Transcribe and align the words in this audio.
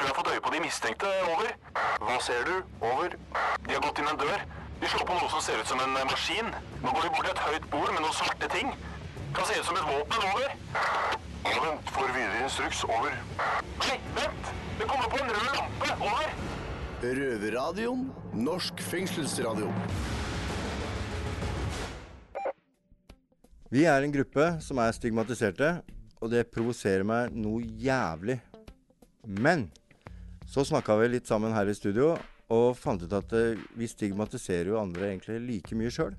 tror 0.00 0.08
jeg 0.08 0.14
har 0.16 0.22
fått 0.22 0.32
øye 0.34 0.44
på 0.46 0.52
de 0.54 0.60
mistenkte. 0.64 1.08
Over. 1.32 1.50
Hva 2.00 2.16
ser 2.24 2.44
du? 2.48 2.54
Over. 2.80 3.12
De 3.66 3.74
har 3.76 3.82
gått 3.84 3.98
inn 4.00 4.08
en 4.08 4.20
dør. 4.20 4.44
De 4.80 4.88
slår 4.88 5.04
på 5.04 5.16
noe 5.18 5.28
som 5.28 5.42
ser 5.44 5.60
ut 5.60 5.68
som 5.68 5.80
en 5.84 5.96
eh, 6.00 6.06
maskin. 6.08 6.46
Nå 6.80 6.92
går 6.96 7.02
de 7.04 7.10
bort 7.12 7.26
til 7.26 7.34
et 7.34 7.42
høyt 7.44 7.66
bord 7.74 7.90
med 7.92 8.00
noen 8.00 8.14
svarte 8.16 8.48
ting. 8.54 8.70
Kan 9.36 9.48
se 9.48 9.58
ut 9.60 9.66
som 9.68 9.76
et 9.76 9.84
våpen. 9.90 10.22
Over. 10.30 10.54
Ja, 11.44 11.56
vent. 11.66 11.92
Får 11.92 12.14
videre 12.16 12.38
instruks. 12.46 12.80
Over. 12.88 13.18
Nei, 13.82 13.98
vent! 14.16 14.48
Det 14.78 14.86
kommer 14.88 15.12
på 15.12 15.20
en 15.20 15.34
rød 15.34 15.50
lampe. 15.58 15.90
Over. 16.08 16.32
Røverradioen. 17.20 18.06
Norsk 18.48 18.80
fengselsradio. 18.86 19.68
Vi 23.70 23.84
er 23.84 24.06
en 24.06 24.16
gruppe 24.16 24.48
som 24.64 24.80
er 24.82 24.96
stigmatiserte, 24.96 25.74
og 26.24 26.32
det 26.32 26.48
provoserer 26.48 27.04
meg 27.06 27.36
noe 27.36 27.60
jævlig. 27.84 28.40
Men 29.28 29.68
så 30.50 30.64
snakka 30.66 30.96
vi 31.00 31.08
litt 31.14 31.28
sammen 31.30 31.54
her 31.54 31.68
i 31.70 31.74
studio, 31.78 32.16
og 32.50 32.72
fant 32.78 33.02
ut 33.06 33.12
at 33.14 33.32
eh, 33.38 33.60
vi 33.78 33.86
stigmatiserer 33.86 34.72
jo 34.72 34.80
andre 34.80 35.12
egentlig 35.12 35.38
like 35.46 35.76
mye 35.78 35.92
sjøl. 35.94 36.16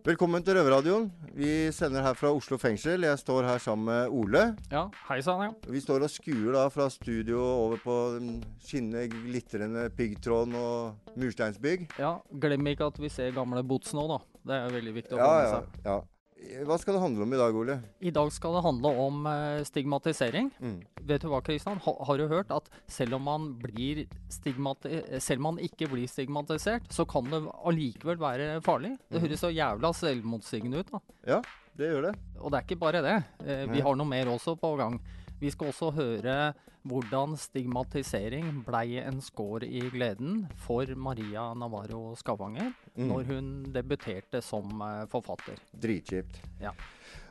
Velkommen 0.00 0.40
til 0.40 0.54
Røverradioen. 0.56 1.10
Vi 1.36 1.68
sender 1.76 2.00
her 2.06 2.14
fra 2.16 2.30
Oslo 2.32 2.56
fengsel. 2.56 3.02
Jeg 3.04 3.18
står 3.20 3.44
her 3.44 3.58
sammen 3.60 3.84
med 3.90 4.14
Ole. 4.16 4.44
Ja, 4.72 4.86
hei 5.10 5.18
sann, 5.26 5.42
ja. 5.44 5.50
Vi 5.68 5.82
står 5.84 6.06
og 6.06 6.08
skuer 6.08 6.54
da 6.56 6.62
fra 6.72 6.86
studio 6.88 7.42
over 7.42 7.82
på 7.82 7.96
den 8.14 8.38
skinnende, 8.64 9.10
glitrende 9.12 9.82
piggtråden 9.98 10.56
og 10.56 11.10
mursteinsbygg. 11.20 11.90
ja. 12.00 12.14
Glem 12.40 12.70
ikke 12.72 12.88
at 12.88 13.02
vi 13.02 13.10
ser 13.12 13.34
gamle 13.36 13.60
Bots 13.66 13.92
nå, 13.92 14.06
da. 14.14 14.22
Det 14.46 14.56
er 14.56 14.72
veldig 14.78 14.94
viktig 15.02 15.18
å 15.18 15.20
Ja, 15.20 15.28
med 15.36 15.52
seg. 15.52 15.84
ja, 15.84 15.98
ja. 15.98 16.00
Hva 16.64 16.76
skal 16.80 16.96
det 16.96 17.02
handle 17.02 17.22
om 17.26 17.34
i 17.34 17.38
dag, 17.40 17.54
Ole? 17.56 17.74
I 18.00 18.10
dag 18.16 18.30
skal 18.32 18.54
det 18.56 18.62
handle 18.64 18.90
om 19.02 19.26
eh, 19.28 19.60
stigmatisering. 19.68 20.48
Mm. 20.60 20.78
Vet 21.10 21.20
du 21.20 21.28
hva, 21.28 21.42
Kristian? 21.44 21.76
Ha, 21.84 21.94
har 22.08 22.16
du 22.18 22.24
hørt 22.30 22.50
at 22.56 22.70
selv 22.90 23.18
om 23.18 23.26
man 23.28 23.50
blir 23.60 24.06
selv 24.32 25.36
om 25.42 25.42
man 25.50 25.58
ikke 25.62 25.88
blir 25.92 26.08
stigmatisert, 26.08 26.88
så 26.92 27.04
kan 27.08 27.28
det 27.30 27.42
allikevel 27.64 28.16
være 28.20 28.60
farlig? 28.64 28.96
Det 29.10 29.20
Mhm. 29.20 29.26
høres 29.28 29.40
så 29.44 29.52
jævla 29.52 29.92
selvmotsigende 29.92 30.80
ut, 30.80 30.90
da. 30.90 31.00
Ja, 31.26 31.42
det 31.76 31.90
gjør 31.92 32.02
det. 32.10 32.14
Og 32.40 32.50
det 32.50 32.58
er 32.58 32.64
ikke 32.68 32.80
bare 32.80 33.02
det. 33.02 33.24
Eh, 33.46 33.66
vi 33.66 33.80
har 33.80 33.94
noe 33.96 34.06
mer 34.08 34.26
også 34.26 34.56
på 34.58 34.76
gang. 34.78 35.00
Vi 35.40 35.50
skal 35.50 35.68
også 35.68 35.92
høre 35.94 36.54
hvordan 36.86 37.36
stigmatisering 37.36 38.64
blei 38.64 38.96
en 39.04 39.20
skår 39.20 39.64
i 39.68 39.80
gleden 39.92 40.46
for 40.56 40.86
Maria 40.96 41.52
Navarro 41.54 42.14
Skavanger 42.16 42.72
Mm. 43.00 43.08
når 43.08 43.28
hun 43.32 43.50
debuterte 43.72 44.42
som 44.44 44.82
eh, 44.84 45.04
forfatter. 45.10 45.60
Dritkjipt. 45.72 46.40
Ja. 46.60 46.74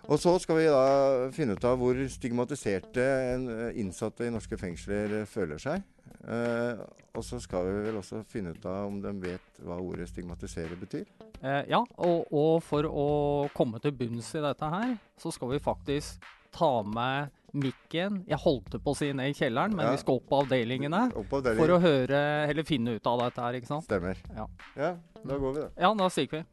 Og 0.10 0.18
så 0.18 0.34
skal 0.42 0.58
vi 0.58 0.66
da 0.66 1.30
finne 1.36 1.54
ut 1.54 1.66
av 1.68 1.78
hvor 1.78 1.98
stigmatiserte 2.10 3.04
eh, 3.06 3.80
innsatte 3.82 4.26
i 4.26 4.34
norske 4.34 4.58
fengsler 4.58 5.20
eh, 5.22 5.28
føler 5.30 5.62
seg. 5.62 5.86
Eh, 6.26 6.82
og 7.14 7.26
så 7.26 7.40
skal 7.42 7.68
vi 7.68 7.84
vel 7.88 8.00
også 8.00 8.24
finne 8.30 8.56
ut 8.56 8.66
av 8.70 8.88
om 8.88 8.98
de 9.04 9.14
vet 9.22 9.62
hva 9.66 9.78
ordet 9.82 10.10
stigmatisere 10.10 10.78
betyr. 10.80 11.06
Eh, 11.42 11.64
ja, 11.70 11.84
og, 11.98 12.34
og 12.34 12.64
for 12.66 12.88
å 12.90 13.08
komme 13.56 13.82
til 13.84 13.94
bunns 13.96 14.34
i 14.36 14.44
dette 14.44 14.74
her, 14.74 14.98
så 15.20 15.34
skal 15.36 15.54
vi 15.54 15.62
faktisk 15.64 16.26
ta 16.52 16.84
med 16.84 17.30
mikken 17.54 18.24
Jeg 18.30 18.38
holdt 18.44 18.76
på 18.84 18.94
å 18.94 18.98
si 18.98 19.08
ned 19.14 19.32
i 19.32 19.34
kjelleren, 19.34 19.74
men 19.76 19.88
Ja. 19.88 19.92
vi 19.96 19.98
skal 20.04 20.20
opp 20.20 20.28
på 20.30 20.42
avdelingene 20.44 21.12
Opp 21.16 21.30
på 21.32 21.42
for 21.42 21.74
å 21.74 21.80
høre, 21.82 22.22
eller 22.50 22.64
finne 22.64 22.96
ut 23.00 23.08
av 23.10 23.20
dette 23.24 23.42
her, 23.42 23.54
ikke 23.58 23.72
sant? 23.72 23.86
Stemmer. 23.90 24.18
Ja. 24.36 24.46
ja, 24.78 24.92
da 25.26 25.38
går 25.38 25.54
vi, 25.56 25.62
da. 25.62 25.70
Ja, 25.82 25.94
da 25.98 26.10
stikker 26.14 26.44
vi. 26.44 26.46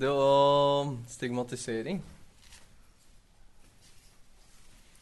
Det 0.00 0.08
var 0.08 0.94
stigmatisering. 1.12 1.98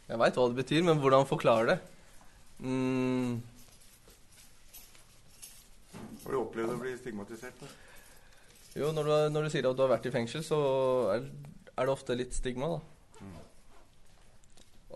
Jeg 0.08 0.18
veit 0.18 0.38
hva 0.40 0.46
det 0.48 0.58
betyr, 0.58 0.82
men 0.86 0.98
hvordan 0.98 1.28
forklare 1.28 1.68
det? 1.74 1.76
Mm, 2.64 3.36
Har 6.28 6.34
du 6.36 6.42
opplevd 6.42 6.74
å 6.74 6.76
bli 6.76 6.90
stigmatisert? 6.92 7.60
jo, 8.76 8.90
når 8.92 9.06
du, 9.08 9.12
når 9.32 9.46
du 9.46 9.50
sier 9.54 9.64
at 9.64 9.76
du 9.78 9.80
har 9.80 9.94
vært 9.94 10.06
i 10.10 10.12
fengsel, 10.12 10.42
så 10.44 10.58
er, 11.14 11.22
er 11.72 11.88
det 11.88 11.92
ofte 11.94 12.16
litt 12.18 12.34
stigma, 12.36 12.68
da. 12.74 12.82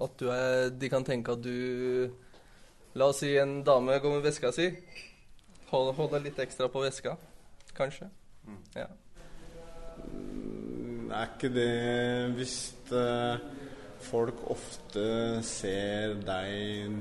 At 0.04 0.18
du 0.20 0.26
er 0.32 0.70
De 0.76 0.88
kan 0.92 1.04
tenke 1.04 1.32
at 1.32 1.40
du 1.44 2.12
La 2.98 3.08
oss 3.08 3.22
si 3.22 3.30
en 3.40 3.62
dame 3.64 3.96
går 4.04 4.18
med 4.18 4.26
veska 4.26 4.50
si. 4.52 4.66
Hold, 5.70 5.94
holder 5.96 6.20
litt 6.26 6.40
ekstra 6.44 6.68
på 6.68 6.82
veska, 6.84 7.14
kanskje. 7.72 8.10
Ja. 8.76 8.90
Er 11.16 11.30
ikke 11.30 11.48
det 11.54 11.70
hvis 12.36 12.58
uh, 12.92 13.40
folk 14.04 14.44
ofte 14.52 15.06
ser 15.48 16.18
deg 16.28 17.00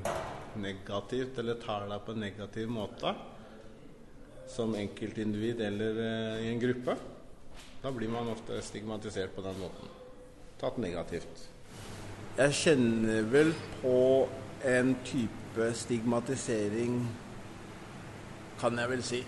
negativt, 0.64 1.36
eller 1.44 1.60
tar 1.60 1.84
deg 1.92 2.08
på 2.08 2.16
en 2.16 2.24
negativ 2.24 2.72
måte, 2.72 3.12
som 4.48 4.74
enkeltindivid 4.74 5.60
eller 5.60 5.98
eh, 6.04 6.44
i 6.46 6.52
en 6.52 6.60
gruppe, 6.60 6.96
da 7.82 7.90
blir 7.92 8.08
man 8.08 8.30
ofte 8.30 8.60
stigmatisert 8.62 9.34
på 9.34 9.42
den 9.42 9.58
måten. 9.58 9.90
Tatt 10.60 10.78
negativt. 10.78 11.48
Jeg 12.38 12.54
kjenner 12.54 13.26
vel 13.28 13.50
på 13.82 13.96
en 14.64 14.94
type 15.04 15.66
stigmatisering, 15.76 17.00
kan 18.60 18.78
jeg 18.78 18.90
vel 18.92 19.02
si. 19.04 19.20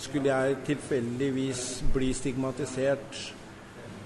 Skulle 0.00 0.30
jeg 0.30 0.60
tilfeldigvis 0.68 1.64
bli 1.94 2.12
stigmatisert 2.16 3.22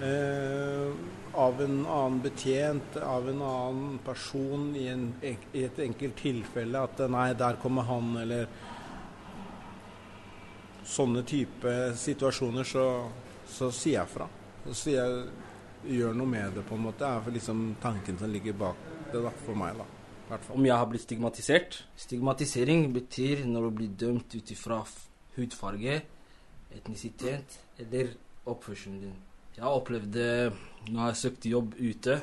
eh, 0.01 0.95
av 1.35 1.61
en 1.61 1.81
annen 1.83 2.21
betjent, 2.23 2.97
av 3.03 3.29
en 3.29 3.41
annen 3.43 3.99
person 4.05 4.71
i, 4.79 4.87
en, 4.91 5.09
i 5.21 5.65
et 5.67 5.79
enkelt 5.83 6.17
tilfelle, 6.19 6.81
at 6.87 7.03
nei, 7.11 7.29
der 7.37 7.59
kommer 7.61 7.87
han, 7.87 8.15
eller 8.23 8.47
sånne 10.85 11.23
type 11.27 11.73
situasjoner, 11.97 12.67
så, 12.67 12.85
så 13.49 13.71
sier 13.73 13.99
jeg 13.99 14.11
fra. 14.11 14.27
Så 14.65 14.77
sier 14.79 15.01
jeg 15.01 15.99
gjør 15.99 16.15
noe 16.17 16.29
med 16.29 16.57
det, 16.57 16.65
på 16.67 16.77
en 16.77 16.85
måte. 16.87 17.03
Det 17.05 17.29
er 17.31 17.37
liksom 17.37 17.65
tanken 17.81 18.17
som 18.21 18.31
ligger 18.31 18.57
bak 18.57 18.81
det, 19.11 19.21
da, 19.21 19.31
for 19.45 19.57
meg, 19.59 19.77
da. 19.79 19.87
I 20.25 20.31
hvert 20.31 20.47
fall. 20.47 20.57
Om 20.57 20.65
jeg 20.65 20.79
har 20.81 20.89
blitt 20.89 21.05
stigmatisert? 21.05 21.79
Stigmatisering 22.01 22.87
betyr 22.93 23.43
når 23.49 23.67
du 23.67 23.75
blir 23.79 23.97
dømt 24.05 24.33
ut 24.33 24.53
ifra 24.55 24.79
hudfarge, 25.35 25.99
etnisitet 26.75 27.59
eller 27.81 28.15
oppførselen 28.49 29.03
din. 29.03 29.19
Jeg 29.55 29.63
har 29.63 29.77
opplevd 29.77 30.09
det 30.11 30.31
når 30.89 30.95
jeg 30.95 31.05
har 31.05 31.19
søkt 31.19 31.45
jobb 31.47 31.77
ute. 31.79 32.17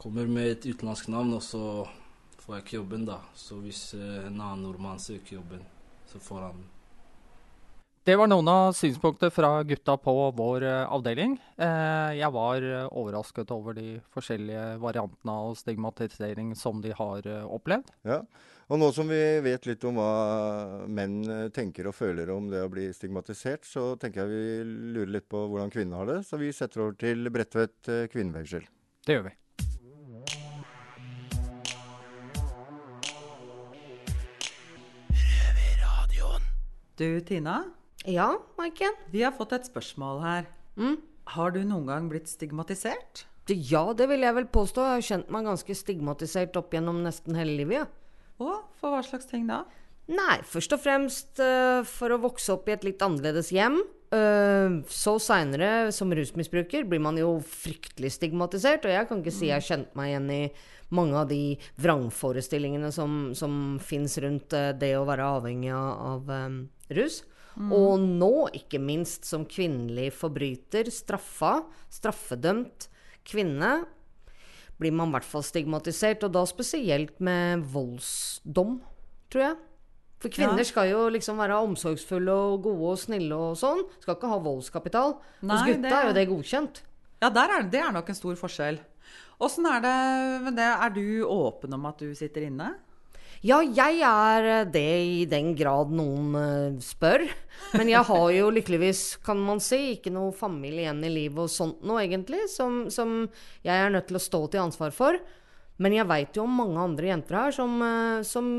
Kommer 0.00 0.28
med 0.28 0.52
et 0.52 0.68
utenlandsk 0.68 1.08
navn, 1.12 1.32
og 1.36 1.42
så 1.44 1.62
får 2.40 2.54
jeg 2.54 2.64
ikke 2.64 2.76
jobben, 2.76 3.08
da. 3.08 3.18
Så 3.36 3.58
hvis 3.64 3.82
eh, 3.98 4.28
en 4.28 4.38
annen 4.38 4.62
nordmann 4.64 5.00
søker 5.02 5.38
jobben, 5.40 5.64
så 6.08 6.20
får 6.22 6.46
han 6.46 6.62
Det 8.00 8.14
var 8.16 8.30
noen 8.30 8.48
av 8.48 8.70
synspunkter 8.72 9.28
fra 9.28 9.58
gutta 9.68 9.92
på 10.00 10.12
vår 10.32 10.64
eh, 10.64 10.88
avdeling. 10.88 11.34
Eh, 11.60 12.14
jeg 12.16 12.32
var 12.32 12.64
eh, 12.64 12.86
overrasket 12.96 13.50
over 13.52 13.74
de 13.76 13.98
forskjellige 14.14 14.78
variantene 14.80 15.34
av 15.34 15.58
stigmatisering 15.58 16.54
som 16.56 16.78
de 16.80 16.94
har 16.96 17.26
opplevd. 17.44 17.90
Ja. 18.08 18.22
Og 18.72 18.80
nå 18.80 18.88
som 18.96 19.10
vi 19.10 19.18
vet 19.44 19.68
litt 19.68 19.84
om 19.84 19.98
hva 20.00 20.86
menn 20.88 21.50
tenker 21.52 21.90
og 21.90 21.96
føler 21.98 22.30
om 22.32 22.46
det 22.48 22.62
å 22.64 22.70
bli 22.72 22.86
stigmatisert, 22.96 23.66
så 23.68 23.92
tenker 24.00 24.22
jeg 24.22 24.30
vi 24.32 24.94
lurer 24.96 25.12
litt 25.18 25.26
på 25.28 25.42
hvordan 25.50 25.72
kvinnene 25.74 26.00
har 26.00 26.08
det. 26.08 26.16
Så 26.24 26.38
vi 26.40 26.48
setter 26.56 26.86
over 26.86 26.96
til 26.96 27.28
Bredtvet 27.28 27.90
kvinnefengsel. 28.14 28.64
Det 29.04 29.18
gjør 29.18 29.28
vi. 29.28 29.34
Du, 37.00 37.20
Tina. 37.24 37.79
Ja, 38.08 38.32
Maiken? 38.56 38.94
Vi 39.12 39.22
har 39.22 39.34
fått 39.36 39.52
et 39.52 39.66
spørsmål 39.68 40.22
her. 40.24 40.46
Mm? 40.80 40.96
Har 41.34 41.52
du 41.52 41.60
noen 41.64 41.88
gang 41.90 42.08
blitt 42.08 42.30
stigmatisert? 42.30 43.26
Ja, 43.50 43.90
det 43.96 44.06
vil 44.08 44.24
jeg 44.24 44.36
vel 44.36 44.46
påstå. 44.48 44.86
Jeg 44.86 44.96
har 44.96 45.06
kjent 45.08 45.32
meg 45.34 45.48
ganske 45.48 45.76
stigmatisert 45.76 46.56
opp 46.56 46.72
gjennom 46.72 47.02
nesten 47.04 47.36
hele 47.36 47.58
livet. 47.58 47.82
Ja. 47.82 47.88
Og 48.40 48.70
for 48.80 48.94
hva 48.94 49.02
slags 49.04 49.28
ting 49.28 49.44
da? 49.50 49.64
Nei, 50.10 50.40
først 50.48 50.72
og 50.74 50.80
fremst 50.82 51.42
uh, 51.42 51.82
for 51.86 52.14
å 52.14 52.20
vokse 52.22 52.54
opp 52.54 52.70
i 52.70 52.74
et 52.74 52.86
litt 52.86 53.02
annerledes 53.04 53.52
hjem. 53.54 53.78
Uh, 54.10 54.80
så 54.90 55.18
seinere, 55.22 55.90
som 55.94 56.10
rusmisbruker, 56.14 56.86
blir 56.88 57.02
man 57.04 57.20
jo 57.20 57.36
fryktelig 57.46 58.14
stigmatisert. 58.16 58.88
Og 58.88 58.96
jeg 58.96 59.10
kan 59.10 59.20
ikke 59.20 59.34
si 59.34 59.50
jeg 59.50 59.58
har 59.58 59.66
kjent 59.66 59.92
meg 59.98 60.14
igjen 60.14 60.30
i 60.34 60.42
mange 60.96 61.20
av 61.20 61.28
de 61.30 61.54
vrangforestillingene 61.78 62.90
som, 62.94 63.30
som 63.38 63.76
fins 63.82 64.16
rundt 64.24 64.56
uh, 64.56 64.72
det 64.72 64.96
å 64.98 65.06
være 65.08 65.28
avhengig 65.36 65.70
av, 65.76 65.92
av 66.14 66.32
eh, 66.34 66.48
rus. 66.98 67.20
Og 67.58 67.98
nå, 68.00 68.48
ikke 68.54 68.78
minst, 68.80 69.24
som 69.24 69.44
kvinnelig 69.44 70.12
forbryter, 70.12 70.86
straffa, 70.90 71.64
straffedømt 71.90 72.88
kvinne, 73.26 73.84
blir 74.80 74.92
man 74.96 75.10
i 75.10 75.12
hvert 75.18 75.24
fall 75.28 75.42
stigmatisert. 75.44 76.22
Og 76.24 76.32
da 76.32 76.44
spesielt 76.48 77.18
med 77.20 77.64
voldsdom, 77.72 78.78
tror 79.30 79.42
jeg. 79.42 79.56
For 80.20 80.28
kvinner 80.28 80.58
Ja. 80.58 80.64
skal 80.64 80.88
jo 80.90 81.08
liksom 81.08 81.36
være 81.38 81.56
omsorgsfulle 81.64 82.28
og 82.32 82.62
gode 82.62 82.92
og 82.92 82.98
snille 82.98 83.32
og 83.32 83.56
sånn. 83.56 83.82
Skal 84.00 84.16
ikke 84.16 84.28
ha 84.28 84.38
voldskapital. 84.38 85.18
Hos 85.40 85.62
gutta 85.66 85.82
det- 85.82 85.92
er 85.92 86.06
jo 86.06 86.12
det 86.12 86.28
godkjent. 86.28 86.82
Ja, 87.22 87.28
er, 87.28 87.62
det 87.62 87.80
er 87.80 87.92
nok 87.92 88.08
en 88.08 88.14
stor 88.14 88.34
forskjell. 88.34 88.78
Åssen 89.40 89.64
er 89.66 89.80
det 89.80 90.42
med 90.44 90.56
det? 90.56 90.68
Er 90.68 90.90
du 90.90 91.24
åpen 91.24 91.72
om 91.72 91.86
at 91.86 91.98
du 91.98 92.14
sitter 92.14 92.42
inne? 92.42 92.76
Ja, 93.40 93.62
jeg 93.64 94.02
er 94.04 94.66
det 94.68 94.88
i 95.00 95.20
den 95.24 95.54
grad 95.56 95.92
noen 95.96 96.34
eh, 96.36 96.80
spør. 96.84 97.24
Men 97.72 97.88
jeg 97.88 98.04
har 98.04 98.24
jo 98.36 98.50
lykkeligvis, 98.52 99.04
kan 99.24 99.40
man 99.40 99.62
si, 99.64 99.94
ikke 99.94 100.12
noe 100.12 100.34
familie 100.36 100.84
igjen 100.84 101.00
i 101.08 101.12
livet 101.12 101.46
og 101.46 101.52
sånt 101.52 101.84
noe, 101.86 102.02
egentlig, 102.04 102.42
som, 102.52 102.82
som 102.92 103.22
jeg 103.64 103.72
er 103.72 103.92
nødt 103.94 104.10
til 104.10 104.18
å 104.18 104.22
stå 104.22 104.42
til 104.52 104.64
ansvar 104.66 104.92
for. 104.92 105.16
Men 105.80 105.96
jeg 105.96 106.08
veit 106.10 106.36
jo 106.36 106.44
om 106.44 106.58
mange 106.60 106.82
andre 106.84 107.08
jenter 107.14 107.38
her 107.38 107.56
som, 107.56 107.78
eh, 107.86 108.20
som 108.28 108.50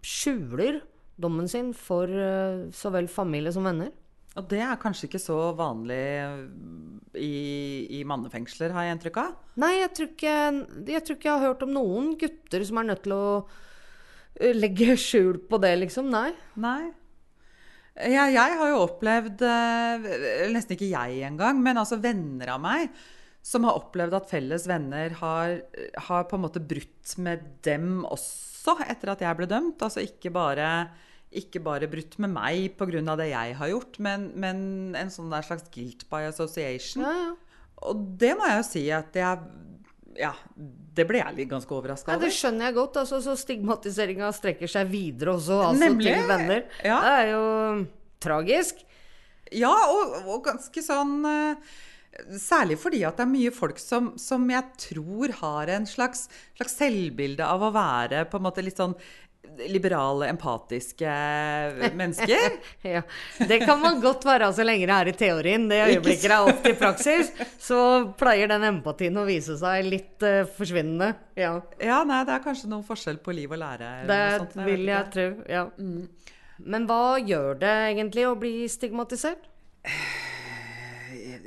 skjuler 0.00 0.80
dommen 1.20 1.50
sin 1.50 1.74
for 1.76 2.08
eh, 2.08 2.70
så 2.72 2.92
vel 2.94 3.10
familie 3.12 3.52
som 3.52 3.68
venner. 3.68 3.92
Og 4.40 4.46
det 4.48 4.62
er 4.64 4.80
kanskje 4.80 5.10
ikke 5.10 5.20
så 5.20 5.36
vanlig 5.58 6.00
i, 7.20 7.34
i 7.98 8.00
mannefengsler, 8.08 8.72
har 8.72 8.86
jeg 8.86 8.96
inntrykk 8.96 9.18
av? 9.20 9.34
Nei, 9.60 9.74
jeg 9.82 9.90
tror, 9.98 10.08
ikke, 10.14 10.38
jeg 10.88 11.04
tror 11.04 11.18
ikke 11.18 11.28
jeg 11.28 11.36
har 11.36 11.50
hørt 11.50 11.66
om 11.66 11.76
noen 11.76 12.14
gutter 12.16 12.64
som 12.64 12.80
er 12.80 12.88
nødt 12.88 13.04
til 13.04 13.12
å 13.12 13.26
eh, 13.42 13.60
legge 14.40 14.96
skjul 15.00 15.40
på 15.48 15.60
det, 15.62 15.74
liksom. 15.84 16.10
Nei. 16.12 16.30
Nei. 16.60 16.92
Jeg, 17.92 18.32
jeg 18.32 18.54
har 18.56 18.70
jo 18.72 18.84
opplevd 18.86 19.42
eh, 19.44 20.06
Nesten 20.48 20.78
ikke 20.78 20.88
jeg 20.88 21.26
engang, 21.28 21.58
men 21.60 21.76
altså 21.76 21.98
venner 22.00 22.54
av 22.54 22.62
meg 22.64 22.88
som 23.42 23.66
har 23.66 23.76
opplevd 23.76 24.14
at 24.16 24.30
felles 24.30 24.64
venner 24.70 25.16
har, 25.18 25.56
har 26.06 26.26
på 26.30 26.38
en 26.38 26.44
måte 26.44 26.62
brutt 26.62 27.16
med 27.18 27.42
dem 27.66 28.04
også 28.06 28.76
etter 28.86 29.10
at 29.12 29.24
jeg 29.24 29.38
ble 29.38 29.48
dømt. 29.50 29.82
Altså 29.82 30.04
ikke 30.06 30.30
bare, 30.34 30.68
ikke 31.34 31.62
bare 31.64 31.90
brutt 31.90 32.14
med 32.22 32.30
meg 32.36 32.76
pga. 32.78 33.16
det 33.18 33.32
jeg 33.32 33.56
har 33.58 33.72
gjort, 33.72 33.98
men, 33.98 34.30
men 34.38 34.94
en 34.98 35.10
sånn 35.10 35.34
der 35.34 35.42
slags 35.42 35.66
guilt 35.74 36.06
by 36.06 36.28
association. 36.30 37.02
Ja, 37.02 37.12
ja. 37.18 37.32
Og 37.82 38.06
det 38.22 38.30
må 38.38 38.46
jeg 38.46 38.60
jo 38.60 38.66
si 38.68 38.84
at 38.94 39.18
jeg 39.18 39.42
Ja, 40.18 40.32
det 40.56 41.06
ble 41.08 41.22
jeg 41.22 41.36
litt 41.38 41.50
ganske 41.50 41.72
overraska 41.72 42.12
Ja, 42.12 42.20
det 42.20 42.32
skjønner 42.36 42.68
jeg 42.68 42.76
godt. 42.76 42.98
Altså, 43.00 43.20
så 43.24 43.36
stigmatiseringa 43.38 44.28
strekker 44.36 44.70
seg 44.70 44.90
videre 44.92 45.36
også, 45.38 45.60
altså 45.70 45.86
Nemlig. 45.86 46.12
til 46.12 46.28
venner. 46.28 46.66
Ja. 46.84 46.98
Det 47.00 47.14
er 47.20 47.30
jo 47.30 47.46
tragisk. 48.22 48.84
Ja, 49.52 49.72
og, 49.92 50.18
og 50.26 50.44
ganske 50.46 50.84
sånn 50.84 51.18
eh, 51.28 51.72
Særlig 52.36 52.76
fordi 52.80 53.02
at 53.08 53.16
det 53.16 53.24
er 53.24 53.30
mye 53.30 53.50
folk 53.56 53.78
som, 53.80 54.10
som 54.20 54.44
jeg 54.52 54.64
tror 54.80 55.32
har 55.38 55.70
en 55.72 55.86
slags, 55.88 56.26
slags 56.58 56.74
selvbilde 56.76 57.46
av 57.46 57.64
å 57.64 57.70
være 57.72 58.26
på 58.28 58.36
en 58.36 58.44
måte 58.44 58.64
litt 58.64 58.76
sånn 58.76 58.92
liberale, 59.68 60.28
empatiske 60.32 61.12
mennesker. 61.94 62.58
Ja, 62.82 63.02
Det 63.48 63.58
kan 63.64 63.80
man 63.80 64.00
godt 64.00 64.24
være 64.26 64.48
så 64.54 64.64
lenge 64.64 64.86
det 64.88 64.94
er 64.94 65.10
i 65.10 65.14
teorien. 65.18 65.68
Det 65.70 65.80
øyeblikket 65.88 66.28
det 66.30 66.36
er 66.36 66.48
opp 66.50 66.62
til 66.64 66.76
praksis, 66.78 67.30
så 67.62 67.78
pleier 68.18 68.50
den 68.50 68.64
empatien 68.70 69.18
å 69.18 69.26
vise 69.28 69.56
seg 69.60 69.86
litt 69.86 70.24
uh, 70.26 70.42
forsvinnende. 70.56 71.12
Ja, 71.38 71.54
Ja, 71.82 72.02
nei, 72.08 72.22
det 72.28 72.36
er 72.36 72.44
kanskje 72.44 72.70
noen 72.70 72.86
forskjell 72.86 73.20
på 73.22 73.34
liv 73.36 73.52
og 73.52 73.60
lære. 73.62 73.92
det 74.08 74.20
sånt, 74.38 74.56
jeg 74.58 74.70
vil 74.70 74.90
jeg 74.92 75.10
tro. 75.14 75.28
Ja. 75.50 75.66
Men 76.62 76.86
hva 76.86 77.02
gjør 77.18 77.58
det 77.62 77.74
egentlig 77.92 78.26
å 78.28 78.36
bli 78.38 78.54
stigmatisert? 78.70 79.48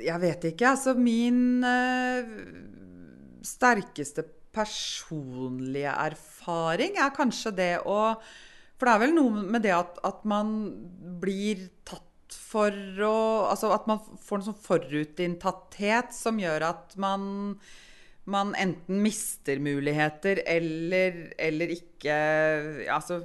Jeg 0.06 0.20
vet 0.22 0.44
ikke. 0.52 0.72
Altså, 0.74 0.92
min 0.98 1.64
uh, 1.64 2.24
sterkeste 3.46 4.26
personlige 4.56 5.92
erfaring 5.92 6.98
er 6.98 7.14
kanskje 7.16 7.54
det 7.56 7.72
å 7.84 8.16
For 8.76 8.88
det 8.88 8.92
er 8.94 9.02
vel 9.06 9.16
noe 9.16 9.46
med 9.54 9.64
det 9.64 9.72
at, 9.76 10.00
at 10.04 10.24
man 10.28 10.52
blir 11.22 11.68
tatt 11.88 12.04
for 12.36 12.74
å 13.06 13.16
Altså 13.50 13.70
at 13.76 13.86
man 13.88 14.00
får 14.02 14.40
en 14.40 14.48
sånn 14.50 14.62
forutinntatthet 14.66 16.16
som 16.16 16.40
gjør 16.42 16.70
at 16.72 16.96
man 17.00 17.26
man 18.26 18.54
enten 18.58 18.98
mister 19.04 19.60
muligheter 19.62 20.40
eller, 20.50 21.18
eller 21.38 21.72
ikke 21.76 22.16
Altså, 22.90 23.20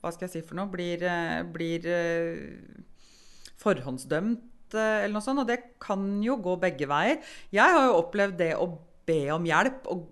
hva 0.00 0.12
skal 0.14 0.28
jeg 0.28 0.38
si 0.38 0.44
for 0.46 0.56
noe? 0.58 0.70
Blir, 0.72 1.02
blir 1.52 1.86
eh, 1.92 2.56
forhåndsdømt 3.60 4.76
eh, 4.76 5.04
eller 5.04 5.16
noe 5.16 5.24
sånt. 5.24 5.42
Og 5.42 5.48
det 5.50 5.58
kan 5.82 6.04
jo 6.24 6.38
gå 6.40 6.56
begge 6.62 6.88
veier. 6.88 7.20
Jeg 7.54 7.76
har 7.76 7.88
jo 7.88 7.98
opplevd 8.00 8.38
det 8.40 8.52
å 8.56 8.70
be 9.06 9.20
om 9.34 9.46
hjelp 9.48 9.88
og, 9.92 10.06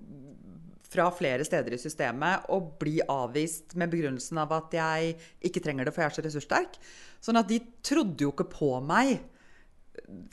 fra 0.94 1.10
flere 1.14 1.44
steder 1.46 1.74
i 1.74 1.80
systemet 1.80 2.46
og 2.54 2.74
bli 2.80 3.00
avvist 3.02 3.74
med 3.80 3.92
begrunnelsen 3.92 4.40
av 4.42 4.54
at 4.56 4.76
jeg 4.78 5.14
ikke 5.50 5.62
trenger 5.64 5.88
det, 5.88 5.94
for 5.94 6.04
jeg 6.04 6.12
er 6.12 6.16
så 6.16 6.26
ressurssterk. 6.26 6.78
Sånn 7.24 7.40
at 7.40 7.50
de 7.50 7.60
trodde 7.84 8.26
jo 8.26 8.32
ikke 8.34 8.46
på 8.52 8.70
meg. 8.84 9.16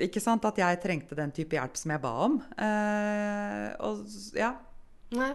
Ikke 0.01 0.21
sant? 0.23 0.45
At 0.47 0.59
jeg 0.61 0.81
trengte 0.83 1.17
den 1.17 1.33
type 1.35 1.57
hjelp 1.57 1.77
som 1.79 1.93
jeg 1.95 2.03
ba 2.03 2.13
om. 2.27 2.39
Eh, 2.55 3.67
og 3.87 4.05
ja. 4.37 4.53
Nei. 5.17 5.33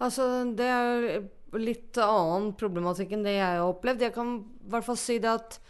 Altså, 0.00 0.26
det 0.56 0.68
er 0.70 1.20
litt 1.60 1.98
annen 2.00 2.52
problematikk 2.58 3.16
enn 3.16 3.26
det 3.26 3.36
jeg 3.36 3.58
har 3.60 3.66
opplevd. 3.68 4.06
Jeg 4.06 4.16
kan 4.16 4.38
i 4.40 4.72
hvert 4.72 4.86
fall 4.86 4.98
si 5.00 5.18
det 5.22 5.32
at 5.32 5.60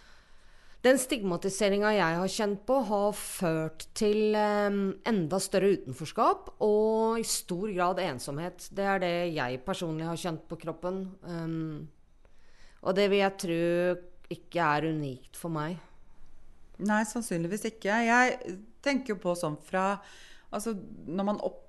den 0.84 0.96
stigmatiseringa 1.00 1.90
jeg 1.92 2.18
har 2.22 2.32
kjent 2.32 2.62
på, 2.68 2.78
har 2.88 3.16
ført 3.16 3.84
til 3.96 4.36
eh, 4.38 4.78
enda 5.10 5.40
større 5.42 5.74
utenforskap 5.76 6.54
og 6.64 7.20
i 7.20 7.26
stor 7.28 7.68
grad 7.68 8.00
ensomhet. 8.00 8.70
Det 8.72 8.86
er 8.88 9.02
det 9.02 9.14
jeg 9.36 9.60
personlig 9.66 10.08
har 10.08 10.20
kjent 10.20 10.46
på 10.48 10.56
kroppen. 10.62 11.02
Um, 11.20 11.88
og 12.80 12.96
det 12.96 13.10
vil 13.12 13.20
jeg 13.20 13.36
tro 13.44 13.60
ikke 14.32 14.72
er 14.78 14.88
unikt 14.94 15.36
for 15.36 15.52
meg. 15.52 15.76
Nei, 16.80 17.02
sannsynligvis 17.04 17.66
ikke. 17.74 18.00
Jeg 18.06 18.56
tenker 18.80 19.14
jo 19.14 19.22
på 19.22 19.36
sånn 19.38 19.60
fra 19.60 19.92
Altså 20.50 20.72
når 21.06 21.26
man 21.28 21.36
opp, 21.46 21.60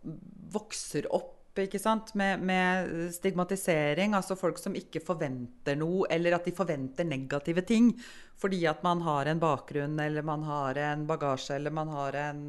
vokser 0.50 1.06
opp 1.14 1.36
ikke 1.60 1.80
sant? 1.82 2.14
Med, 2.16 2.40
med 2.48 3.12
stigmatisering, 3.12 4.16
altså 4.16 4.38
folk 4.40 4.60
som 4.62 4.76
ikke 4.78 5.04
forventer 5.04 5.76
noe, 5.80 6.08
eller 6.10 6.38
at 6.38 6.48
de 6.48 6.56
forventer 6.56 7.08
negative 7.08 7.66
ting 7.68 7.92
fordi 8.42 8.64
at 8.66 8.82
man 8.82 9.04
har 9.06 9.28
en 9.30 9.42
bakgrunn, 9.42 10.00
eller 10.02 10.26
man 10.26 10.42
har 10.48 10.80
en 10.82 11.04
bagasje, 11.06 11.60
eller 11.60 11.74
man 11.76 11.92
har 11.94 12.16
en 12.18 12.42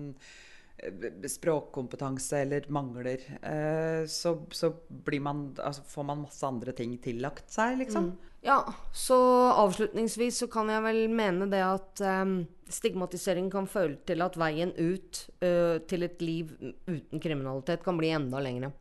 eh, 0.79 1.29
språkkompetanse 1.29 2.39
eller 2.47 2.69
mangler, 2.73 3.27
eh, 3.43 4.07
så, 4.09 4.39
så 4.51 4.73
man, 5.21 5.51
altså 5.59 5.85
får 5.85 6.07
man 6.09 6.23
masse 6.25 6.47
andre 6.49 6.73
ting 6.73 6.97
tillagt 7.03 7.53
seg, 7.53 7.77
liksom. 7.83 8.15
Ja, 8.43 8.75
så 8.93 9.17
avslutningsvis 9.53 10.41
så 10.43 10.49
kan 10.51 10.71
jeg 10.73 10.83
vel 10.83 11.05
mene 11.15 11.47
det 11.53 11.61
at 11.63 12.01
em, 12.03 12.41
stigmatisering 12.67 13.53
kan 13.53 13.69
føle 13.71 14.01
til 14.09 14.25
at 14.25 14.35
veien 14.41 14.73
ut 14.75 15.21
ø, 15.39 15.79
til 15.87 16.03
et 16.09 16.25
liv 16.25 16.51
uten 16.89 17.23
kriminalitet 17.23 17.85
kan 17.87 18.01
bli 18.01 18.11
enda 18.17 18.41
lengre. 18.43 18.73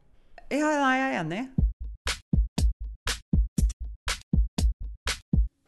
Ja, 0.51 0.67
nei, 0.67 0.95
jeg 0.99 1.07
er 1.07 1.21
enig. 1.21 1.41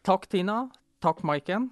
Takk, 0.04 0.26
Tina. 0.28 0.66
Takk, 1.00 1.22
Maiken. 1.24 1.70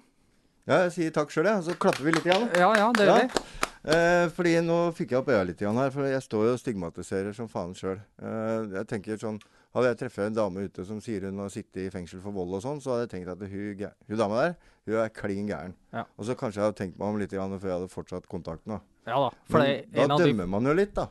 Ja, 0.65 0.79
jeg 0.87 0.93
sier 0.95 1.13
takk 1.13 1.29
sjøl, 1.29 1.45
jeg. 1.45 1.61
Så 1.67 1.75
klapper 1.77 2.07
vi 2.07 2.15
litt. 2.15 2.25
Igjen. 2.25 2.47
Ja, 2.57 2.71
ja, 2.73 2.87
det 2.97 3.05
gjør 3.05 3.19
vi. 3.21 3.43
Eh, 3.83 4.25
fordi 4.33 4.53
nå 4.65 4.77
fikk 4.97 5.11
jeg 5.13 5.19
opp 5.19 5.29
øya 5.29 5.43
litt 5.45 5.61
igjen 5.61 5.77
her, 5.77 5.91
for 5.93 6.07
jeg 6.09 6.23
står 6.25 6.47
jo 6.47 6.55
og 6.55 6.61
stigmatiserer 6.61 7.35
som 7.37 7.51
faen 7.51 7.75
sjøl. 7.77 7.99
Eh, 8.17 8.77
jeg 8.79 8.89
tenker 8.95 9.21
sånn 9.21 9.41
Hadde 9.73 9.89
jeg 9.89 9.97
truffet 10.03 10.27
en 10.29 10.35
dame 10.37 10.63
ute 10.67 10.83
som 10.85 10.99
sier 11.01 11.23
hun 11.25 11.39
har 11.41 11.49
sittet 11.49 11.79
i 11.81 11.89
fengsel 11.89 12.19
for 12.21 12.29
vold 12.35 12.59
og 12.59 12.61
sånn, 12.61 12.77
så 12.77 12.91
hadde 12.91 13.07
jeg 13.07 13.11
tenkt 13.15 13.31
at 13.33 13.39
hun, 13.41 13.79
hun 14.05 14.19
dama 14.19 14.43
der, 14.43 14.51
hun 14.85 14.97
er 15.01 15.09
klin 15.09 15.47
gæren. 15.49 15.73
Ja. 15.89 16.03
Og 16.13 16.27
så 16.27 16.35
kanskje 16.37 16.61
jeg 16.61 16.67
hadde 16.67 16.77
tenkt 16.77 16.99
meg 17.01 17.07
om 17.09 17.17
litt 17.17 17.33
igjen 17.33 17.55
før 17.57 17.71
jeg 17.71 17.79
hadde 17.79 17.89
fortsatt 17.89 18.27
kontakten. 18.29 18.75
da. 18.75 18.77
Ja 19.09 19.17
da. 19.23 19.31
For 19.49 19.63
Men 19.63 19.71
det, 19.71 19.79
da 19.89 20.03
en 20.05 20.13
av 20.13 20.21
de 20.21 20.27
dømmer 20.29 20.51
man 20.53 20.69
jo 20.69 20.75
litt, 20.77 20.93
da. 20.93 21.07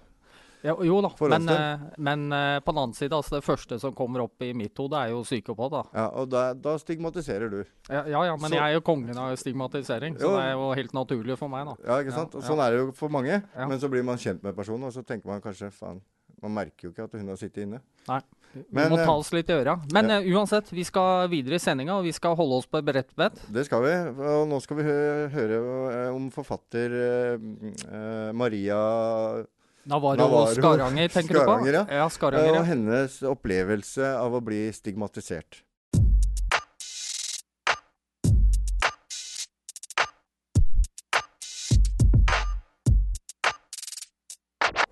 Ja, 0.63 0.77
jo 0.87 1.01
da, 1.03 1.11
men, 1.27 1.49
eh, 1.51 1.79
men 1.99 2.33
eh, 2.33 2.61
på 2.63 2.71
den 2.71 2.79
annen 2.85 2.95
side, 2.95 3.11
altså 3.17 3.35
det 3.41 3.45
første 3.45 3.81
som 3.83 3.95
kommer 3.99 4.23
opp 4.23 4.43
i 4.47 4.53
mitt 4.55 4.79
hode, 4.79 4.95
er 4.95 5.11
jo 5.11 5.25
psykopat. 5.27 5.71
da. 5.73 5.83
Ja, 5.95 6.07
Og 6.23 6.29
da, 6.31 6.43
da 6.55 6.77
stigmatiserer 6.79 7.51
du. 7.51 7.65
Ja, 7.91 8.05
ja, 8.07 8.23
ja 8.31 8.37
men 8.37 8.51
Så- 8.51 8.55
jeg 8.55 8.63
er 8.63 8.75
jo 8.75 8.81
kongen 8.81 9.19
av 9.19 9.35
stigmatisering, 9.37 10.17
så 10.19 10.23
Jo. 10.23 10.37
det 10.37 10.45
er 10.45 10.53
jo 10.53 10.73
helt 10.73 10.93
naturlig 10.93 11.39
for 11.39 11.49
meg, 11.49 11.67
da. 11.67 11.75
Ja, 11.85 11.99
ikke 12.03 12.13
sant? 12.13 12.35
Og. 12.35 12.43
Sånn 12.43 12.61
er 12.63 12.71
det 12.71 12.79
jo 12.79 12.93
for 12.93 13.09
mange. 13.09 13.43
Men 13.57 13.79
så 13.79 13.91
blir 13.91 14.05
man 14.05 14.17
kjent 14.17 14.43
med 14.43 14.55
personen, 14.55 14.85
og 14.85 14.93
så 14.93 15.05
tenker 15.05 15.27
man 15.27 15.41
kanskje 15.41 15.73
faen 15.73 16.01
Man 16.43 16.55
merker 16.55 16.89
jo 16.89 16.91
ikke 16.91 17.05
at 17.05 17.13
hun 17.13 17.29
har 17.29 17.37
sittet 17.37 17.63
inne. 17.63 17.79
Nei. 18.09 18.21
Vi 18.53 18.65
Men, 18.73 18.91
må 18.91 18.99
eh, 18.99 19.05
ta 19.07 19.13
oss 19.13 19.31
litt 19.31 19.49
i 19.49 19.53
øra. 19.53 19.81
Men 19.93 20.09
ja. 20.09 20.19
uansett, 20.35 20.69
vi 20.71 20.83
skal 20.83 21.29
videre 21.29 21.55
i 21.55 21.59
sendinga, 21.63 21.95
og 21.95 22.03
vi 22.03 22.11
skal 22.11 22.35
holde 22.35 22.57
oss 22.59 22.67
på 22.67 22.79
et 22.79 22.85
bredt 22.85 23.15
bed. 23.15 23.39
Det 23.49 23.65
skal 23.65 23.81
vi. 23.85 23.93
Og 24.27 24.49
nå 24.49 24.61
skal 24.61 24.77
vi 24.77 24.83
hø 24.83 25.29
høre 25.29 26.13
om 26.13 26.29
forfatter 26.35 26.91
eh, 27.37 28.33
Maria 28.35 29.45
Navarro, 29.85 30.47
Skaranger, 30.47 31.09
tenker 31.09 31.35
du 31.35 31.45
på? 31.45 31.69
Ja. 31.69 31.87
Ja, 31.91 32.11
Skaranger, 32.11 32.55
ja. 32.55 32.61
Og 32.61 32.67
hennes 32.67 33.17
opplevelse 33.27 34.13
av 34.15 34.37
å 34.39 34.41
bli 34.45 34.69
stigmatisert. 34.73 35.65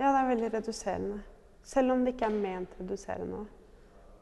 Ja, 0.01 0.11
det 0.11 0.19
er 0.19 0.29
veldig 0.29 0.51
reduserende. 0.57 1.21
Selv 1.63 1.93
om 1.95 2.03
det 2.05 2.17
ikke 2.17 2.27
er 2.27 2.37
ment 2.41 2.75
reduserende. 2.81 3.45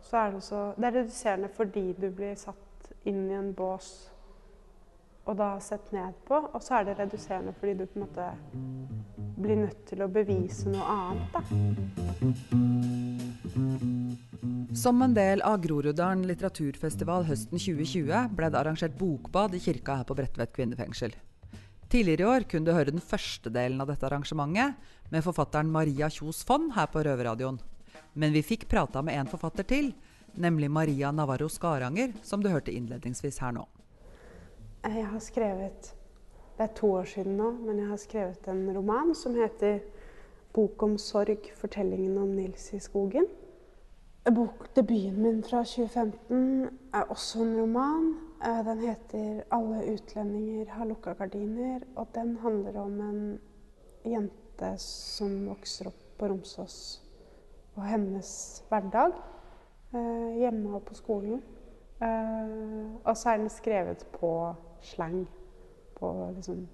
Så 0.05 0.17
er 0.17 0.31
det 0.31 0.43
også 0.43 0.61
Det 0.77 0.85
er 0.85 0.97
reduserende 1.01 1.49
fordi 1.49 1.87
du 1.93 2.11
blir 2.11 2.35
satt 2.37 2.93
inn 3.05 3.31
i 3.31 3.35
en 3.35 3.55
bås 3.55 4.11
og 5.25 5.37
da 5.37 5.59
sett 5.61 5.93
ned 5.93 6.13
på. 6.29 6.43
Og 6.53 6.63
så 6.63 6.81
er 6.81 6.85
det 6.91 6.99
reduserende 6.99 7.57
fordi 7.57 7.75
du 7.75 7.87
på 7.87 8.01
en 8.01 8.05
måte 8.05 8.29
blir 9.43 9.57
nødt 9.63 9.87
til 9.89 10.03
å 10.03 10.09
bevise 10.13 10.69
noe 10.73 10.85
annet, 10.95 11.29
da. 11.35 11.41
Som 14.79 15.03
en 15.03 15.15
del 15.17 15.43
av 15.47 15.61
Groruddalen 15.65 16.27
litteraturfestival 16.29 17.25
høsten 17.27 17.59
2020 17.59 18.35
ble 18.37 18.51
det 18.53 18.61
arrangert 18.61 18.99
bokbad 18.99 19.57
i 19.57 19.63
kirka 19.63 19.97
her 20.01 20.07
på 20.07 20.17
Bredtvet 20.19 20.53
kvinnefengsel. 20.55 21.13
Tidligere 21.89 22.23
i 22.23 22.29
år 22.29 22.45
kunne 22.51 22.69
du 22.69 22.77
høre 22.77 22.93
den 22.93 23.01
første 23.03 23.51
delen 23.51 23.81
av 23.81 23.89
dette 23.89 24.05
arrangementet 24.07 24.77
med 25.09 25.25
forfatteren 25.25 25.71
Maria 25.73 26.11
Kjos 26.13 26.45
Fonn 26.47 26.69
her 26.77 26.91
på 26.93 27.01
Røverradioen. 27.07 27.59
Men 28.13 28.35
vi 28.35 28.45
fikk 28.45 28.69
prata 28.69 29.01
med 29.03 29.17
en 29.17 29.31
forfatter 29.31 29.65
til, 29.65 29.93
nemlig 30.37 30.69
Maria 30.71 31.11
Navarro 31.13 31.49
Skaranger, 31.49 32.13
som 32.23 32.45
du 32.45 32.51
hørte 32.53 32.75
innledningsvis 32.75 33.41
her 33.41 33.57
nå. 33.57 33.65
Jeg 34.85 35.07
har 35.09 35.23
skrevet 35.25 35.95
Det 36.59 36.65
er 36.65 36.75
to 36.75 36.89
år 36.93 37.05
siden 37.07 37.37
nå, 37.39 37.51
men 37.51 37.77
jeg 37.79 37.87
har 37.87 37.99
skrevet 38.03 38.49
en 38.51 38.65
roman 38.77 39.15
som 39.15 39.35
heter 39.35 39.79
'Bok 40.53 40.83
om 40.83 40.97
sorg 40.99 41.53
fortellingen 41.55 42.19
om 42.19 42.29
Nils 42.29 42.73
i 42.75 42.79
skogen'. 42.79 43.29
Bokdebuten 44.35 45.23
min 45.23 45.43
fra 45.43 45.63
2015 45.65 46.69
er 46.95 47.03
også 47.03 47.43
en 47.43 47.61
roman. 47.61 48.15
Eh, 48.45 48.65
den 48.67 48.79
heter 48.79 49.43
'Alle 49.51 49.93
utlendinger 49.93 50.67
har 50.69 50.85
lukka 50.85 51.13
gardiner', 51.13 51.85
og 51.97 52.07
den 52.15 52.37
handler 52.37 52.81
om 52.81 53.01
en 53.01 53.41
jente 54.05 54.79
som 54.79 55.49
vokser 55.49 55.87
opp 55.87 56.19
på 56.19 56.27
Romsås, 56.27 57.03
og 57.77 57.83
hennes 57.83 58.65
hverdag 58.69 59.13
eh, 59.95 60.39
hjemme 60.39 60.75
og 60.75 60.83
på 60.83 60.95
skolen. 60.95 61.43
Eh, 62.03 62.99
og 63.05 63.17
så 63.17 63.31
er 63.31 63.37
den 63.37 63.49
skrevet 63.49 64.07
på 64.13 64.55
slang. 64.81 65.29
På 65.99 66.13
liksom 66.37 66.65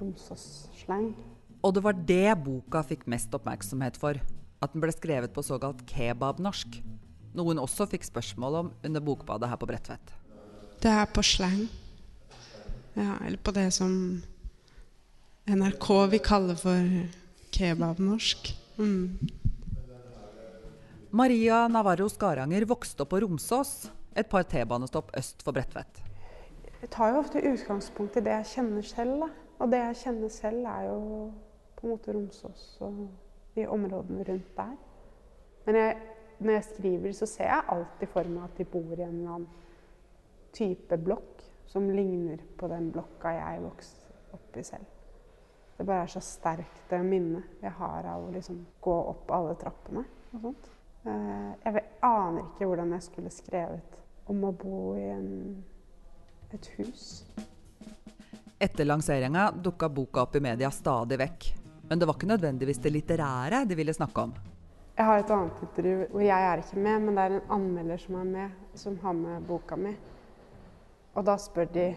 Romsås-slang. 0.00 1.12
Og 1.64 1.72
det 1.76 1.84
var 1.84 1.96
det 1.96 2.34
boka 2.44 2.82
fikk 2.84 3.06
mest 3.08 3.32
oppmerksomhet 3.36 3.96
for. 4.00 4.18
At 4.64 4.74
den 4.74 4.82
ble 4.84 4.92
skrevet 4.94 5.32
på 5.34 5.44
såkalt 5.44 5.84
kebabnorsk. 5.88 6.80
Noe 7.34 7.50
hun 7.50 7.62
også 7.62 7.86
fikk 7.90 8.06
spørsmål 8.06 8.60
om 8.60 8.70
under 8.84 9.02
bokbadet 9.04 9.48
her 9.50 9.60
på 9.60 9.68
Bredtvet. 9.68 10.12
Det 10.82 10.92
er 10.92 11.08
på 11.10 11.24
slang. 11.24 11.66
Ja, 12.94 13.16
eller 13.24 13.40
på 13.42 13.54
det 13.56 13.70
som 13.74 14.22
NRK 15.50 15.88
vil 16.12 16.22
kalle 16.24 16.54
for 16.56 16.92
kebabnorsk. 17.54 18.52
Mm. 18.78 19.18
Maria 21.14 21.64
Navarro 21.70 22.08
Skaranger 22.10 22.66
vokste 22.66 23.04
opp 23.04 23.12
på 23.14 23.20
Romsås, 23.22 23.86
et 24.18 24.28
par 24.30 24.46
T-banestopp 24.50 25.12
øst 25.18 25.42
for 25.46 25.54
Bredtvet. 25.54 26.00
Jeg 26.84 26.90
tar 26.92 27.14
jo 27.14 27.20
ofte 27.22 27.40
utgangspunkt 27.40 28.16
i 28.20 28.22
det 28.26 28.32
jeg 28.34 28.50
kjenner 28.58 28.84
selv. 28.84 29.22
Da. 29.22 29.28
Og 29.64 29.70
det 29.72 29.78
jeg 29.80 30.00
kjenner 30.02 30.32
selv, 30.32 30.66
er 30.68 30.82
jo 30.90 30.98
på 31.78 31.86
en 31.86 31.94
måte 31.94 32.12
Romsås 32.12 32.64
og 32.84 32.98
de 33.54 33.64
områdene 33.72 34.26
rundt 34.28 34.50
der. 34.58 34.74
Men 35.64 35.78
jeg, 35.80 35.96
når 36.38 36.52
jeg 36.52 36.64
skriver, 36.64 37.16
så 37.16 37.26
ser 37.26 37.48
jeg 37.48 37.68
alltid 37.72 38.12
for 38.12 38.28
meg 38.28 38.44
at 38.44 38.60
de 38.60 38.68
bor 38.68 38.92
i 38.92 39.00
en 39.00 39.16
eller 39.16 39.32
annen 39.38 39.48
type 40.52 41.00
blokk 41.00 41.42
som 41.72 41.88
ligner 41.88 42.44
på 42.58 42.68
den 42.68 42.92
blokka 42.92 43.32
jeg 43.32 43.64
vokste 43.64 44.20
opp 44.36 44.60
i 44.60 44.68
selv. 44.68 44.86
Det 45.78 45.86
bare 45.88 46.04
er 46.04 46.12
så 46.12 46.20
sterkt 46.20 46.84
det 46.90 47.00
minnet 47.00 47.64
jeg 47.64 47.72
har 47.80 48.12
av 48.12 48.28
å 48.28 48.32
liksom 48.34 48.60
gå 48.84 49.02
opp 49.14 49.32
alle 49.32 49.56
trappene 49.58 50.04
og 50.34 50.50
sånt. 50.50 50.74
Eh, 51.08 51.52
jeg 51.64 51.88
aner 52.04 52.44
ikke 52.44 52.68
hvordan 52.68 52.92
jeg 52.92 53.08
skulle 53.08 53.32
skrevet 53.32 54.02
om 54.28 54.44
å 54.44 54.52
bo 54.52 54.82
i 55.00 55.08
en, 55.16 55.64
et 56.54 56.70
hus. 56.78 57.24
Etter 58.58 58.86
lanseringa 58.86 59.50
dukka 59.64 59.88
boka 59.92 60.24
opp 60.24 60.36
i 60.38 60.42
media 60.44 60.70
stadig 60.70 61.18
vekk. 61.20 61.48
Men 61.88 62.00
det 62.00 62.08
var 62.08 62.16
ikke 62.16 62.30
nødvendigvis 62.30 62.80
det 62.80 62.92
litterære 62.94 63.64
de 63.68 63.76
ville 63.76 63.94
snakke 63.94 64.28
om. 64.28 64.34
Jeg 64.94 65.08
har 65.08 65.20
et 65.20 65.32
annet 65.34 65.64
intervju 65.66 66.06
hvor 66.12 66.22
jeg 66.22 66.46
er 66.50 66.62
ikke 66.62 66.84
med, 66.86 67.02
men 67.02 67.18
det 67.18 67.24
er 67.24 67.34
en 67.34 67.52
anmelder 67.58 68.00
som 68.00 68.20
er 68.20 68.30
med, 68.30 68.62
som 68.78 68.98
har 69.02 69.18
med 69.18 69.48
boka 69.48 69.76
mi. 69.76 69.92
Og 71.14 71.26
da 71.26 71.34
spør 71.38 71.68
de 71.74 71.90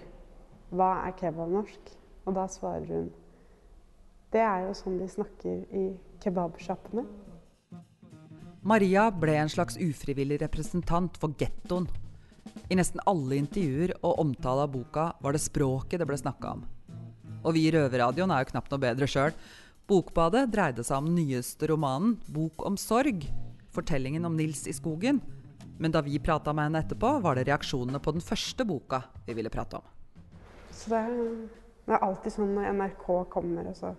hva 0.74 0.90
er 1.06 1.16
kebabnorsk? 1.20 1.94
Og 2.28 2.36
da 2.36 2.44
svarer 2.52 2.90
hun 2.92 3.08
det 4.36 4.42
er 4.44 4.66
jo 4.66 4.74
sånn 4.76 4.98
de 5.00 5.08
snakker 5.08 5.62
i 5.72 5.86
kebabsjappene. 6.24 7.06
Maria 8.68 9.06
ble 9.16 9.38
en 9.40 9.52
slags 9.52 9.78
ufrivillig 9.80 10.42
representant 10.42 11.16
for 11.22 11.32
gettoen. 11.40 11.88
I 12.68 12.76
nesten 12.76 13.04
alle 13.08 13.38
intervjuer 13.40 13.94
og 14.02 14.20
omtale 14.20 14.66
av 14.66 14.74
boka 14.74 15.06
var 15.24 15.36
det 15.36 15.44
språket 15.44 16.02
det 16.02 16.08
ble 16.10 16.18
snakka 16.20 16.56
om. 16.58 16.66
Og 17.48 17.54
vi 17.56 17.68
i 17.68 17.72
Røverradioen 17.72 18.34
er 18.34 18.44
jo 18.44 18.52
knapt 18.52 18.74
noe 18.74 18.84
bedre 18.84 19.08
sjøl. 19.08 19.36
Bokbadet 19.88 20.50
dreide 20.52 20.84
seg 20.84 21.00
om 21.00 21.08
den 21.08 21.22
nyeste 21.22 21.70
romanen 21.72 22.18
'Bok 22.28 22.66
om 22.68 22.76
sorg', 22.76 23.30
fortellingen 23.72 24.26
om 24.26 24.36
Nils 24.36 24.66
i 24.68 24.76
skogen. 24.76 25.22
Men 25.80 25.92
da 25.92 26.02
vi 26.02 26.20
prata 26.20 26.52
med 26.54 26.68
henne 26.68 26.84
etterpå, 26.84 27.22
var 27.22 27.36
det 27.36 27.48
reaksjonene 27.48 28.02
på 28.04 28.12
den 28.12 28.22
første 28.22 28.66
boka 28.66 29.04
vi 29.26 29.38
ville 29.38 29.54
prate 29.54 29.78
om. 29.78 29.88
Så 30.72 30.90
det 30.90 31.04
det 31.88 31.96
er 31.96 32.04
alltid 32.04 32.34
sånn 32.36 32.52
når 32.52 32.74
NRK 32.76 33.06
kommer 33.32 33.70
og 33.70 33.76
så 33.80 33.94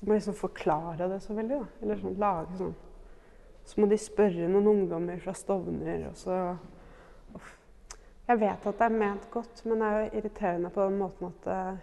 De 0.00 0.08
må 0.08 0.16
liksom 0.16 0.34
forklare 0.34 1.06
det 1.12 1.20
så 1.22 1.36
veldig, 1.36 1.60
da. 1.60 1.66
Eller 1.82 2.00
sånn 2.00 2.16
lage 2.18 2.56
sånn 2.58 2.72
Så 3.68 3.78
må 3.78 3.86
de 3.86 3.98
spørre 4.00 4.48
noen 4.50 4.66
ungdommer 4.66 5.20
fra 5.22 5.34
Stovner, 5.36 6.08
og 6.08 6.16
så. 6.18 6.38
Jeg 8.30 8.38
vet 8.38 8.66
at 8.68 8.78
det 8.78 8.86
er 8.86 8.94
ment 8.94 9.24
godt, 9.32 9.60
men 9.66 9.80
det 9.80 9.86
er 9.86 9.96
jo 9.96 10.18
irriterende 10.20 10.68
på 10.70 10.84
den 10.86 10.98
måten 11.00 11.32
at 11.32 11.46
uh, 11.50 11.78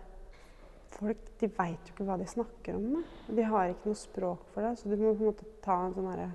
folk 0.93 1.25
de 1.41 1.49
veit 1.57 1.89
jo 1.89 1.91
ikke 1.91 2.05
hva 2.07 2.15
de 2.21 2.27
snakker 2.31 2.77
om. 2.77 2.85
Det. 2.93 3.35
De 3.35 3.47
har 3.51 3.71
ikke 3.73 3.91
noe 3.91 3.99
språk 3.99 4.45
for 4.53 4.63
det, 4.63 4.77
så 4.79 4.87
du 4.87 4.95
må 5.01 5.11
på 5.11 5.25
en 5.25 5.31
måte 5.33 5.49
ta 5.65 5.75
en 5.83 5.95
sånn 5.97 6.07
herre 6.07 6.29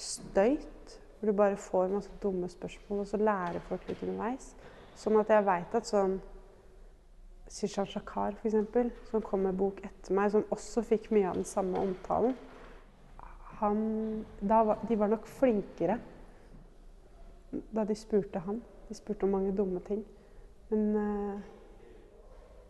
støyt. 0.00 0.94
Hvor 1.18 1.28
du 1.28 1.36
bare 1.36 1.60
får 1.60 1.92
masse 1.92 2.16
dumme 2.22 2.48
spørsmål, 2.48 3.04
og 3.04 3.10
så 3.10 3.20
lærer 3.20 3.68
folk 3.68 3.84
litt 3.90 4.00
underveis. 4.06 4.48
Sånn 4.96 5.20
at 5.20 5.36
jeg 5.36 5.48
veit 5.50 5.76
at 5.76 5.92
sånn 5.92 6.18
Sishan 7.52 7.88
Shakar, 7.92 8.40
f.eks., 8.40 8.96
som 9.10 9.24
kom 9.28 9.44
med 9.44 9.60
bok 9.60 9.84
etter 9.84 10.16
meg, 10.16 10.32
som 10.32 10.48
også 10.56 10.88
fikk 10.88 11.10
mye 11.12 11.28
av 11.28 11.36
den 11.42 11.48
samme 11.48 11.84
omtalen 11.84 12.32
han, 13.60 14.24
var, 14.40 14.78
De 14.88 14.96
var 14.98 15.12
nok 15.12 15.28
flinkere 15.28 16.00
da 17.70 17.84
de 17.86 17.94
spurte 17.94 18.40
han. 18.42 18.64
De 18.94 19.00
spurte 19.00 19.26
om 19.26 19.32
mange 19.34 19.50
dumme 19.50 19.80
ting. 19.82 20.04
Men 20.70 20.82
uh, 20.94 21.38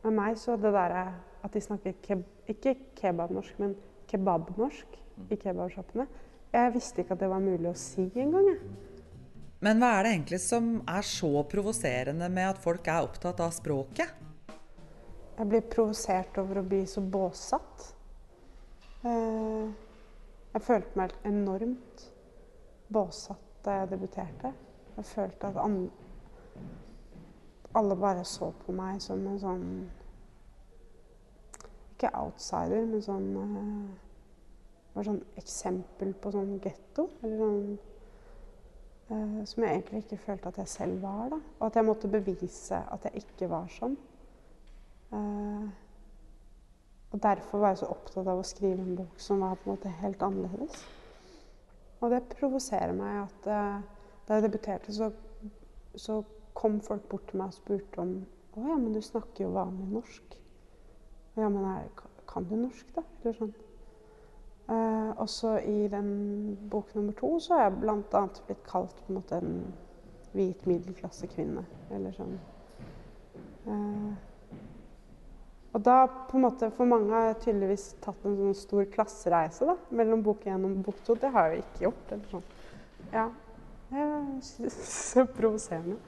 med 0.07 0.17
meg 0.17 0.39
så 0.41 0.57
det 0.57 0.73
derre 0.73 1.03
at 1.45 1.53
de 1.53 1.61
snakker 1.61 1.99
keb 2.05 2.23
ikke 2.49 2.75
kebabnorsk, 2.97 3.59
men 3.61 3.75
kebabnorsk 4.09 4.97
i 5.33 5.37
kebabsjappene 5.41 6.05
Jeg 6.53 6.73
visste 6.75 7.01
ikke 7.03 7.17
at 7.17 7.23
det 7.23 7.29
var 7.29 7.45
mulig 7.45 7.69
å 7.71 7.77
si 7.77 8.07
engang. 8.21 8.49
Men 9.65 9.81
hva 9.81 9.91
er 9.99 10.07
det 10.07 10.13
egentlig 10.15 10.41
som 10.45 10.71
er 10.89 11.05
så 11.09 11.31
provoserende 11.49 12.29
med 12.33 12.55
at 12.55 12.61
folk 12.61 12.89
er 12.89 13.05
opptatt 13.05 13.41
av 13.45 13.53
språket? 13.57 14.17
Jeg 15.35 15.51
blir 15.51 15.65
provosert 15.77 16.41
over 16.41 16.61
å 16.61 16.67
bli 16.69 16.85
så 16.89 17.05
båssatt. 17.05 17.89
Uh, 19.05 19.69
jeg 20.55 20.65
følte 20.65 21.01
meg 21.01 21.17
enormt 21.29 22.09
båsatt 22.93 23.61
da 23.65 23.83
jeg 23.83 23.93
debuterte. 23.93 24.55
Jeg 24.95 25.11
følte 25.11 25.53
at 25.53 25.61
alle 27.75 27.97
bare 27.97 28.25
så 28.25 28.51
på 28.65 28.73
meg 28.75 29.03
som 29.03 29.23
en 29.27 29.39
sånn 29.43 29.69
Ikke 31.95 32.11
outsider, 32.19 32.87
men 32.91 33.03
sånn 33.03 33.29
uh, 33.39 33.93
var 34.95 35.07
sånn 35.09 35.21
eksempel 35.39 36.13
på 36.19 36.33
sånn 36.35 36.57
getto. 36.63 37.07
Sånn 37.23 37.77
uh, 39.11 39.41
Som 39.47 39.67
jeg 39.67 39.79
egentlig 39.79 40.05
ikke 40.05 40.21
følte 40.27 40.51
at 40.51 40.61
jeg 40.63 40.73
selv 40.75 41.07
var. 41.07 41.31
da. 41.35 41.39
Og 41.59 41.65
at 41.69 41.79
jeg 41.79 41.89
måtte 41.89 42.11
bevise 42.11 42.83
at 42.83 43.09
jeg 43.09 43.25
ikke 43.25 43.51
var 43.51 43.71
sånn. 43.75 43.97
Uh, 45.15 45.71
og 47.15 47.23
derfor 47.23 47.63
var 47.63 47.75
jeg 47.75 47.85
så 47.85 47.93
opptatt 47.95 48.27
av 48.27 48.41
å 48.41 48.47
skrive 48.47 48.83
en 48.83 48.97
bok 48.99 49.21
som 49.23 49.43
var 49.43 49.55
på 49.59 49.69
en 49.69 49.77
måte 49.77 49.99
helt 50.01 50.23
annerledes. 50.27 50.81
Og 52.03 52.11
det 52.11 52.25
provoserer 52.33 52.91
meg 52.97 53.21
at 53.21 53.47
da 54.27 54.39
jeg 54.39 54.45
debuterte, 54.49 54.93
så, 54.93 55.13
så, 55.95 56.23
kom 56.55 56.81
folk 56.85 57.07
bort 57.11 57.27
til 57.29 57.41
meg 57.41 57.53
og 57.53 57.59
spurte 57.59 58.01
om 58.03 58.17
Å 58.55 58.63
ja, 58.63 58.75
men 58.79 58.93
du 58.95 59.01
snakker 59.03 59.49
jo 59.49 59.55
vanlig 59.57 59.89
norsk. 59.91 60.35
Ja, 61.35 61.49
men 61.51 61.65
jeg, 61.67 61.89
kan 62.31 62.45
du 62.47 62.55
norsk, 62.55 62.93
da? 62.95 63.03
Eller 63.23 63.35
sånn. 63.35 63.55
Eh, 64.71 65.11
og 65.21 65.27
så 65.29 65.57
i 65.59 65.89
den 65.91 66.13
bok 66.71 66.95
nummer 66.95 67.17
to 67.19 67.33
så 67.43 67.57
har 67.57 67.67
jeg 67.67 67.81
bl.a. 67.83 68.23
blitt 68.47 68.63
kalt 68.69 68.95
på 69.03 69.11
en 69.11 69.19
måte 69.19 69.41
en 69.43 69.57
hvit 70.33 70.63
middelklassekvinne. 70.71 71.67
Eller 71.99 72.15
sånn. 72.15 72.39
Eh, 73.67 74.15
og 75.75 75.83
da 75.83 76.05
på 76.07 76.39
en 76.39 76.45
måte, 76.47 76.71
For 76.71 76.87
mange 76.87 77.11
har 77.11 77.33
jeg 77.33 77.41
tydeligvis 77.49 77.89
tatt 78.05 78.25
en 78.25 78.37
sånn 78.39 78.55
stor 78.55 78.87
klassereise 78.95 79.67
da, 79.67 79.75
mellom 79.91 80.23
bok 80.23 80.47
én 80.47 80.67
og 80.69 80.77
bok 80.87 81.01
to. 81.07 81.19
Det 81.19 81.33
har 81.35 81.51
jeg 81.51 81.59
jo 81.59 81.65
ikke 81.65 81.87
gjort. 81.89 82.13
eller 82.15 82.29
sånn. 82.31 82.45
Ja, 83.11 83.29
det 83.91 84.05
er 84.07 85.33
provoserende. 85.39 85.99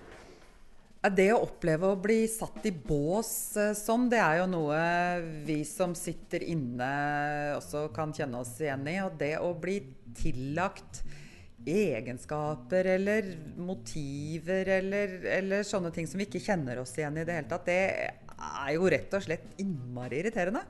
Det 1.15 1.27
å 1.35 1.43
oppleve 1.45 1.91
å 1.93 1.99
bli 2.01 2.25
satt 2.31 2.65
i 2.67 2.73
bås 2.73 3.29
sånn, 3.79 4.09
det 4.11 4.19
er 4.19 4.41
jo 4.41 4.47
noe 4.51 4.79
vi 5.47 5.61
som 5.69 5.95
sitter 5.95 6.43
inne 6.43 6.89
også 7.59 7.87
kan 7.95 8.15
kjenne 8.17 8.41
oss 8.41 8.55
igjen 8.63 8.87
i. 8.91 8.97
Og 9.05 9.19
det 9.21 9.37
å 9.39 9.53
bli 9.55 9.77
tillagt 10.17 11.03
egenskaper 11.67 12.89
eller 12.95 13.29
motiver 13.59 14.69
eller, 14.79 15.19
eller 15.39 15.67
sånne 15.67 15.91
ting 15.95 16.07
som 16.07 16.21
vi 16.21 16.29
ikke 16.29 16.43
kjenner 16.43 16.81
oss 16.83 16.95
igjen 16.99 17.19
i 17.19 17.27
det 17.27 17.39
hele 17.39 17.51
tatt, 17.51 17.67
det 17.67 17.81
er 18.37 18.73
jo 18.77 18.91
rett 18.93 19.15
og 19.17 19.25
slett 19.25 19.61
innmari 19.63 20.21
irriterende. 20.23 20.63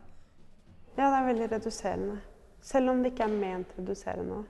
Ja, 0.96 1.10
det 1.10 1.16
er 1.18 1.26
veldig 1.28 1.48
reduserende. 1.52 2.18
Selv 2.64 2.90
om 2.90 3.02
det 3.02 3.12
ikke 3.12 3.26
er 3.28 3.34
ment 3.36 3.74
reduserende. 3.78 4.42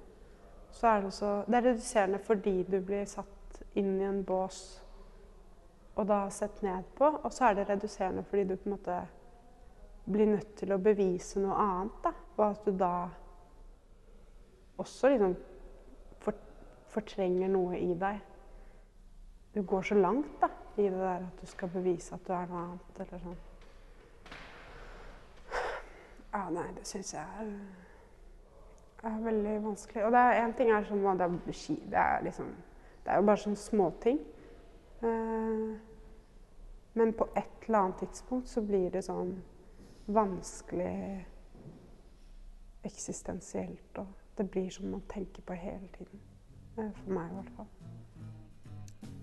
Så 0.76 0.88
er 0.90 1.00
det 1.00 1.10
også 1.10 1.30
Det 1.46 1.56
er 1.58 1.68
reduserende 1.70 2.20
fordi 2.22 2.56
du 2.68 2.80
blir 2.84 3.06
satt 3.10 3.62
inn 3.76 3.96
i 4.00 4.06
en 4.06 4.22
bås 4.24 4.60
og 5.96 6.06
da 6.08 6.26
sett 6.30 6.62
ned 6.62 6.84
på. 6.96 7.08
Og 7.24 7.32
så 7.32 7.48
er 7.48 7.58
det 7.58 7.68
reduserende 7.68 8.24
fordi 8.24 8.44
du 8.44 8.56
på 8.56 8.68
en 8.68 8.76
måte 8.76 9.00
blir 10.06 10.28
nødt 10.30 10.54
til 10.56 10.72
å 10.72 10.78
bevise 10.78 11.40
noe 11.42 11.56
annet. 11.56 12.00
da. 12.04 12.12
Og 12.36 12.44
at 12.50 12.64
du 12.66 12.76
da 12.76 12.94
også 14.78 15.08
liksom 15.08 15.36
fortrenger 16.96 17.48
noe 17.52 17.78
i 17.78 17.94
deg. 17.98 18.20
Du 19.54 19.62
går 19.62 19.82
så 19.82 19.96
langt 19.96 20.40
da, 20.40 20.48
i 20.76 20.82
det 20.82 20.96
der 21.00 21.24
at 21.26 21.40
du 21.40 21.46
skal 21.48 21.68
bevise 21.72 22.14
at 22.14 22.24
du 22.26 22.32
er 22.32 22.46
noe 22.50 22.62
annet. 22.62 23.00
eller 23.00 23.24
sånn. 23.24 23.42
Ja, 26.36 26.46
nei, 26.52 26.66
det 26.76 26.84
syns 26.84 27.14
jeg 27.14 27.24
er, 27.40 27.52
er 29.08 29.20
veldig 29.24 29.58
vanskelig. 29.64 30.04
Og 30.04 30.12
det 30.12 30.20
er 30.20 30.40
én 30.42 30.56
ting 30.56 30.72
er 30.72 30.84
sånn 30.84 31.04
det 31.16 31.24
er. 31.24 31.36
Det 31.90 32.00
er 32.04 32.24
liksom 32.24 32.54
Det 33.06 33.12
er 33.12 33.20
jo 33.20 33.26
bare 33.26 33.38
sånne 33.38 33.56
småting. 33.56 34.18
Eh, 35.00 35.76
men 36.92 37.12
på 37.12 37.28
et 37.36 37.66
eller 37.66 37.78
annet 37.78 37.98
tidspunkt 37.98 38.48
så 38.48 38.62
blir 38.64 38.90
det 38.90 39.02
sånn 39.04 39.34
vanskelig 40.06 41.26
eksistensielt. 42.86 43.98
Og 43.98 44.06
det 44.36 44.48
blir 44.50 44.70
som 44.70 44.90
man 44.90 45.04
tenker 45.10 45.42
på 45.42 45.58
hele 45.58 45.88
tiden. 45.98 46.22
Eh, 46.78 46.90
For 47.02 47.12
meg 47.12 47.30
i 47.30 47.38
hvert 47.40 47.54
fall. 47.56 47.72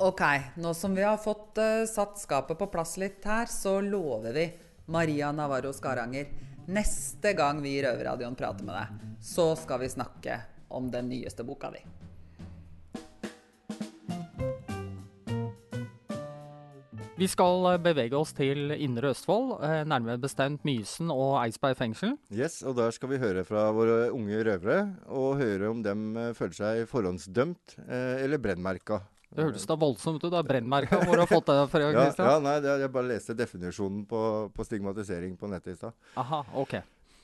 Ok, 0.03 0.21
nå 0.57 0.73
som 0.73 0.95
vi 0.95 1.03
har 1.05 1.17
fått 1.21 1.59
uh, 1.61 1.85
satt 1.85 2.17
skapet 2.19 2.57
på 2.57 2.67
plass 2.67 2.97
litt 2.97 3.25
her, 3.29 3.45
så 3.45 3.77
lover 3.81 4.33
vi 4.33 4.47
Maria 4.91 5.31
Navarro 5.31 5.73
Skaranger 5.73 6.31
neste 6.65 7.33
gang 7.37 7.61
vi 7.61 7.77
i 7.77 7.83
Røverradioen 7.83 8.35
prater 8.35 8.65
med 8.65 8.75
deg, 8.75 9.11
så 9.21 9.53
skal 9.55 9.83
vi 9.83 9.91
snakke 9.93 10.39
om 10.73 10.89
den 10.91 11.09
nyeste 11.11 11.45
boka 11.45 11.71
di. 11.71 11.83
Vi 17.23 17.27
skal 17.31 17.63
eh, 17.69 17.77
bevege 17.79 18.17
oss 18.19 18.33
til 18.35 18.73
Indre 18.75 19.13
Østfold, 19.13 19.53
eh, 19.63 19.85
nærmere 19.87 20.19
bestemt 20.19 20.65
Mysen 20.67 21.07
og 21.13 21.37
Eidsberg 21.39 21.77
fengsel. 21.79 22.17
Yes, 22.35 22.57
og 22.67 22.75
der 22.75 22.91
skal 22.91 23.13
vi 23.13 23.19
høre 23.21 23.45
fra 23.47 23.69
våre 23.71 24.09
unge 24.11 24.41
røvere, 24.43 24.89
og 25.07 25.37
høre 25.39 25.69
om 25.71 25.79
dem 25.85 26.17
eh, 26.19 26.33
føler 26.35 26.57
seg 26.57 26.81
forhåndsdømt 26.91 27.77
eller 27.87 28.41
brennmerka. 28.43 28.99
Det 29.31 29.45
hørtes 29.47 29.63
da 29.69 29.77
voldsomt 29.79 30.25
ut. 30.25 30.35
Er 30.35 30.43
brennmerka. 30.49 30.99
Hvor 31.05 31.15
du 31.15 31.23
har 31.23 31.31
fått 31.31 31.47
det 31.47 31.57
fra, 31.71 31.85
Ja, 31.95 32.09
ja, 32.11 32.35
nei, 32.43 32.57
jeg 32.83 32.91
bare 32.97 33.11
leste 33.13 33.37
definisjonen 33.39 34.03
på, 34.09 34.25
på 34.51 34.67
stigmatisering 34.67 35.39
på 35.39 35.47
nettet 35.53 35.77
i 35.77 35.79
stad. 35.79 35.95
Aha, 36.19 36.43
ok. 36.59 36.75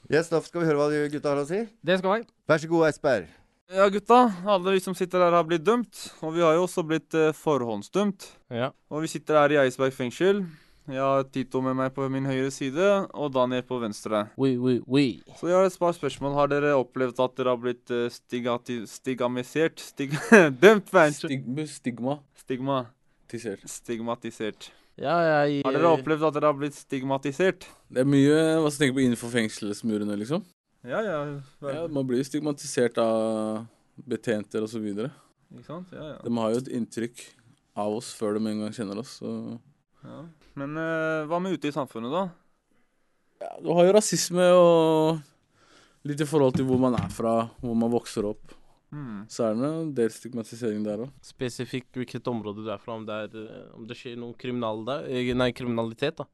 Yes, 0.08 0.32
da 0.32 0.40
skal 0.46 0.64
vi 0.64 0.72
høre 0.72 0.80
hva 0.80 0.88
de 0.96 1.04
gutta 1.12 1.36
har 1.36 1.44
å 1.44 1.48
si. 1.50 1.66
Det 1.84 2.00
skal 2.00 2.22
vi. 2.22 2.32
Vær 2.48 2.64
så 2.64 2.72
god, 2.72 2.88
Eidsberg. 2.88 3.39
Ja, 3.70 3.86
gutta. 3.90 4.34
Alle 4.50 4.72
vi 4.72 4.80
som 4.82 4.96
sitter 4.98 5.22
her, 5.22 5.36
har 5.38 5.46
blitt 5.46 5.62
dømt. 5.62 6.00
Og 6.26 6.34
vi 6.34 6.42
har 6.42 6.56
jo 6.58 6.64
også 6.66 6.82
blitt 6.90 7.14
eh, 7.14 7.30
forhåndsdømt. 7.38 8.26
Ja. 8.50 8.72
Og 8.90 9.04
vi 9.06 9.12
sitter 9.12 9.38
her 9.38 9.54
i 9.54 9.60
Eidsberg 9.62 9.94
fengsel. 9.94 10.42
Jeg 10.90 11.04
har 11.06 11.28
Tito 11.30 11.62
med 11.62 11.78
meg 11.78 11.92
på 11.94 12.08
min 12.10 12.26
høyre 12.26 12.50
side, 12.50 12.88
og 13.14 13.30
Daniel 13.36 13.62
på 13.68 13.78
venstre. 13.78 14.24
Oui, 14.42 14.56
oui, 14.58 14.80
oui. 14.90 15.06
Så 15.38 15.52
jeg 15.52 15.60
har 15.60 15.70
et 15.70 15.78
par 15.78 15.94
spørsmål. 15.94 16.34
Har 16.34 16.50
dere 16.50 16.74
opplevd 16.80 17.22
at 17.22 17.38
dere 17.38 17.54
har 17.54 17.62
blitt 17.62 17.94
eh, 17.94 18.08
stigati 18.10 18.80
stigamisert? 18.90 19.86
Stig 19.92 20.18
dømt, 20.64 20.90
fengsel? 20.90 21.38
stigma. 21.70 22.18
Stigma. 22.42 22.82
Tisert. 23.30 23.70
Stigmatisert. 23.70 24.72
Ja, 24.98 25.20
jeg 25.46 25.62
Har 25.62 25.78
dere 25.78 25.94
opplevd 25.94 26.26
at 26.26 26.40
dere 26.40 26.50
har 26.50 26.58
blitt 26.58 26.76
stigmatisert? 26.76 27.70
Det 27.94 28.02
er 28.02 28.10
mye 28.10 28.40
hva 28.58 28.72
som 28.74 28.82
tenker 28.82 28.98
på 28.98 29.06
innenfor 29.06 29.30
fengselsmurene, 29.38 30.18
liksom. 30.26 30.42
Ja, 30.88 31.02
ja. 31.04 31.18
Ja, 31.66 31.88
man 31.92 32.08
blir 32.08 32.24
stigmatisert 32.24 32.98
av 33.02 33.66
betjenter 34.08 34.64
og 34.64 34.72
så 34.72 34.80
videre. 34.80 35.12
Ikke 35.52 35.66
sant? 35.68 35.90
Ja, 35.92 36.14
ja. 36.14 36.20
De 36.24 36.32
har 36.38 36.54
jo 36.54 36.62
et 36.62 36.70
inntrykk 36.78 37.24
av 37.80 37.98
oss 37.98 38.12
før 38.16 38.38
de 38.38 38.46
en 38.52 38.64
gang 38.64 38.76
kjenner 38.76 39.02
oss. 39.02 39.18
Så. 39.20 39.34
ja. 40.06 40.22
Men 40.60 40.78
uh, 40.80 41.26
hva 41.30 41.42
med 41.44 41.58
ute 41.58 41.72
i 41.72 41.76
samfunnet, 41.76 42.14
da? 42.14 42.24
Ja, 43.40 43.52
du 43.64 43.72
har 43.76 43.88
jo 43.88 43.96
rasisme 43.96 44.46
og 44.56 45.20
litt 46.08 46.24
i 46.24 46.28
forhold 46.28 46.56
til 46.58 46.68
hvor 46.68 46.80
man 46.82 46.96
er 47.00 47.12
fra, 47.12 47.36
hvor 47.60 47.78
man 47.78 47.92
vokser 47.92 48.28
opp. 48.28 48.56
Mm. 48.90 49.28
Så 49.30 49.46
er 49.46 49.56
det 49.56 49.70
en 49.70 49.92
del 49.96 50.12
stigmatisering 50.14 50.82
der 50.86 51.06
òg. 51.06 51.14
Spesifikt 51.24 52.00
hvilket 52.00 52.28
område 52.32 52.66
du 52.66 52.72
er 52.74 52.82
fra, 52.82 52.96
om 52.98 53.06
det, 53.06 53.20
er, 53.28 53.36
eh, 53.44 53.68
om 53.78 53.86
det 53.88 53.98
skjer 54.00 54.18
noe 54.20 54.34
kriminal 54.40 54.82
der, 54.88 55.06
eh, 55.12 55.30
nei, 55.38 55.52
kriminalitet, 55.56 56.18
da. 56.24 56.26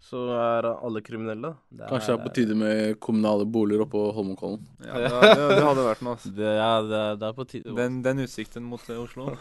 Så 0.00 0.20
er 0.30 0.64
alle 0.70 1.00
kriminelle. 1.04 1.50
Det 1.74 1.88
Kanskje 1.90 2.12
det 2.14 2.20
er 2.20 2.24
på 2.28 2.30
tide 2.36 2.54
med 2.56 3.00
kommunale 3.02 3.44
boliger 3.50 3.82
oppå 3.84 4.04
Holmenkollen. 4.14 4.62
Ja, 4.86 4.94
det, 4.94 5.10
det, 5.10 5.48
det 5.58 5.64
hadde 5.66 5.84
vært 5.88 6.02
noe. 6.06 6.14
Altså. 6.14 6.30
Det, 6.38 6.52
ja, 6.54 6.68
det, 6.86 7.00
er- 7.02 7.18
det 7.18 7.26
er 7.28 7.34
på 7.36 7.46
tide. 7.50 7.74
Den, 7.76 7.96
den 8.06 8.22
utsikten 8.24 8.62
mot 8.70 8.84
Oslo. 8.94 9.32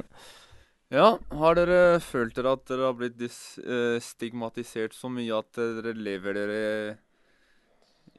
ja, 0.98 1.06
har 1.40 1.56
dere 1.58 1.78
følt 2.02 2.34
dere 2.36 2.52
at 2.58 2.64
dere 2.70 2.88
har 2.90 2.96
blitt 2.98 3.16
dis, 3.18 3.38
eh, 3.62 3.96
stigmatisert 4.02 4.94
så 4.94 5.08
mye 5.10 5.38
at 5.38 5.52
dere 5.58 5.94
lever 5.96 6.36
dere 6.38 6.60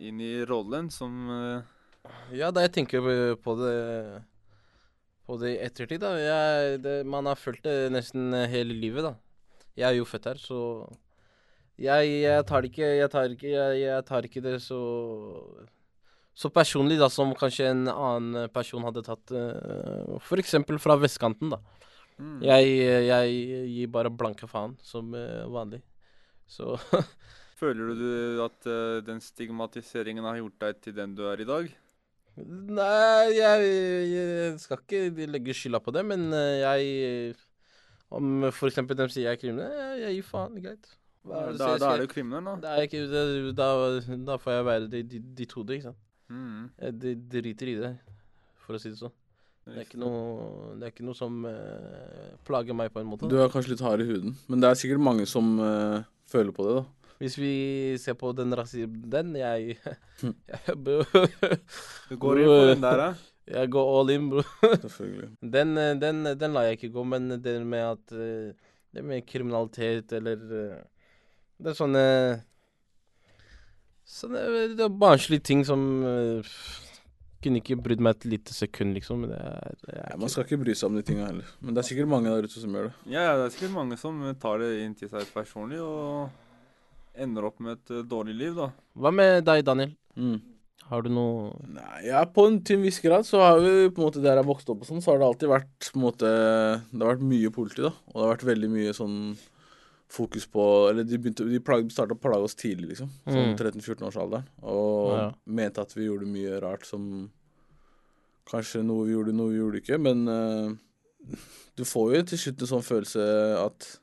inn 0.07 0.19
i 0.21 0.33
rollen 0.45 0.89
som 0.93 1.13
eh, 1.33 1.75
Ja, 2.37 2.49
da 2.55 2.63
jeg 2.65 2.73
tenker 2.79 3.01
på- 3.03 3.37
på 3.43 3.55
det 3.59 3.75
på 5.27 5.35
det 5.41 5.49
i 5.57 5.63
ettertid, 5.65 5.99
da. 5.99 6.13
Jeg, 6.15 6.77
det, 6.79 7.01
man 7.05 7.25
har 7.27 7.35
følt 7.35 7.59
det 7.65 7.89
nesten 7.91 8.31
hele 8.47 8.71
livet, 8.79 9.03
da. 9.03 9.17
Jeg 9.75 9.89
er 9.91 9.97
jo 9.97 10.05
født 10.07 10.29
her, 10.31 10.39
så 10.39 10.59
jeg, 11.77 12.13
jeg 12.23 12.45
tar 12.49 12.63
det 12.63 12.71
ikke 12.71 12.91
Jeg 12.97 13.09
tar 13.13 13.33
ikke, 13.33 13.49
jeg, 13.53 13.81
jeg 13.83 14.05
tar 14.07 14.29
ikke 14.29 14.45
det 14.45 14.59
så 14.65 14.81
så 16.37 16.51
personlig 16.53 16.99
da, 17.01 17.07
som 17.09 17.31
kanskje 17.33 17.71
en 17.71 17.87
annen 17.89 18.51
person 18.53 18.83
hadde 18.85 19.01
tatt. 19.01 19.31
Uh, 19.33 20.19
F.eks. 20.21 20.53
fra 20.83 20.93
vestkanten, 21.01 21.49
da. 21.49 21.57
Mm. 22.17 22.37
Jeg, 22.45 22.75
jeg 23.07 23.65
gir 23.73 23.89
bare 23.93 24.11
blanke 24.13 24.49
faen, 24.49 24.75
som 24.85 25.13
eh, 25.17 25.45
vanlig. 25.53 25.81
Så 26.49 26.77
Føler 27.59 27.93
du 27.97 28.41
at 28.45 28.69
eh, 28.69 28.99
den 29.05 29.21
stigmatiseringen 29.21 30.25
har 30.25 30.39
gjort 30.39 30.63
deg 30.63 30.81
til 30.81 30.95
den 30.97 31.13
du 31.17 31.25
er 31.29 31.41
i 31.41 31.47
dag? 31.49 31.69
Nei, 32.37 33.33
jeg, 33.33 33.69
jeg 34.13 34.57
skal 34.61 34.81
ikke 34.83 35.29
legge 35.29 35.57
skylda 35.57 35.81
på 35.81 35.93
det, 35.93 36.05
men 36.05 36.29
eh, 36.37 36.61
jeg 36.61 37.35
Om 38.13 38.45
eksempel 38.49 38.97
de 38.97 39.09
sier 39.09 39.25
jeg 39.25 39.37
er 39.37 39.41
kriminell, 39.41 39.73
jeg, 39.73 40.01
jeg 40.05 40.19
gir 40.19 40.27
faen. 40.29 40.61
Greit. 40.61 40.93
Da- 41.27 41.45
det 41.51 41.57
da- 41.59 41.77
da 41.83 41.93
er 41.95 42.01
du 42.03 42.07
kriminell, 42.11 42.43
da. 42.45 42.55
Det 42.63 42.73
er 42.73 42.87
ikke, 42.87 43.03
det, 43.11 43.55
da, 43.57 43.69
da 44.31 44.37
får 44.41 44.51
jeg 44.57 44.65
være 44.71 44.89
de, 44.91 45.03
de 45.03 45.19
ditt 45.41 45.51
hode, 45.57 45.75
ikke 45.77 45.89
sant. 45.89 46.01
Mm. 46.29 46.69
Jeg 46.81 46.99
d- 46.99 47.15
driter 47.37 47.71
i 47.71 47.75
det, 47.83 47.93
for 48.65 48.75
å 48.75 48.81
si 48.81 48.89
det 48.91 48.99
sånn. 48.99 49.13
Det 49.67 49.75
er 49.81 49.83
ikke 49.83 49.99
noe, 49.99 50.75
det 50.79 50.85
er 50.87 50.91
ikke 50.93 51.03
noe 51.03 51.15
som 51.19 51.41
uh, 51.43 52.35
plager 52.47 52.75
meg 52.75 52.91
på 52.93 53.01
en 53.03 53.09
måte. 53.11 53.27
Du 53.27 53.35
er 53.43 53.49
kanskje 53.51 53.73
litt 53.73 53.83
hard 53.83 53.99
i 53.99 54.07
huden, 54.07 54.37
men 54.47 54.61
det 54.63 54.69
er 54.69 54.79
sikkert 54.79 55.03
mange 55.03 55.25
som 55.27 55.57
uh, 55.59 56.03
føler 56.31 56.55
på 56.55 56.63
det, 56.67 56.75
da. 56.79 56.85
Hvis 57.17 57.35
vi 57.41 57.51
ser 57.97 58.13
på 58.13 58.29
den 58.37 58.53
rasismen 58.53 59.01
Den, 59.09 59.31
jeg, 59.39 59.79
jeg 60.53 60.75
bro. 60.77 60.99
Du 62.11 62.13
går 62.21 62.43
inn 62.43 62.51
på 62.51 62.59
den 62.73 62.85
der, 62.85 63.01
da? 63.01 63.09
Jeg 63.47 63.69
går 63.71 63.89
all 63.95 64.09
in, 64.11 64.25
bro. 64.29 64.41
Selvfølgelig. 64.59 65.29
Den, 65.55 65.69
eh, 65.79 65.93
den, 65.95 66.17
den 66.35 66.51
lar 66.51 66.65
jeg 66.67 66.75
ikke 66.81 66.89
gå, 66.97 67.03
men 67.07 67.29
det 67.39 67.53
med 67.63 67.79
at 67.93 68.11
eh, 68.11 68.49
Det 68.91 69.03
med 69.07 69.23
kriminalitet 69.25 70.11
eller 70.17 70.41
eh, 70.57 70.81
Det 71.57 71.73
er 71.73 71.77
sånne 71.77 72.03
Sånne 74.07 74.43
det 74.77 74.83
er 74.85 74.99
barnslige 75.01 75.43
ting 75.43 75.65
som 75.67 75.81
uh, 76.05 76.55
kunne 77.43 77.61
ikke 77.61 77.77
brydd 77.83 78.01
meg 78.03 78.17
et 78.17 78.27
lite 78.31 78.55
sekund, 78.55 78.95
liksom. 78.97 79.27
Det 79.29 79.37
er, 79.37 79.77
det 79.83 79.93
er 79.93 80.11
Ja, 80.13 80.17
man 80.21 80.31
skal 80.31 80.45
ikke 80.47 80.61
bry 80.63 80.75
seg 80.77 80.89
om 80.89 80.97
de 80.97 81.03
tinga 81.05 81.27
heller. 81.27 81.53
Men 81.61 81.75
det 81.75 81.83
er 81.83 81.89
sikkert 81.89 82.11
mange 82.11 82.31
der 82.31 82.47
ute 82.47 82.61
som 82.61 82.75
gjør 82.77 82.89
det. 82.89 82.93
Ja, 83.13 83.25
ja, 83.27 83.37
det 83.37 83.47
er 83.47 83.55
sikkert 83.55 83.75
mange 83.75 83.97
som 84.01 84.21
tar 84.41 84.61
det 84.63 84.69
inn 84.85 84.95
til 84.97 85.11
seg 85.11 85.27
personlig 85.35 85.81
og 85.83 86.29
ender 87.17 87.49
opp 87.49 87.59
med 87.63 87.77
et 87.77 87.95
eh, 87.97 88.05
dårlig 88.05 88.37
liv, 88.37 88.55
da. 88.57 88.69
Hva 88.97 89.11
med 89.13 89.41
deg, 89.47 89.63
Daniel? 89.67 89.93
Mm. 90.17 90.37
Har 90.87 91.03
du 91.03 91.09
noe 91.11 91.51
Nei, 91.67 92.05
ja, 92.07 92.21
på 92.31 92.45
en, 92.47 92.61
til 92.63 92.77
en 92.77 92.85
viss 92.85 93.01
grad 93.03 93.25
så 93.27 93.41
har 93.43 93.57
vi 93.59 93.89
på 93.91 93.99
en 93.99 94.07
måte 94.07 94.21
der 94.23 94.39
jeg 94.39 94.47
vokste 94.47 94.71
opp 94.71 94.85
og 94.85 94.87
sånn, 94.87 95.01
så 95.03 95.11
har 95.11 95.19
det 95.19 95.27
alltid 95.27 95.51
vært 95.51 95.89
på 95.91 95.99
en 95.99 96.05
måte 96.05 96.29
Det 96.29 97.01
har 97.01 97.09
vært 97.11 97.25
mye 97.27 97.51
politi, 97.53 97.83
da. 97.83 97.91
Og 97.91 98.15
det 98.15 98.23
har 98.23 98.33
vært 98.35 98.47
veldig 98.53 98.69
mye 98.71 98.93
sånn 98.95 99.17
fokus 100.09 100.45
på 100.47 100.89
Eller 100.89 101.03
de 101.03 101.17
begynte 101.19 101.43
De 101.49 101.59
plag, 101.59 101.89
starta 101.91 102.15
å 102.15 102.19
plage 102.21 102.43
oss 102.47 102.55
tidlig, 102.55 102.89
liksom. 102.93 103.09
Sånn 103.27 103.53
Mm. 103.53 103.57
13-14-årsalderen. 103.59 104.45
Og 104.63 105.11
Ja. 105.17 105.31
mente 105.45 105.81
at 105.81 105.93
vi 105.93 106.05
gjorde 106.07 106.25
mye 106.27 106.61
rart 106.61 106.85
som 106.85 107.29
Kanskje 108.47 108.79
noe 108.85 109.05
vi 109.05 109.11
gjorde, 109.13 109.33
noe 109.35 109.51
vi 109.51 109.57
gjorde 109.59 109.81
ikke. 109.81 109.97
Men 109.99 110.27
uh, 110.27 110.71
du 111.75 111.83
får 111.83 112.13
jo 112.15 112.21
til 112.23 112.37
slutt 112.39 112.61
en 112.63 112.67
sånn 112.71 112.85
følelse 112.87 113.19
at 113.65 113.99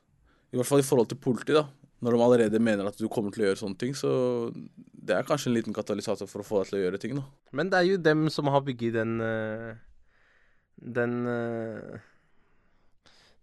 I 0.53 0.57
hvert 0.57 0.67
fall 0.69 0.79
i 0.83 0.85
forhold 0.85 1.09
til 1.09 1.17
politi, 1.17 1.53
da. 1.53 1.65
Når 2.03 2.11
de 2.13 2.21
allerede 2.21 2.59
mener 2.61 2.85
at 2.85 2.97
du 3.01 3.07
kommer 3.09 3.31
til 3.33 3.41
å 3.43 3.47
gjøre 3.47 3.57
sånne 3.63 3.77
ting, 3.81 3.93
så 3.97 4.53
det 5.05 5.15
er 5.15 5.23
kanskje 5.25 5.47
en 5.49 5.55
liten 5.57 5.73
katalysator 5.73 6.27
for 6.29 6.43
å 6.43 6.45
få 6.45 6.59
deg 6.61 6.67
til 6.69 6.77
å 6.77 6.83
gjøre 6.85 6.99
ting, 7.01 7.15
da. 7.17 7.23
Men 7.51 7.69
det 7.71 7.79
er 7.79 7.87
jo 7.89 7.97
dem 7.97 8.29
som 8.29 8.45
har 8.53 8.61
bygget 8.61 8.93
den 8.93 9.19
eh, 9.21 9.75
Den 10.77 11.25
eh, 11.25 11.99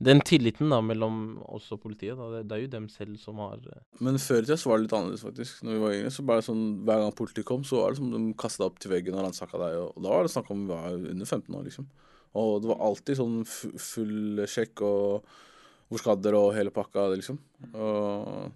Den 0.02 0.20
tilliten 0.26 0.72
da 0.72 0.80
mellom 0.82 1.18
oss 1.54 1.68
og 1.74 1.80
politiet. 1.84 2.16
da, 2.18 2.28
Det, 2.34 2.40
det 2.50 2.56
er 2.56 2.62
jo 2.64 2.70
dem 2.74 2.88
selv 2.90 3.16
som 3.22 3.38
har 3.42 3.60
eh, 3.70 3.82
Men 4.02 4.18
før 4.18 4.40
i 4.42 4.46
tida 4.48 4.56
var 4.66 4.80
det 4.80 4.86
litt 4.88 4.96
annerledes, 4.98 5.24
faktisk. 5.28 5.60
Når 5.62 5.76
vi 5.76 5.82
var 5.84 5.96
yngre, 5.98 6.10
så 6.16 6.24
bare 6.26 6.42
sånn 6.46 6.62
Hver 6.88 7.02
gang 7.04 7.12
politiet 7.18 7.46
kom, 7.48 7.62
så 7.68 7.82
var 7.82 7.92
det 7.94 8.00
som 8.02 8.10
de 8.14 8.22
kasta 8.42 8.66
opp 8.66 8.80
til 8.82 8.90
veggen 8.94 9.14
og 9.18 9.26
ransaka 9.28 9.60
deg. 9.62 9.76
Og, 9.82 9.92
og 9.96 10.06
da 10.06 10.14
var 10.16 10.26
det 10.26 10.32
snakk 10.34 10.50
om 10.54 10.64
vi 10.66 10.72
var 10.74 10.96
under 11.14 11.26
15 11.28 11.58
år, 11.60 11.66
liksom. 11.70 11.86
Og 12.42 12.54
det 12.64 12.70
var 12.72 12.82
alltid 12.88 13.18
sånn 13.20 13.38
fu- 13.44 13.74
full 13.76 14.44
sjekk 14.48 14.80
og 14.88 15.32
hvor 15.92 16.00
skal 16.00 16.16
dere 16.24 16.38
og 16.40 16.54
hele 16.56 16.72
pakka, 16.72 17.10
liksom. 17.12 17.36
Og 17.76 18.50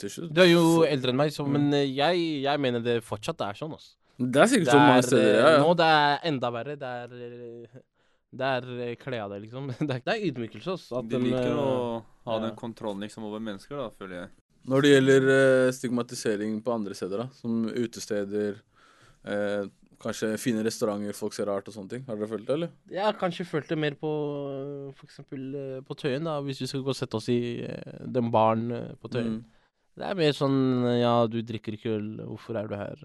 til 0.00 0.12
slutt 0.14 0.32
Du 0.32 0.40
er 0.40 0.48
jo 0.52 0.62
eldre 0.88 1.12
enn 1.12 1.18
meg, 1.20 1.32
så, 1.34 1.44
men 1.46 1.68
eh, 1.76 1.84
jeg, 1.90 2.22
jeg 2.46 2.62
mener 2.64 2.80
det 2.84 3.00
fortsatt 3.04 3.42
er 3.44 3.58
sånn. 3.58 3.74
Altså. 3.76 3.94
Det 4.18 4.40
er 4.42 4.48
sikkert 4.50 4.72
så 4.72 4.78
mange 4.80 5.02
steder, 5.06 5.28
eh, 5.34 5.38
ja, 5.42 5.50
ja. 5.54 5.58
Nå 5.62 5.74
det 5.78 5.88
er 5.98 6.24
enda 6.32 6.48
verre. 6.54 6.74
Det 6.80 6.88
er 7.04 7.12
eh, 7.28 7.82
Det 8.38 8.44
er 8.44 8.68
eh, 8.84 8.94
kle 9.00 9.22
av 9.22 9.32
det, 9.32 9.40
liksom. 9.46 9.70
Det 9.80 9.88
er, 9.88 10.02
det 10.04 10.14
er 10.14 10.28
ydmykelse. 10.28 10.76
At 10.98 11.08
De 11.08 11.20
liker 11.22 11.48
eh, 11.48 11.62
å 11.62 12.28
ha 12.28 12.36
ja. 12.36 12.44
den 12.44 12.54
kontrollen 12.58 13.06
liksom 13.06 13.26
over 13.28 13.42
mennesker, 13.42 13.78
da, 13.80 13.88
føler 13.96 14.22
jeg. 14.22 14.30
Når 14.68 14.84
det 14.84 14.92
gjelder 14.92 15.28
eh, 15.34 15.72
stigmatisering 15.72 16.58
på 16.64 16.74
andre 16.74 16.96
steder, 16.98 17.24
da, 17.24 17.28
som 17.38 17.62
utesteder, 17.72 18.58
eh, 19.24 19.62
kanskje 20.02 20.34
fine 20.38 20.62
restauranter 20.66 21.16
folk 21.16 21.34
ser 21.34 21.48
rart 21.48 21.70
og 21.70 21.74
sånne 21.74 21.94
ting, 21.94 22.02
har 22.06 22.18
dere 22.18 22.30
følt 22.30 22.44
det, 22.46 22.56
eller? 22.58 22.74
Jeg 22.92 23.06
har 23.06 23.16
kanskje 23.18 23.48
følt 23.48 23.70
det 23.72 23.78
mer 23.80 23.96
på 23.98 24.10
for 24.92 25.08
eksempel 25.08 25.46
øh, 25.58 25.78
på 25.88 25.96
Tøyen, 25.98 26.28
da, 26.28 26.36
hvis 26.44 26.60
vi 26.62 26.68
skal 26.70 26.84
gå 26.84 26.92
og 26.92 26.98
sette 26.98 27.18
oss 27.18 27.30
i 27.32 27.40
den 28.04 28.28
baren 28.34 28.68
på 29.00 29.10
Tøyen. 29.14 29.40
Mm. 29.40 29.54
Det 29.98 30.06
er 30.06 30.20
mer 30.20 30.36
sånn 30.36 30.60
ja, 31.00 31.14
du 31.26 31.40
drikker 31.42 31.74
ikke 31.74 31.96
øl, 31.96 32.12
hvorfor 32.28 32.60
er 32.60 32.68
du 32.68 32.76
her? 32.78 33.00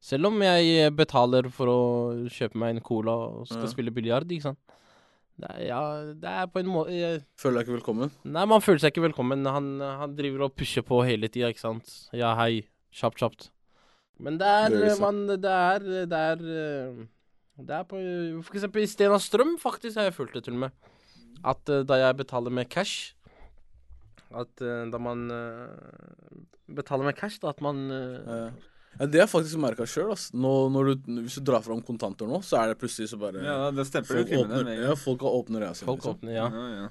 Selv 0.00 0.30
om 0.30 0.40
jeg 0.42 0.92
betaler 0.96 1.50
for 1.52 1.68
å 1.68 1.80
kjøpe 2.32 2.56
meg 2.60 2.76
en 2.76 2.80
cola 2.84 3.12
og 3.28 3.46
skal 3.50 3.66
Ja. 3.66 3.72
spille 3.72 3.92
biljard, 3.92 4.24
ikke 4.32 4.42
sant. 4.50 4.58
Det 5.40 5.48
er, 5.50 5.60
ja, 5.68 5.80
det 6.20 6.28
er 6.28 6.46
på 6.52 6.60
en 6.60 6.66
måte 6.68 6.92
jeg, 6.92 7.22
Føler 7.40 7.60
deg 7.60 7.68
ikke 7.68 7.76
velkommen? 7.78 8.10
Nei, 8.24 8.44
man 8.48 8.60
føler 8.60 8.80
seg 8.82 8.92
ikke 8.92 9.06
velkommen. 9.08 9.44
Han, 9.48 9.80
han 9.80 10.16
driver 10.16 10.44
og 10.48 10.54
pusher 10.56 10.82
på 10.84 10.98
hele 11.04 11.28
tida, 11.32 11.48
ikke 11.52 11.60
sant. 11.64 12.08
Ja, 12.16 12.34
hei. 12.36 12.66
Kjapt, 12.92 13.20
kjapt. 13.22 13.50
Men 14.20 14.36
det 14.40 14.46
er, 14.48 14.68
Det 14.68 14.82
er 14.84 14.96
sant. 14.96 15.00
man, 15.00 15.40
det 15.40 15.44
er 15.50 15.78
Det 16.10 16.18
er 16.18 16.42
øh, 16.44 17.06
Det 17.60 17.70
er 17.76 17.84
på 17.88 17.96
For 18.44 18.54
eksempel 18.58 18.82
i 18.82 18.86
Stena 18.90 19.16
Strøm, 19.18 19.54
faktisk, 19.58 19.96
har 19.96 20.04
jeg 20.10 20.14
følt 20.14 20.34
det 20.34 20.44
til 20.44 20.54
og 20.58 20.64
med. 20.66 20.70
At 21.44 21.68
øh, 21.72 21.84
da 21.88 21.94
jeg 21.94 22.16
betaler 22.16 22.50
med 22.50 22.68
cash 22.68 23.14
At 24.36 24.60
øh, 24.60 24.92
da 24.92 24.98
man 24.98 25.30
øh, 25.30 25.68
betaler 26.76 27.04
med 27.04 27.14
cash, 27.16 27.40
da 27.40 27.48
at 27.48 27.60
man 27.62 27.90
øh, 27.90 28.18
Ja, 28.26 28.50
det 28.98 29.20
har 29.20 29.26
jeg 29.26 29.30
faktisk 29.32 29.56
merka 29.62 29.86
sjøl. 29.88 30.10
Hvis 30.12 31.38
du 31.38 31.44
drar 31.46 31.62
fram 31.64 31.80
kontanter 31.82 32.26
nå, 32.28 32.40
så 32.44 32.58
er 32.60 32.72
det 32.72 32.78
plutselig 32.80 33.08
så 33.12 33.18
bare 33.20 33.40
Ja, 33.44 33.70
det 33.70 33.86
stemper 33.88 34.18
jo 34.18 34.24
folk 34.24 34.28
kriminell 34.28 34.60
åpner, 34.60 34.64
med 34.64 34.82
ja, 34.90 34.94
folk 34.98 35.22
åpner 35.22 35.62
øya 35.68 35.74
sine. 35.78 35.86
Folk 35.86 36.06
åpner, 36.10 36.32
ja. 36.34 36.48
Ja, 36.50 36.66
ja. 36.82 36.88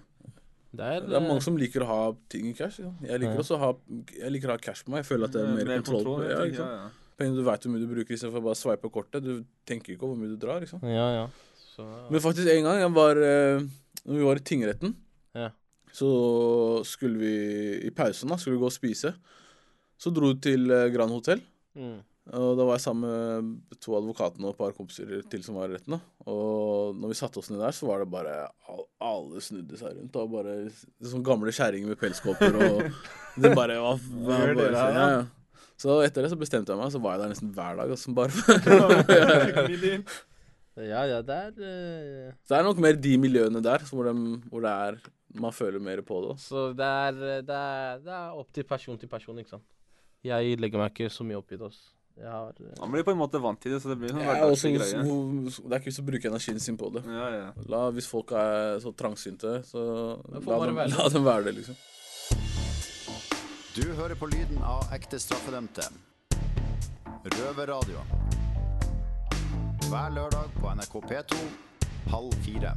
Det 0.71 0.85
er, 0.85 1.01
Det 1.01 1.15
er 1.17 1.25
mange 1.25 1.41
som 1.41 1.55
liker 1.57 1.81
å 1.81 1.85
ha 1.89 1.99
ting 2.29 2.47
i 2.49 2.53
cash. 2.53 2.79
Ja. 2.79 2.91
Jeg 3.01 3.19
liker 3.23 3.33
Ja. 3.33 3.39
også 3.43 3.55
å 3.57 3.59
ha 3.59 3.69
Jeg 4.15 4.31
liker 4.31 4.49
å 4.49 4.51
ha 4.51 4.57
cash 4.61 4.83
på 4.85 4.91
meg. 4.93 5.03
Jeg 5.03 5.09
føler 5.09 5.25
at 5.25 5.31
det 5.33 5.41
er 5.41 5.47
mer, 5.55 5.65
mer 5.65 5.81
kontroll, 5.81 6.03
kontroll, 6.05 6.25
på 6.25 6.29
Ja, 6.29 6.37
sant? 6.37 6.57
ja, 6.57 6.71
ja. 6.83 6.89
Penger 7.19 7.35
du 7.35 7.43
veit 7.43 7.61
hvor 7.65 7.71
mye 7.73 7.81
du 7.83 7.87
bruker 7.93 8.13
istedenfor 8.15 8.43
bare 8.45 8.55
å 8.55 8.61
sveipe 8.63 8.91
kortet. 8.93 9.23
Du 9.25 9.43
tenker 9.67 9.93
ikke 9.95 10.03
over 10.05 10.15
hvor 10.15 10.21
mye 10.23 10.33
du 10.33 10.37
drar. 10.37 10.61
liksom. 10.61 10.79
Ja, 10.83 11.07
ja. 11.17 11.27
Så, 11.75 11.83
Men 12.11 12.21
faktisk 12.21 12.47
en 12.53 12.63
gang 12.63 12.79
jeg 12.79 12.93
var 12.93 13.17
eh, 13.17 13.59
Når 14.05 14.15
vi 14.15 14.23
var 14.23 14.35
i 14.35 14.39
tingretten, 14.45 14.95
Ja. 15.35 15.49
så 15.91 16.85
skulle 16.85 17.17
vi 17.17 17.33
i 17.87 17.89
pausen 17.91 18.29
da, 18.29 18.35
skulle 18.37 18.55
vi 18.57 18.61
gå 18.63 18.69
og 18.69 18.71
spise. 18.77 19.13
Så 19.99 20.13
dro 20.13 20.33
vi 20.33 20.39
til 20.39 20.69
eh, 20.71 20.89
Grand 20.93 21.11
Hotell. 21.11 21.41
Mm. 21.77 21.99
Og 22.37 22.53
da 22.59 22.65
var 22.67 22.77
jeg 22.77 22.83
sammen 22.83 23.09
med 23.47 23.77
to 23.81 23.95
advokatene 23.97 24.45
og 24.45 24.53
et 24.53 24.59
par 24.59 24.75
kompiser 24.77 25.09
til 25.31 25.41
som 25.45 25.57
var 25.57 25.71
i 25.71 25.77
retten. 25.77 25.95
da. 25.95 26.27
Og 26.29 26.97
når 26.99 27.13
vi 27.13 27.17
satte 27.17 27.41
oss 27.41 27.49
ned 27.49 27.61
der, 27.63 27.73
så 27.73 27.89
var 27.89 28.03
det 28.03 28.11
bare 28.13 28.35
Alle 29.01 29.41
snudde 29.41 29.79
seg 29.79 29.97
rundt. 29.97 30.19
Og 30.21 30.31
bare 30.35 30.55
sånne 31.01 31.25
gamle 31.25 31.53
kjerringer 31.55 31.89
med 31.89 31.99
pelskåper 32.01 32.57
og 32.59 32.85
Det 33.41 33.53
bare 33.55 33.79
hva, 33.79 33.93
hva, 33.95 34.37
bare, 34.37 34.55
dere 34.57 34.73
ja, 34.75 34.87
ja? 34.93 35.09
ja. 35.15 35.67
Så 35.79 36.01
etter 36.03 36.25
det 36.25 36.33
så 36.33 36.37
bestemte 36.37 36.73
jeg 36.73 36.81
meg, 36.81 36.91
så 36.91 36.99
var 37.01 37.15
jeg 37.15 37.23
der 37.23 37.31
nesten 37.31 37.53
hver 37.55 37.77
dag. 37.79 37.93
Altså, 37.95 38.11
bare 38.13 38.33
for 38.35 38.57
Ja, 40.89 41.03
ja, 41.07 41.21
det 41.25 41.35
er 41.35 41.55
uh... 41.55 42.35
Det 42.47 42.55
er 42.55 42.67
nok 42.67 42.77
mer 42.83 42.99
de 42.99 43.15
miljøene 43.19 43.61
der 43.63 43.83
hvor, 43.89 44.07
de, 44.07 44.37
hvor 44.51 44.63
det 44.63 44.71
er 44.71 44.99
man 45.39 45.53
føler 45.53 45.81
mer 45.83 46.01
på 46.05 46.21
det. 46.25 46.39
Så 46.41 46.69
det 46.77 46.85
er, 46.85 47.17
det, 47.45 47.55
er, 47.55 47.99
det 48.05 48.13
er 48.15 48.37
opp 48.39 48.53
til 48.53 48.65
person 48.67 48.97
til 48.97 49.11
person, 49.11 49.37
ikke 49.41 49.57
sant. 49.57 49.65
Jeg 50.25 50.59
legger 50.59 50.81
meg 50.81 50.91
ikke 50.93 51.09
så 51.13 51.23
mye 51.27 51.39
opp 51.39 51.51
i 51.53 51.57
det. 51.59 51.69
Altså. 51.69 51.93
Jeg 52.19 52.27
har 52.27 52.57
eh, 52.59 52.73
Man 52.81 52.91
blir 52.91 53.05
på 53.07 53.13
en 53.15 53.19
måte 53.21 53.39
vant 53.39 53.61
til 53.63 53.71
det, 53.71 53.79
så 53.83 53.93
det 53.93 53.99
blir 54.01 54.11
sånn 54.11 54.25
Ja, 54.25 54.33
også, 54.43 54.71
greie. 54.75 55.03
det 55.05 55.69
er 55.71 55.79
ikke 55.79 55.87
vits 55.87 56.01
å 56.01 56.07
bruke 56.09 56.31
energien 56.31 56.59
sin 56.59 56.79
på 56.79 56.89
det. 56.95 57.05
Ja, 57.07 57.29
ja. 57.35 57.45
La, 57.71 57.85
hvis 57.95 58.09
folk 58.11 58.33
er 58.35 58.81
så 58.83 58.91
trangsynte, 58.91 59.61
så 59.67 59.85
la 60.43 60.59
dem, 60.65 60.81
la 60.97 61.07
dem 61.13 61.29
være 61.29 61.47
det, 61.47 61.55
liksom. 61.61 61.79
Du 63.77 63.85
hører 63.95 64.17
på 64.19 64.27
lyden 64.27 64.59
av 64.65 64.91
ekte 64.91 65.21
straffedømte. 65.21 65.85
Røverradio. 67.37 68.03
Hver 69.87 70.11
lørdag 70.17 70.51
på 70.59 70.75
NRK 70.75 70.99
P2 71.07 71.39
halv 72.11 72.35
fire. 72.43 72.73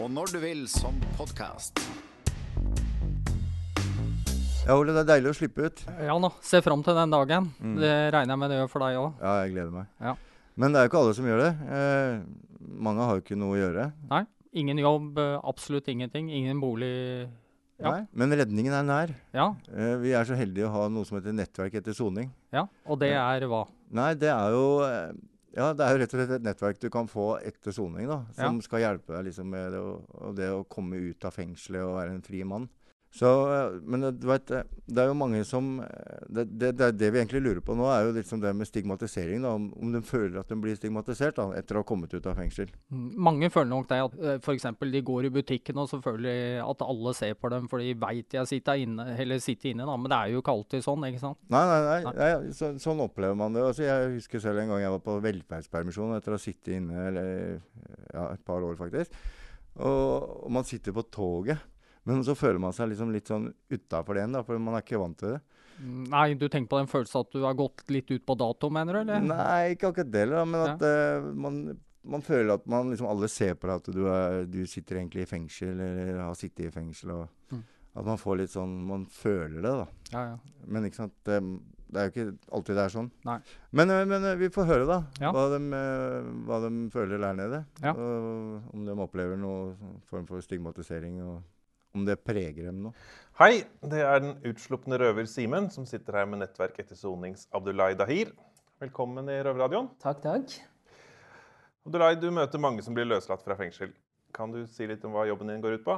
Og 0.00 0.10
når 0.10 0.32
du 0.34 0.38
vil 0.42 0.64
som 0.70 0.96
podkast. 1.18 1.80
Ja, 4.64 4.78
Ole, 4.80 4.94
det 4.96 5.02
er 5.02 5.08
deilig 5.10 5.28
å 5.28 5.36
slippe 5.36 5.66
ut. 5.68 5.80
Ja 6.00 6.14
nå, 6.20 6.30
se 6.44 6.60
fram 6.64 6.80
til 6.86 6.96
den 6.96 7.12
dagen. 7.12 7.50
Mm. 7.60 7.74
Det 7.82 7.92
regner 8.14 8.32
jeg 8.32 8.40
med 8.40 8.50
det 8.52 8.58
gjør 8.62 8.70
for 8.72 8.84
deg 8.86 8.96
òg. 8.96 9.18
Ja, 9.20 9.32
jeg 9.42 9.52
gleder 9.52 9.74
meg. 9.74 9.90
Ja. 10.00 10.14
Men 10.56 10.72
det 10.72 10.80
er 10.80 10.86
jo 10.86 10.90
ikke 10.92 11.00
alle 11.02 11.16
som 11.18 11.26
gjør 11.28 11.40
det. 11.42 11.50
Eh, 11.76 12.68
mange 12.86 13.04
har 13.04 13.18
jo 13.18 13.24
ikke 13.26 13.36
noe 13.36 13.56
å 13.56 13.60
gjøre. 13.60 13.84
Nei. 14.08 14.22
Ingen 14.62 14.78
jobb, 14.80 15.18
eh, 15.20 15.34
absolutt 15.50 15.90
ingenting. 15.92 16.30
Ingen 16.32 16.62
bolig. 16.62 16.92
Ja. 17.82 17.90
Nei, 17.90 18.06
men 18.14 18.32
redningen 18.38 18.76
er 18.78 18.86
nær. 18.88 19.12
Ja. 19.34 19.48
Eh, 19.74 19.96
vi 20.00 20.14
er 20.16 20.24
så 20.24 20.38
heldige 20.38 20.70
å 20.70 20.72
ha 20.72 20.86
noe 20.88 21.04
som 21.04 21.18
heter 21.18 21.34
nettverk 21.36 21.74
etter 21.82 21.92
soning. 21.96 22.30
ja. 22.54 22.64
Og 22.86 22.98
det 23.02 23.10
er 23.18 23.44
hva? 23.50 23.66
Nei, 23.92 24.14
det 24.14 24.30
er 24.32 24.54
jo 24.54 24.80
eh, 24.86 25.10
Ja, 25.54 25.68
det 25.76 25.84
er 25.84 25.92
jo 25.92 26.00
rett 26.00 26.14
og 26.14 26.18
slett 26.18 26.32
et 26.38 26.42
nettverk 26.46 26.80
du 26.82 26.88
kan 26.90 27.06
få 27.06 27.36
etter 27.44 27.70
soning, 27.74 28.08
da. 28.08 28.22
Som 28.34 28.62
skal 28.64 28.80
hjelpe 28.82 29.12
deg 29.14 29.28
liksom 29.28 29.46
med 29.52 29.70
det 29.76 29.82
å, 29.82 30.32
det 30.34 30.48
å 30.50 30.64
komme 30.66 30.96
ut 30.98 31.28
av 31.28 31.36
fengselet 31.36 31.84
og 31.84 31.98
være 31.98 32.16
en 32.16 32.24
fri 32.24 32.40
mann. 32.48 32.64
Så, 33.14 33.28
eh, 33.54 33.76
men 33.86 34.02
du 34.18 34.24
vet, 34.26 34.50
eh, 34.50 34.64
det 34.90 35.02
er 35.04 35.06
jo 35.06 35.14
mange 35.14 35.44
som 35.46 35.76
eh, 35.84 36.22
det, 36.34 36.48
det, 36.58 36.72
det, 36.74 36.88
det 36.98 37.10
vi 37.14 37.20
egentlig 37.20 37.44
lurer 37.44 37.60
på 37.62 37.76
nå, 37.78 37.84
er 37.86 38.08
jo 38.08 38.14
liksom 38.16 38.40
det 38.42 38.50
med 38.58 38.66
stigmatisering. 38.66 39.44
da, 39.44 39.52
Om, 39.54 39.68
om 39.78 39.92
de 39.94 40.00
føler 40.02 40.40
at 40.40 40.48
de 40.50 40.56
blir 40.58 40.74
stigmatisert 40.74 41.36
da, 41.38 41.44
etter 41.54 41.78
å 41.78 41.84
ha 41.84 41.86
kommet 41.86 42.10
ut 42.10 42.26
av 42.26 42.34
fengsel. 42.40 42.72
Mm, 42.90 43.04
Mange 43.28 43.50
føler 43.54 43.70
nok 43.70 43.86
det 43.92 44.00
at 44.02 44.16
F.eks. 44.40 44.66
de 44.80 45.02
går 45.06 45.28
i 45.28 45.30
butikken 45.36 45.78
og 45.78 45.86
så 45.92 46.00
føler 46.02 46.26
de 46.26 46.64
at 46.64 46.82
alle 46.82 47.12
ser 47.14 47.36
på 47.38 47.52
dem, 47.54 47.68
for 47.70 47.84
de 47.84 47.92
veit 48.02 48.34
de 48.34 48.42
sitter 48.50 48.82
inne, 48.82 49.06
eller 49.22 49.38
sitter 49.44 49.70
inne. 49.70 49.86
da, 49.86 49.94
Men 49.94 50.10
det 50.10 50.18
er 50.18 50.32
jo 50.32 50.42
ikke 50.42 50.54
alltid 50.58 50.86
sånn, 50.86 51.06
ikke 51.06 51.22
sant? 51.22 51.38
Nei, 51.54 51.62
nei, 51.70 51.78
nei, 51.86 52.16
nei 52.18 52.56
så, 52.58 52.72
sånn 52.82 53.04
opplever 53.04 53.38
man 53.38 53.54
det. 53.54 53.62
Altså, 53.68 53.84
jeg 53.86 54.16
husker 54.16 54.42
selv 54.42 54.64
en 54.64 54.72
gang 54.74 54.82
jeg 54.82 54.96
var 54.96 55.04
på 55.06 55.14
velferdspermisjon 55.28 56.16
etter 56.16 56.34
å 56.34 56.40
ha 56.40 56.42
sittet 56.42 56.80
inne 56.80 57.06
eller, 57.12 57.62
ja, 58.10 58.26
et 58.32 58.42
par 58.42 58.66
år, 58.66 58.74
faktisk. 58.80 59.14
Og, 59.78 60.42
og 60.48 60.50
man 60.58 60.66
sitter 60.66 60.98
på 60.98 61.06
toget. 61.14 61.62
Men 62.04 62.22
så 62.26 62.34
føler 62.36 62.60
man 62.60 62.74
seg 62.76 62.90
liksom 62.92 63.12
litt 63.14 63.30
sånn 63.30 63.48
utafor 63.72 64.14
det 64.16 64.22
igjen, 64.24 64.36
da, 64.36 64.42
for 64.44 64.60
man 64.60 64.76
er 64.78 64.84
ikke 64.84 65.00
vant 65.00 65.16
til 65.20 65.34
det. 65.34 65.40
Mm, 65.80 66.02
Nei, 66.12 66.26
du 66.38 66.44
tenker 66.48 66.70
på 66.70 66.78
den 66.82 66.90
følelsen 66.90 67.24
at 67.24 67.32
du 67.34 67.40
har 67.42 67.56
gått 67.58 67.82
litt 67.90 68.10
ut 68.12 68.24
på 68.28 68.36
dato, 68.38 68.68
mener 68.70 68.98
du? 69.00 69.00
eller? 69.06 69.24
Nei, 69.26 69.72
ikke 69.74 69.90
akkurat 69.90 70.12
det, 70.14 70.24
da, 70.30 70.44
men 70.46 70.60
at 70.68 70.84
eh, 70.86 71.28
man, 71.46 71.60
man 72.14 72.22
føler 72.22 72.54
at 72.58 72.66
man 72.70 72.92
liksom 72.92 73.08
alle 73.10 73.30
ser 73.32 73.56
på 73.58 73.66
deg 73.70 73.80
at 73.80 73.90
du, 73.96 74.02
er, 74.12 74.44
du 74.46 74.60
sitter 74.70 75.00
egentlig 75.00 75.24
i 75.24 75.30
fengsel, 75.32 75.72
eller 75.80 76.20
har 76.28 76.36
sittet 76.38 76.68
i 76.68 76.74
fengsel. 76.74 77.16
og 77.20 77.54
Mm. 77.54 77.62
At 77.94 78.06
man 78.08 78.18
får 78.18 78.38
litt 78.40 78.50
sånn 78.50 78.72
Man 78.88 79.04
føler 79.06 79.60
det, 79.62 79.70
da. 79.70 79.84
Ja, 80.10 80.22
ja. 80.32 80.62
Men 80.66 80.86
ikke 80.88 80.96
sant, 80.98 81.12
det, 81.28 81.36
det 81.94 82.00
er 82.00 82.08
jo 82.08 82.10
ikke 82.10 82.24
alltid 82.58 82.74
det 82.74 82.82
er 82.88 82.92
sånn. 82.94 83.10
Nei. 83.28 83.36
Men, 83.70 83.92
eh, 83.94 84.00
men 84.10 84.24
eh, 84.26 84.38
vi 84.40 84.48
får 84.50 84.66
høre, 84.66 84.86
da. 84.88 84.96
Ja. 85.22 85.30
Hva, 85.36 85.44
de, 85.52 85.60
eh, 85.78 86.30
hva 86.48 86.58
de 86.64 86.70
føler 86.90 87.22
der 87.22 87.36
nede. 87.38 87.60
Ja. 87.84 87.92
Og 87.94 88.74
om 88.74 88.82
de 88.88 88.96
opplever 89.04 89.38
noen 89.38 90.00
form 90.10 90.26
for 90.26 90.42
stigmatisering, 90.42 91.20
og 91.22 91.42
om 91.94 92.04
det 92.06 92.16
preger 92.26 92.68
dem 92.68 92.80
noe. 92.88 92.94
Hei, 93.38 93.64
det 93.82 94.00
er 94.02 94.22
den 94.22 94.36
utslupne 94.50 94.98
røver 94.98 95.26
Simen 95.30 95.68
som 95.70 95.86
sitter 95.86 96.20
her 96.20 96.28
med 96.30 96.42
nettverk 96.42 96.76
etter 96.82 96.98
sonings 96.98 97.46
Abdulai 97.54 97.92
Dahir. 97.98 98.32
Velkommen 98.82 99.28
i 99.30 99.36
Røverradioen. 99.46 99.88
Takk, 100.02 100.22
takk. 100.24 100.56
Abdulai, 101.86 102.14
du 102.18 102.26
møter 102.34 102.62
mange 102.62 102.82
som 102.82 102.96
blir 102.96 103.06
løslatt 103.06 103.44
fra 103.46 103.56
fengsel. 103.58 103.92
Kan 104.34 104.50
du 104.54 104.64
si 104.66 104.88
litt 104.90 105.04
om 105.06 105.14
hva 105.14 105.26
jobben 105.28 105.52
din 105.52 105.62
går 105.62 105.78
ut 105.78 105.84
på? 105.86 105.96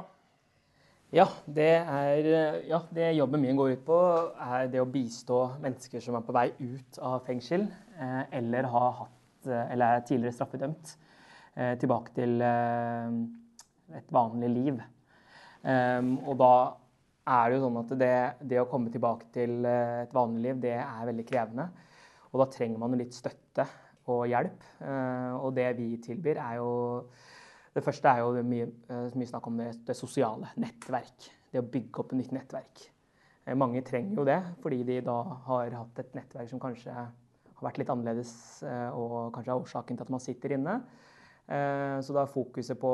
Ja, 1.15 1.25
det 1.47 1.69
er 1.79 2.27
ja, 2.67 2.81
det 2.93 3.13
jobben 3.15 3.41
min 3.41 3.57
går 3.57 3.77
ut 3.77 3.85
på, 3.87 3.97
er 4.43 4.67
det 4.69 4.81
å 4.83 4.89
bistå 4.91 5.39
mennesker 5.63 6.03
som 6.03 6.17
er 6.19 6.25
på 6.27 6.35
vei 6.35 6.49
ut 6.59 6.99
av 6.99 7.21
fengsel, 7.25 7.63
eh, 7.95 8.23
eller 8.37 8.67
har 8.73 8.91
hatt 8.99 9.47
eh, 9.47 9.71
eller 9.71 9.85
er 10.01 10.03
tidligere 10.09 10.35
straffedømt, 10.35 10.91
eh, 11.55 11.73
tilbake 11.79 12.13
til 12.17 12.43
eh, 12.43 13.17
et 14.01 14.13
vanlig 14.13 14.51
liv. 14.51 14.83
Em, 15.63 16.13
og 16.27 16.37
da 16.39 16.53
er 17.27 17.49
det 17.49 17.57
jo 17.57 17.65
sånn 17.65 17.81
at 17.81 17.97
det, 17.99 18.13
det 18.53 18.61
å 18.61 18.69
komme 18.69 18.91
tilbake 18.93 19.31
til 19.35 19.65
eh, 19.67 20.03
et 20.05 20.15
vanlig 20.15 20.45
liv, 20.45 20.61
det 20.63 20.77
er 20.79 21.09
veldig 21.09 21.27
krevende. 21.27 21.67
Og 22.31 22.41
da 22.43 22.47
trenger 22.51 22.81
man 22.81 22.97
litt 22.99 23.15
støtte 23.15 23.65
og 24.13 24.27
hjelp. 24.31 24.67
Eh, 24.83 25.33
og 25.37 25.55
det 25.57 25.67
vi 25.79 25.95
tilbyr, 26.03 26.43
er 26.43 26.61
jo 26.61 26.71
Det 27.77 27.83
første 27.85 28.09
er 28.09 28.23
jo 28.23 28.41
mye, 28.41 28.65
eh, 28.89 29.11
mye 29.13 29.29
snakk 29.29 29.47
om 29.47 29.57
det, 29.59 29.67
det 29.85 29.95
sosiale. 29.95 30.49
Nettverk. 30.57 31.27
Det 31.51 31.61
å 31.61 31.67
bygge 31.75 32.01
opp 32.01 32.13
et 32.13 32.17
nytt 32.17 32.31
nettverk. 32.33 32.87
Eh, 33.45 33.53
Mange 33.53 33.83
trenger 33.85 34.17
jo 34.17 34.25
det, 34.25 34.39
fordi 34.63 34.79
de 34.83 35.01
da 35.05 35.17
har 35.45 35.75
hatt 35.77 35.99
et 36.01 36.15
nettverk 36.17 36.49
som 36.49 36.61
kanskje 36.63 36.95
har 36.95 37.11
vært 37.61 37.77
litt 37.77 37.89
annerledes, 37.89 38.63
og 38.93 39.31
kanskje 39.33 39.49
er 39.49 39.61
årsaken 39.61 39.97
til 39.97 40.05
at 40.05 40.11
man 40.13 40.21
sitter 40.21 40.53
inne. 40.53 40.75
Eh, 41.47 41.99
Så 42.03 42.13
da 42.13 42.25
fokuset 42.27 42.79
på, 42.79 42.93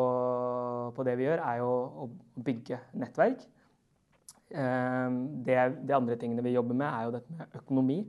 på 0.94 1.06
det 1.06 1.18
vi 1.18 1.26
gjør, 1.26 1.42
er 1.42 1.62
jo 1.64 1.70
å 2.06 2.10
bygge 2.46 2.80
nettverk. 3.02 3.46
Eh, 4.54 5.10
Det, 5.46 5.58
de 5.88 5.96
andre 5.98 6.18
tingene 6.22 6.46
vi 6.46 6.54
jobber 6.54 6.78
med, 6.78 6.88
er 6.88 7.08
jo 7.08 7.16
dette 7.18 7.38
med 7.38 7.58
økonomi. 7.62 8.04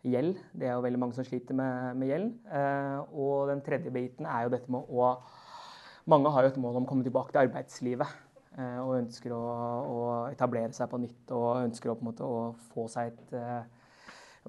Gjeld. 0.00 0.38
Det 0.56 0.64
er 0.64 0.78
jo 0.78 0.84
veldig 0.86 0.98
mange 0.98 1.12
som 1.12 1.26
sliter 1.26 1.54
med, 1.54 1.96
med 2.00 2.08
gjeld. 2.08 2.32
Eh, 2.48 2.98
Og 3.12 3.50
den 3.50 3.60
tredje 3.60 3.90
biten 3.92 4.26
er 4.26 4.46
jo 4.46 4.54
dette 4.56 4.70
med 4.70 4.88
å 4.88 5.14
Mange 6.08 6.30
har 6.32 6.42
jo 6.42 6.48
et 6.48 6.56
mål 6.58 6.78
om 6.78 6.86
å 6.86 6.88
komme 6.88 7.04
tilbake 7.04 7.30
til 7.30 7.42
arbeidslivet. 7.42 8.08
Og 8.82 8.96
ønsker 8.96 9.30
å, 9.30 9.42
å 9.86 9.98
etablere 10.32 10.72
seg 10.74 10.88
på 10.90 10.98
nytt 10.98 11.30
og 11.36 11.60
ønsker 11.60 11.92
å, 11.92 11.98
måte, 12.02 12.24
å 12.26 12.56
få 12.72 12.88
seg 12.90 13.12
et 13.12 13.34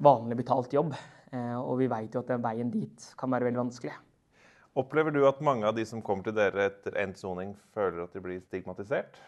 vanlig 0.01 0.39
betalt 0.39 0.73
jobb. 0.73 0.95
Og 1.36 1.75
vi 1.77 1.89
vet 1.91 2.15
jo 2.15 2.23
at 2.23 2.32
den 2.32 2.41
veien 2.41 2.71
dit 2.71 3.06
kan 3.19 3.30
være 3.30 3.51
veldig 3.51 3.62
vanskelig. 3.62 3.93
Opplever 4.79 5.12
du 5.12 5.25
at 5.27 5.41
mange 5.43 5.67
av 5.67 5.75
de 5.75 5.84
som 5.88 5.99
kommer 6.05 6.23
til 6.23 6.36
dere 6.38 6.69
etter 6.69 6.95
endt 7.01 7.19
soning, 7.19 7.51
føler 7.75 8.05
at 8.05 8.13
de 8.15 8.23
blir 8.23 8.39
stigmatisert? 8.45 9.19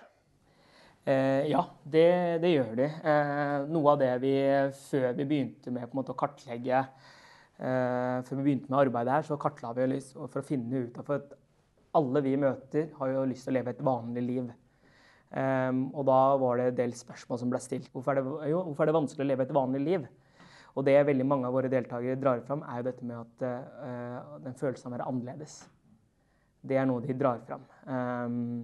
Eh, 1.04 1.50
ja, 1.52 1.66
det, 1.84 2.08
det 2.40 2.54
gjør 2.54 2.78
de. 2.80 2.88
Eh, 2.88 3.66
noe 3.68 3.92
av 3.92 4.00
det 4.00 4.14
vi 4.24 4.32
før 4.86 5.10
vi 5.18 5.28
begynte 5.28 5.74
med 5.76 5.92
måte, 5.98 6.16
å 6.16 6.20
kartlegge 6.20 6.80
eh, 6.80 8.18
Før 8.24 8.40
vi 8.40 8.46
begynte 8.46 8.72
med 8.72 8.86
arbeidet 8.86 9.18
her, 9.18 9.28
så 9.28 9.40
kartla 9.42 9.74
vi 9.76 9.90
lyst, 9.98 10.16
for 10.16 10.40
å 10.40 10.48
finne 10.48 10.86
ut 10.86 11.02
av 11.04 11.12
at 11.18 11.36
alle 12.00 12.24
vi 12.24 12.38
møter, 12.40 12.88
har 12.96 13.12
jo 13.12 13.28
lyst 13.28 13.44
til 13.44 13.52
å 13.52 13.58
leve 13.60 13.76
et 13.76 13.84
vanlig 13.84 14.24
liv. 14.24 14.48
Eh, 15.36 15.72
og 15.92 16.08
da 16.08 16.22
var 16.40 16.62
det 16.62 16.72
en 16.72 16.82
del 16.86 16.96
spørsmål 16.96 17.44
som 17.44 17.52
ble 17.52 17.60
stilt. 17.60 17.92
Hvorfor 17.92 18.16
er, 18.16 18.24
det, 18.24 18.54
jo, 18.54 18.64
hvorfor 18.70 18.88
er 18.88 18.94
det 18.94 19.00
vanskelig 19.02 19.28
å 19.28 19.32
leve 19.34 19.50
et 19.50 19.58
vanlig 19.60 19.84
liv? 19.84 20.08
Og 20.74 20.86
det 20.88 20.96
veldig 21.06 21.26
mange 21.28 21.50
av 21.50 21.54
våre 21.54 21.70
deltakere 21.70 22.18
drar 22.18 22.42
fram, 22.48 22.64
er 22.66 22.80
jo 22.80 22.88
dette 22.88 23.06
med 23.06 23.20
at 23.20 23.44
uh, 23.46 24.38
den 24.42 24.56
følelsen 24.58 24.90
av 24.90 24.94
å 24.94 24.96
være 24.96 25.10
annerledes. 25.12 25.58
Det 26.64 26.80
er 26.80 26.88
noe 26.90 27.04
de 27.04 27.16
drar 27.18 27.44
fram. 27.46 27.66
Um, 27.86 28.64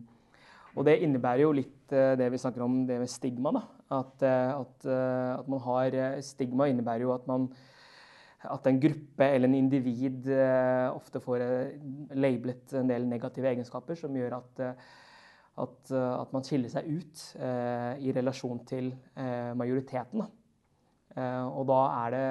og 0.73 0.85
det 0.87 0.99
innebærer 1.05 1.43
jo 1.43 1.51
litt 1.53 1.93
uh, 1.93 2.15
det 2.17 2.31
vi 2.33 2.39
snakker 2.41 2.65
om, 2.65 2.79
det 2.89 2.97
med 3.01 3.11
stigma. 3.11 3.53
Da. 3.53 3.65
At, 3.99 4.25
uh, 4.25 4.53
at, 4.63 4.87
at 5.35 5.51
man 5.51 5.61
har 5.65 5.99
Stigma 6.25 6.69
innebærer 6.69 7.05
jo 7.05 7.13
at 7.13 7.29
man 7.29 7.49
at 8.39 8.67
en 8.69 8.77
gruppe 8.79 9.25
eller 9.27 9.49
en 9.49 9.55
individ 9.57 10.29
ofte 10.95 11.19
får 11.19 11.41
lablet 12.15 12.71
en 12.79 12.87
del 12.87 13.03
negative 13.03 13.49
egenskaper 13.49 13.99
som 13.99 14.15
gjør 14.15 14.37
at, 14.37 14.61
at, 15.59 15.91
at 15.91 16.31
man 16.31 16.45
skiller 16.47 16.71
seg 16.71 16.87
ut 16.87 17.23
eh, 17.35 17.99
i 17.99 18.13
relasjon 18.15 18.61
til 18.69 18.93
eh, 19.19 19.51
majoriteten. 19.59 20.23
Da. 20.23 20.38
Eh, 21.17 21.45
og 21.47 21.65
da 21.69 21.79
er 22.03 22.13
det 22.13 22.25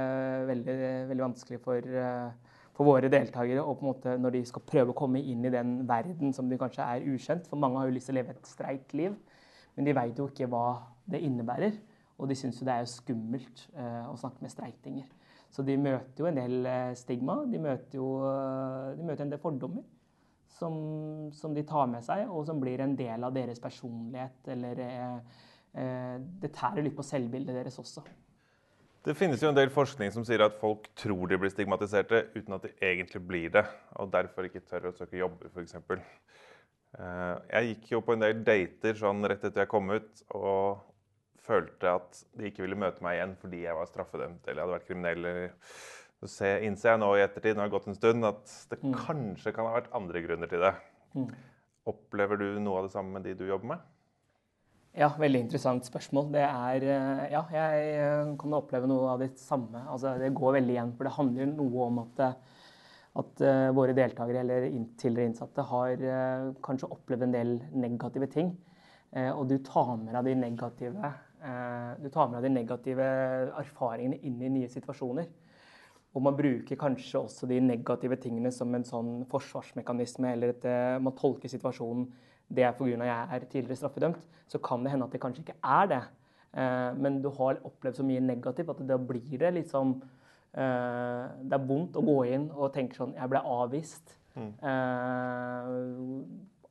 veldig, 0.53 0.77
veldig 1.11 1.25
vanskelig 1.25 1.61
for, 1.65 1.83
eh, 2.03 2.55
for 2.77 2.87
våre 2.87 3.11
deltakere 3.11 3.65
å 3.65 3.75
på 3.75 3.85
en 3.85 3.91
måte, 3.91 4.15
når 4.21 4.37
de 4.37 4.45
skal 4.47 4.63
prøve 4.63 4.95
å 4.95 4.99
komme 4.99 5.23
inn 5.23 5.45
i 5.45 5.51
den 5.51 5.87
verden 5.89 6.33
som 6.33 6.49
de 6.49 6.59
kanskje 6.59 6.87
er 6.87 7.07
ukjent. 7.07 7.49
For 7.51 7.59
mange 7.59 7.79
har 7.79 7.89
jo 7.89 7.97
lyst 7.97 8.11
til 8.11 8.17
å 8.17 8.21
leve 8.21 8.37
et 8.37 8.47
streit 8.47 8.95
liv, 8.95 9.17
men 9.77 9.85
de 9.85 9.93
veit 9.95 10.19
jo 10.19 10.29
ikke 10.29 10.49
hva 10.49 10.83
det 11.11 11.23
innebærer. 11.23 11.79
Og 12.19 12.29
de 12.29 12.35
syns 12.35 12.59
jo 12.61 12.67
det 12.67 12.75
er 12.75 12.91
skummelt 12.91 13.69
eh, 13.75 14.07
å 14.11 14.17
snakke 14.19 14.43
med 14.43 14.51
streitinger. 14.51 15.07
Så 15.51 15.65
de 15.65 15.77
møter 15.81 16.23
jo 16.23 16.27
en 16.27 16.37
del 16.37 16.67
stigma. 16.95 17.39
De 17.49 17.59
møter 17.59 17.97
jo 17.97 18.21
de 18.21 19.05
møter 19.07 19.25
en 19.25 19.31
del 19.33 19.41
fordommer 19.41 19.83
som, 20.59 20.75
som 21.33 21.55
de 21.55 21.65
tar 21.67 21.89
med 21.91 22.05
seg, 22.05 22.27
og 22.29 22.47
som 22.49 22.61
blir 22.61 22.83
en 22.85 22.97
del 22.99 23.25
av 23.25 23.35
deres 23.35 23.61
personlighet. 23.63 24.51
Eller 24.55 24.83
eh, 24.85 26.17
det 26.43 26.53
tærer 26.55 26.85
litt 26.85 26.97
på 26.99 27.07
selvbildet 27.07 27.57
deres 27.61 27.79
også. 27.81 28.05
Det 29.09 29.15
finnes 29.17 29.41
jo 29.41 29.49
en 29.49 29.57
del 29.57 29.71
forskning 29.73 30.11
som 30.13 30.25
sier 30.27 30.43
at 30.45 30.59
folk 30.61 30.91
tror 30.99 31.31
de 31.31 31.39
blir 31.41 31.49
stigmatiserte 31.49 32.27
uten 32.35 32.57
at 32.59 32.67
de 32.67 32.75
egentlig 32.85 33.23
blir 33.25 33.55
det, 33.55 33.63
og 33.97 34.11
derfor 34.13 34.45
ikke 34.45 34.61
tør 34.69 34.91
å 34.91 34.93
søke 34.99 35.17
jobber, 35.17 35.49
f.eks. 35.49 35.79
Jeg 37.49 37.71
gikk 37.71 37.89
jo 37.95 38.03
på 38.05 38.13
en 38.13 38.27
del 38.27 38.43
dater 38.45 38.99
sånn 39.01 39.25
rett 39.25 39.47
etter 39.49 39.65
jeg 39.65 39.73
kom 39.73 39.89
ut, 39.95 40.23
og 40.37 40.85
følte 41.49 41.95
at 41.95 42.21
de 42.37 42.51
ikke 42.51 42.67
ville 42.67 42.77
møte 42.77 43.01
meg 43.05 43.17
igjen 43.17 43.35
fordi 43.41 43.63
jeg 43.65 43.77
var 43.79 43.89
straffedømt 43.89 44.45
eller 44.45 44.67
hadde 44.67 44.77
vært 44.77 44.89
kriminell. 44.91 45.25
eller- 45.25 45.55
Så 46.29 46.45
innser 46.67 46.91
jeg 46.91 47.01
nå 47.01 47.15
i 47.17 47.25
ettertid, 47.25 47.55
når 47.57 47.63
det 47.65 47.71
har 47.71 47.79
gått 47.79 47.89
en 47.89 47.95
stund, 47.95 48.25
at 48.25 48.67
det 48.69 48.81
kanskje 48.83 49.55
kan 49.55 49.65
ha 49.65 49.81
vært 49.81 49.93
andre 49.95 50.21
grunner 50.21 50.49
til 50.51 50.61
det. 50.61 50.75
Mm. 51.15 51.35
Opplever 51.87 52.37
du 52.37 52.61
noe 52.61 52.79
av 52.79 52.85
det 52.85 52.93
samme 52.93 53.13
med 53.13 53.23
de 53.23 53.35
du 53.35 53.47
jobber 53.47 53.69
med? 53.69 53.79
Ja, 54.97 55.11
veldig 55.21 55.43
interessant 55.45 55.87
spørsmål. 55.87 56.31
Det 56.33 56.43
er 56.43 56.85
eh, 56.87 57.25
Ja, 57.35 57.43
jeg 57.53 57.91
eh, 57.99 58.31
kan 58.41 58.57
oppleve 58.57 58.89
noe 58.89 59.13
av 59.13 59.21
det 59.23 59.35
samme. 59.41 59.85
Altså, 59.85 60.15
det 60.21 60.33
går 60.37 60.57
veldig 60.59 60.75
igjen. 60.75 60.95
For 60.97 61.09
det 61.09 61.15
handler 61.19 61.51
noe 61.53 61.85
om 61.85 62.01
at, 62.03 62.23
eh, 62.25 62.65
at 63.19 63.43
våre 63.75 63.95
deltakere 63.97 64.45
eller 64.45 64.69
tidligere 65.01 65.27
innsatte 65.27 65.65
har 65.67 66.03
kanskje 66.63 66.91
opplevd 66.95 67.25
en 67.27 67.33
del 67.35 67.49
negative 67.75 68.29
ting. 68.31 68.53
Og 69.33 69.41
du 69.51 69.57
tar 69.65 69.97
med 69.99 70.13
deg 70.15 70.29
de 70.29 70.35
negative 70.39 71.11
Du 71.99 72.09
tar 72.15 72.29
med 72.29 72.37
deg 72.37 72.45
de 72.45 72.53
negative 72.53 73.09
erfaringene 73.59 74.21
inn 74.23 74.39
i 74.45 74.53
nye 74.53 74.69
situasjoner. 74.71 75.27
Og 76.15 76.23
man 76.23 76.37
bruker 76.39 76.79
kanskje 76.79 77.25
også 77.25 77.49
de 77.51 77.59
negative 77.59 78.21
tingene 78.23 78.53
som 78.55 78.71
en 78.77 78.87
sånn 78.87 79.11
forsvarsmekanisme, 79.33 80.37
eller 80.37 80.55
at 80.55 80.69
man 81.03 81.17
tolker 81.19 81.51
situasjonen 81.51 82.07
det 82.49 82.65
er 82.65 82.77
pga. 82.77 83.05
jeg 83.05 83.29
er 83.31 83.45
tidligere 83.45 83.77
straffedømt, 83.77 84.23
så 84.49 84.59
kan 84.59 84.85
det 84.85 84.93
hende 84.93 85.05
at 85.05 85.13
det 85.13 85.21
kanskje 85.21 85.45
ikke 85.45 85.59
er 85.65 85.87
det. 85.87 86.03
Eh, 86.57 86.93
men 86.97 87.21
du 87.23 87.29
har 87.37 87.61
opplevd 87.65 88.01
så 88.01 88.07
mye 88.07 88.21
negativt 88.25 88.71
at 88.73 88.81
da 88.89 88.97
blir 88.97 89.37
det 89.39 89.51
litt 89.53 89.69
sånn 89.69 89.91
eh, 90.57 91.25
Det 91.45 91.59
er 91.59 91.67
vondt 91.69 91.99
å 92.01 92.05
gå 92.07 92.23
inn 92.33 92.47
og 92.55 92.73
tenke 92.73 92.97
sånn 92.97 93.13
Jeg 93.19 93.29
ble 93.29 93.43
avvist. 93.45 94.15
Mm. 94.39 94.53
Eh, 94.71 95.65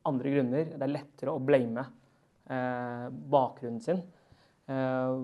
andre 0.08 0.34
grunner. 0.34 0.72
Det 0.74 0.86
er 0.86 0.94
lettere 0.96 1.34
å 1.34 1.42
blame 1.42 1.84
eh, 2.50 3.06
bakgrunnen 3.34 3.82
sin. 3.84 4.02
Eh, 4.68 5.14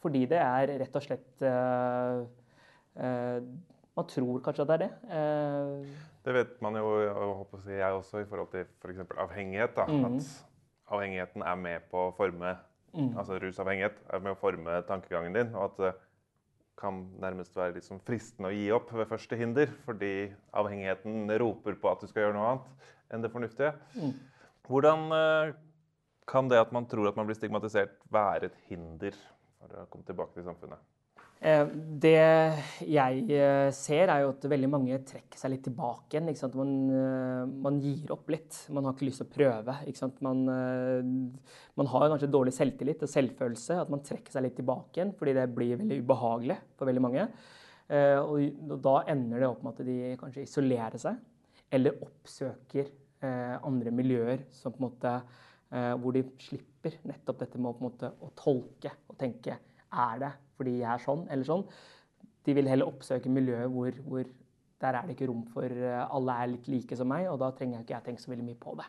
fordi 0.00 0.24
det 0.30 0.40
er 0.40 0.78
rett 0.80 0.96
og 0.96 1.04
slett 1.04 1.42
Man 3.90 4.06
tror 4.08 4.40
kanskje 4.44 4.64
at 4.64 4.70
det 4.70 4.76
er 4.76 4.82
det. 4.82 4.92
Det 6.24 6.34
vet 6.36 6.56
man 6.60 6.76
jo, 6.76 6.88
jeg 7.00 7.78
jeg 7.78 7.92
også, 7.96 8.20
i 8.20 8.28
forhold 8.28 8.50
til 8.52 8.66
f.eks. 8.82 9.00
avhengighet. 9.16 9.76
Da, 9.76 9.86
mm. 9.88 10.04
At 10.04 10.92
avhengigheten 10.92 11.42
er 11.42 11.56
med 11.56 11.86
på 11.90 12.08
å 12.08 12.12
forme 12.16 12.56
mm. 12.92 13.16
Altså 13.16 13.38
rusavhengighet 13.40 13.98
er 14.10 14.22
med 14.24 14.34
å 14.34 14.40
forme 14.40 14.82
tankegangen 14.88 15.36
din. 15.36 15.54
Og 15.54 15.70
at 15.70 15.80
det 15.80 15.92
kan 16.80 17.00
nærmest 17.20 17.56
være 17.56 17.82
sånn 17.84 18.00
fristende 18.04 18.50
å 18.50 18.56
gi 18.56 18.68
opp 18.72 18.92
ved 18.92 19.08
første 19.08 19.38
hinder. 19.40 19.72
Fordi 19.86 20.30
avhengigheten 20.52 21.32
roper 21.40 21.80
på 21.80 21.92
at 21.92 22.04
du 22.04 22.10
skal 22.10 22.26
gjøre 22.26 22.36
noe 22.36 22.52
annet 22.52 22.94
enn 23.10 23.24
det 23.24 23.32
fornuftige. 23.32 23.74
Mm. 23.96 24.14
Hvordan 24.70 25.08
eh, 25.16 25.56
kan 26.30 26.48
det 26.50 26.60
at 26.60 26.72
man 26.72 26.86
tror 26.86 27.08
at 27.10 27.16
man 27.18 27.26
blir 27.26 27.38
stigmatisert, 27.38 27.96
være 28.12 28.50
et 28.50 28.58
hinder 28.68 29.16
for 29.58 29.82
å 29.82 29.88
komme 29.90 30.06
tilbake 30.06 30.36
til 30.36 30.46
samfunnet? 30.46 30.78
Eh, 31.40 31.66
Det 32.00 32.12
jeg 32.84 33.22
eh, 33.32 33.70
ser, 33.72 34.10
er 34.12 34.24
jo 34.24 34.32
at 34.34 34.44
veldig 34.52 34.68
mange 34.68 34.98
trekker 35.08 35.40
seg 35.40 35.54
litt 35.54 35.62
tilbake 35.64 36.18
igjen. 36.18 36.28
Man, 36.58 36.74
eh, 36.92 37.44
man 37.64 37.78
gir 37.80 38.12
opp 38.12 38.28
litt. 38.32 38.58
Man 38.76 38.84
har 38.84 38.96
ikke 38.96 39.08
lyst 39.08 39.22
til 39.22 39.28
å 39.28 39.32
prøve. 39.32 39.76
Man, 40.26 40.44
man 41.80 41.90
har 41.94 42.08
kanskje 42.12 42.32
dårlig 42.32 42.54
selvtillit 42.56 43.06
og 43.06 43.12
selvfølelse. 43.12 43.80
At 43.86 43.92
man 43.92 44.04
trekker 44.04 44.36
seg 44.36 44.44
litt 44.46 44.58
tilbake 44.60 45.00
igjen 45.00 45.14
fordi 45.16 45.36
det 45.38 45.48
blir 45.56 45.80
veldig 45.80 46.02
ubehagelig 46.04 46.60
for 46.76 46.90
veldig 46.90 47.04
mange. 47.08 47.26
Og 47.90 48.76
da 48.84 48.92
ender 49.10 49.42
det 49.42 49.48
opp 49.48 49.64
med 49.64 49.72
at 49.72 49.86
de 49.88 49.94
kanskje 50.20 50.44
isolerer 50.44 51.00
seg, 51.02 51.16
eller 51.74 51.96
oppsøker 52.04 52.92
andre 53.66 53.90
miljøer 53.90 54.44
som 54.54 54.70
på 54.70 54.78
en 54.78 54.86
måte, 54.86 55.14
hvor 55.98 56.14
de 56.14 56.22
slipper 56.38 57.00
nettopp 57.10 57.42
dette 57.42 57.58
med 57.58 57.72
å, 57.72 57.82
måte, 57.82 58.12
å 58.22 58.30
tolke 58.38 58.94
og 59.10 59.18
tenke 59.18 59.58
er 59.90 60.22
det 60.22 60.34
fordi 60.60 60.76
jeg 60.82 60.92
er 60.92 61.02
sånn 61.02 61.24
eller 61.32 61.48
sånn. 61.48 61.64
De 62.44 62.54
vil 62.56 62.68
heller 62.68 62.88
oppsøke 62.88 63.32
miljøet 63.32 63.72
hvor, 63.72 63.96
hvor 64.04 64.24
der 64.80 64.96
er 64.96 65.06
det 65.06 65.16
ikke 65.16 65.28
rom 65.30 65.44
for 65.52 65.68
eh, 65.68 66.00
alle 66.06 66.36
er 66.40 66.54
litt 66.54 66.68
like 66.72 66.96
som 66.96 67.08
meg, 67.10 67.28
og 67.30 67.40
da 67.42 67.50
trenger 67.56 67.78
jeg 67.78 67.86
ikke 67.86 67.96
jeg 67.96 68.06
tenke 68.08 68.24
så 68.24 68.32
veldig 68.32 68.46
mye 68.48 68.60
på 68.60 68.76
det. 68.80 68.88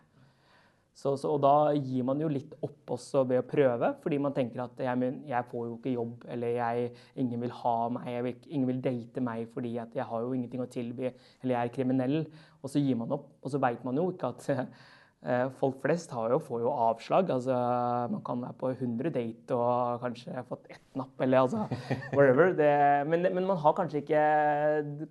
Så, 0.91 1.13
så, 1.15 1.31
og 1.31 1.39
da 1.41 1.71
gir 1.71 2.03
man 2.03 2.19
jo 2.19 2.27
litt 2.29 2.51
opp 2.67 2.91
også 2.97 3.23
ved 3.29 3.39
å 3.39 3.47
prøve, 3.47 3.93
fordi 4.03 4.17
man 4.21 4.35
tenker 4.35 4.59
at 4.65 4.79
jeg, 4.83 5.11
jeg 5.29 5.47
får 5.49 5.67
jo 5.69 5.75
ikke 5.77 5.93
jobb, 5.95 6.25
eller 6.35 6.55
jeg, 6.57 6.89
ingen 7.23 7.43
vil 7.45 7.53
ha 7.61 7.75
meg, 7.95 8.09
vil, 8.27 8.47
ingen 8.51 8.71
vil 8.73 8.81
date 8.83 9.23
meg 9.23 9.45
fordi 9.53 9.77
jeg 9.77 10.07
har 10.11 10.25
jo 10.25 10.33
ingenting 10.35 10.63
å 10.63 10.69
tilby, 10.71 11.13
eller 11.41 11.55
jeg 11.55 11.61
er 11.61 11.75
kriminell. 11.77 12.17
Og 12.61 12.73
så 12.73 12.83
gir 12.83 12.99
man 12.99 13.15
opp, 13.15 13.31
og 13.39 13.53
så 13.53 13.61
veit 13.63 13.87
man 13.87 13.97
jo 13.97 14.09
ikke 14.11 14.33
at 14.35 14.49
folk 15.59 15.75
flest 15.83 16.09
har 16.15 16.31
jo, 16.33 16.39
får 16.41 16.63
jo 16.63 16.71
avslag. 16.87 17.29
altså 17.29 17.53
Man 18.09 18.23
kan 18.25 18.41
være 18.41 18.57
på 18.57 18.71
100 18.73 19.11
date 19.13 19.53
og 19.53 20.01
kanskje 20.01 20.43
fått 20.47 20.65
ett 20.73 20.97
napp, 20.97 21.13
eller 21.21 21.43
altså 21.43 21.67
whatever. 22.17 22.55
Det, 22.57 22.71
men, 23.07 23.27
men 23.35 23.45
man 23.45 23.59
har 23.61 23.75
kanskje 23.77 24.01
ikke 24.01 24.23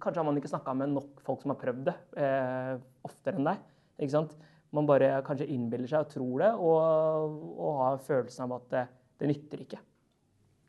Kanskje 0.03 0.19
har 0.19 0.27
man 0.27 0.41
ikke 0.41 0.51
snakka 0.51 0.75
med 0.81 0.97
nok 0.97 1.23
folk 1.27 1.45
som 1.45 1.55
har 1.55 1.61
prøvd 1.63 1.85
det 1.93 1.95
eh, 2.19 2.73
oftere 3.07 3.39
enn 3.39 3.53
deg. 3.53 3.63
ikke 4.03 4.17
sant? 4.17 4.35
Man 4.75 4.87
bare 4.87 5.13
kanskje 5.27 5.49
innbiller 5.51 5.91
seg 5.91 6.05
og 6.05 6.11
tror 6.13 6.43
det, 6.43 6.51
og, 6.59 7.39
og 7.59 7.81
har 7.85 8.03
følelsen 8.07 8.45
av 8.47 8.59
at 8.61 8.69
det, 8.75 8.85
det 9.23 9.31
nytter 9.33 9.65
ikke. 9.65 9.81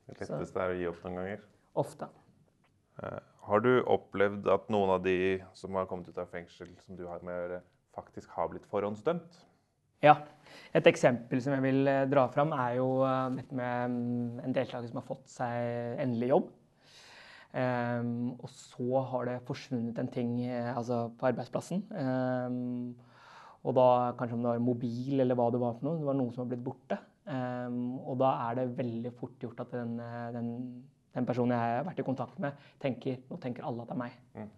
Det 0.09 0.17
letteste 0.21 0.61
er 0.63 0.73
å 0.73 0.79
gi 0.79 0.87
opp 0.89 1.03
noen 1.05 1.19
ganger. 1.21 1.43
Ofte. 1.81 2.07
Eh, 3.01 3.19
Har 3.47 3.61
du 3.65 3.71
opplevd 3.89 4.49
at 4.53 4.69
noen 4.73 4.95
av 4.97 5.05
de 5.05 5.17
som 5.57 5.77
har 5.77 5.89
kommet 5.89 6.09
ut 6.09 6.17
av 6.21 6.29
fengsel, 6.33 6.73
som 6.85 6.97
du 6.97 7.07
har 7.09 7.21
med 7.25 7.33
å 7.33 7.43
gjøre, 7.43 7.61
faktisk 7.95 8.31
har 8.37 8.51
blitt 8.51 8.67
forhåndsdømt? 8.71 9.41
Ja. 10.01 10.15
Et 10.75 10.87
eksempel 10.87 11.41
som 11.43 11.53
jeg 11.55 11.63
vil 11.65 11.87
eh, 11.89 12.07
dra 12.11 12.25
fram, 12.31 12.53
er 12.55 12.77
jo 12.79 12.87
eh, 13.05 13.27
dette 13.37 13.57
med 13.57 13.93
mm, 13.93 14.41
en 14.45 14.55
deltaker 14.55 14.89
som 14.89 15.01
har 15.01 15.07
fått 15.07 15.29
seg 15.31 16.01
endelig 16.01 16.31
jobb. 16.33 16.49
Um, 17.51 18.29
og 18.39 18.47
så 18.47 19.01
har 19.09 19.25
det 19.27 19.41
forsvunnet 19.43 19.97
en 19.99 20.07
ting 20.07 20.37
altså 20.47 21.09
på 21.19 21.27
arbeidsplassen. 21.27 21.81
Um, 21.91 22.93
og 23.67 23.75
da 23.75 23.87
kanskje 24.15 24.37
om 24.37 24.45
det 24.45 24.53
var 24.53 24.63
mobil 24.63 25.19
eller 25.19 25.35
hva 25.35 25.49
det 25.51 25.59
var 25.59 25.75
for 25.75 25.89
noe. 25.89 25.99
Det 25.99 26.07
var 26.07 26.15
noe 26.15 26.31
som 26.31 26.45
har 26.45 26.53
blitt 26.53 26.63
borte. 26.63 26.97
Um, 27.27 27.99
og 27.99 28.21
da 28.23 28.31
er 28.47 28.61
det 28.61 28.69
veldig 28.79 29.11
fort 29.19 29.43
gjort 29.43 29.59
at 29.65 29.75
den, 29.75 29.99
den, 30.37 30.47
den 31.11 31.27
personen 31.27 31.57
jeg 31.57 31.75
har 31.75 31.85
vært 31.91 31.99
i 31.99 32.07
kontakt 32.07 32.39
med, 32.41 32.55
tenker 32.81 33.19
nå 33.27 33.41
tenker 33.43 33.67
alle 33.67 33.83
at 33.83 33.91
det 33.91 33.97
er 33.97 34.03
meg. 34.05 34.17
Mm. 34.39 34.49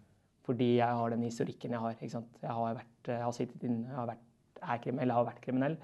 Fordi 0.44 0.74
jeg 0.76 1.00
har 1.00 1.14
den 1.14 1.24
historikken 1.24 1.72
jeg 1.72 1.80
har. 1.80 1.96
ikke 1.96 2.12
sant? 2.12 2.40
Jeg 2.42 2.52
har, 2.52 2.76
vært, 2.76 3.08
jeg 3.08 3.22
har 3.22 3.36
sittet 3.36 3.64
inn, 3.64 3.80
jeg 3.88 3.96
har 3.96 4.10
vært, 4.10 4.26
er 4.60 4.82
krim, 4.84 4.98
eller 5.00 5.18
har 5.18 5.28
vært 5.30 5.40
kriminell, 5.44 5.78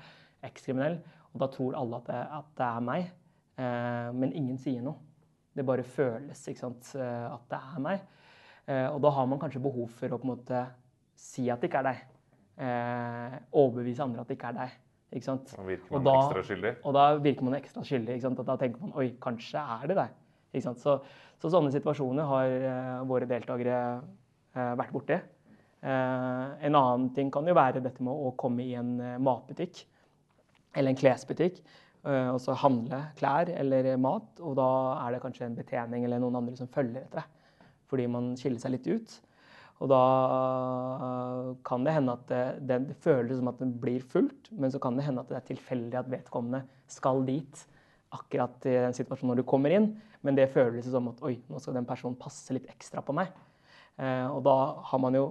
ekskriminell. 0.45 0.99
Og 1.33 1.41
da 1.41 1.49
tror 1.55 1.79
alle 1.79 2.01
at 2.01 2.11
det, 2.11 2.21
at 2.41 2.51
det 2.61 2.67
er 2.67 2.85
meg. 2.85 3.09
Eh, 3.61 4.11
men 4.21 4.35
ingen 4.37 4.61
sier 4.61 4.85
noe. 4.85 5.01
Det 5.57 5.65
bare 5.67 5.85
føles 5.87 6.45
ikke 6.49 6.63
sant, 6.63 6.93
eh, 6.95 7.27
at 7.31 7.49
det 7.51 7.61
er 7.61 7.83
meg. 7.83 8.05
Eh, 8.69 8.87
og 8.91 9.01
da 9.03 9.13
har 9.17 9.27
man 9.31 9.41
kanskje 9.41 9.63
behov 9.65 9.91
for 9.97 10.13
å 10.13 10.21
på 10.21 10.29
en 10.29 10.35
måte 10.35 10.63
si 11.19 11.49
at 11.51 11.63
det 11.63 11.71
ikke 11.71 11.83
er 11.83 11.89
deg. 11.91 12.05
Eh, 12.61 13.37
overbevise 13.57 14.05
andre 14.05 14.23
at 14.23 14.31
det 14.31 14.37
ikke 14.37 14.53
er 14.53 14.59
deg. 14.61 14.79
Ikke 15.11 15.27
sant? 15.27 15.51
Da 15.57 15.65
virker 15.67 15.97
Og 15.97 16.05
man 16.05 16.21
ekstra 16.21 16.43
skyldig. 16.47 16.73
Og 16.87 16.95
da 16.95 17.05
virker 17.19 17.47
man 17.49 17.57
ekstra 17.59 17.85
skyldig. 17.87 18.17
Ikke 18.17 18.29
sant? 18.29 18.43
Og 18.43 18.47
da 18.47 18.57
tenker 18.61 18.85
man 18.85 18.95
oi, 19.01 19.09
kanskje 19.23 19.63
er 19.79 19.91
det 19.91 19.97
deg. 19.99 20.17
Ikke 20.53 20.67
sant? 20.69 20.83
Så, 20.83 20.97
så 21.43 21.51
sånne 21.51 21.73
situasjoner 21.75 22.29
har 22.31 22.55
eh, 22.71 23.01
våre 23.11 23.29
deltakere 23.31 23.81
vært 24.55 24.95
borti. 24.95 25.17
Eh, 25.81 26.47
en 26.67 26.77
annen 26.77 27.07
ting 27.17 27.31
kan 27.33 27.47
jo 27.49 27.57
være 27.57 27.81
dette 27.81 28.05
med 28.05 28.13
å 28.13 28.35
komme 28.37 28.67
i 28.67 28.75
en 28.77 28.99
eh, 29.01 29.17
matbutikk 29.23 29.79
eller 30.77 30.93
en 30.93 30.99
klesbutikk 30.99 31.63
eh, 32.05 32.29
og 32.29 32.37
så 32.45 32.53
handle 32.61 32.99
klær 33.17 33.49
eller 33.55 33.89
mat, 33.97 34.29
og 34.45 34.59
da 34.59 34.69
er 35.07 35.17
det 35.17 35.23
kanskje 35.25 35.49
en 35.49 35.57
betjening 35.57 36.05
eller 36.05 36.21
noen 36.21 36.37
andre 36.43 36.59
som 36.59 36.69
følger 36.69 37.01
etter 37.01 37.23
deg 37.23 37.65
fordi 37.91 38.07
man 38.13 38.29
skiller 38.39 38.61
seg 38.63 38.77
litt 38.77 38.85
ut. 38.87 39.17
Og 39.81 39.89
da 39.91 40.05
eh, 41.09 41.49
kan 41.67 41.89
det 41.89 41.97
hende 41.97 42.19
at 42.19 42.29
det, 42.29 42.45
det, 42.69 43.01
føles 43.01 43.41
som 43.41 43.49
at 43.51 43.65
det 43.65 43.73
blir 43.81 44.05
fullt, 44.05 44.53
men 44.53 44.71
så 44.71 44.79
kan 44.85 45.01
det 45.01 45.09
hende 45.09 45.25
at 45.25 45.33
det 45.33 45.41
er 45.41 45.49
tilfeldig 45.49 46.03
at 46.03 46.13
vedkommende 46.13 46.67
skal 46.93 47.25
dit 47.25 47.65
akkurat 48.13 48.69
i 48.69 48.77
den 48.85 48.95
situasjonen 49.01 49.33
når 49.33 49.41
du 49.41 49.49
kommer 49.49 49.73
inn. 49.73 49.95
Men 50.21 50.37
det 50.37 50.51
føles 50.53 50.85
som 50.93 51.09
at 51.09 51.25
oi, 51.25 51.39
nå 51.49 51.59
skal 51.63 51.81
den 51.81 51.89
personen 51.89 52.21
passe 52.21 52.53
litt 52.53 52.69
ekstra 52.69 53.01
på 53.01 53.17
meg. 53.17 53.33
Eh, 54.01 54.27
og 54.33 54.43
da 54.47 54.57
har 54.91 55.03
man 55.03 55.17
jo 55.17 55.25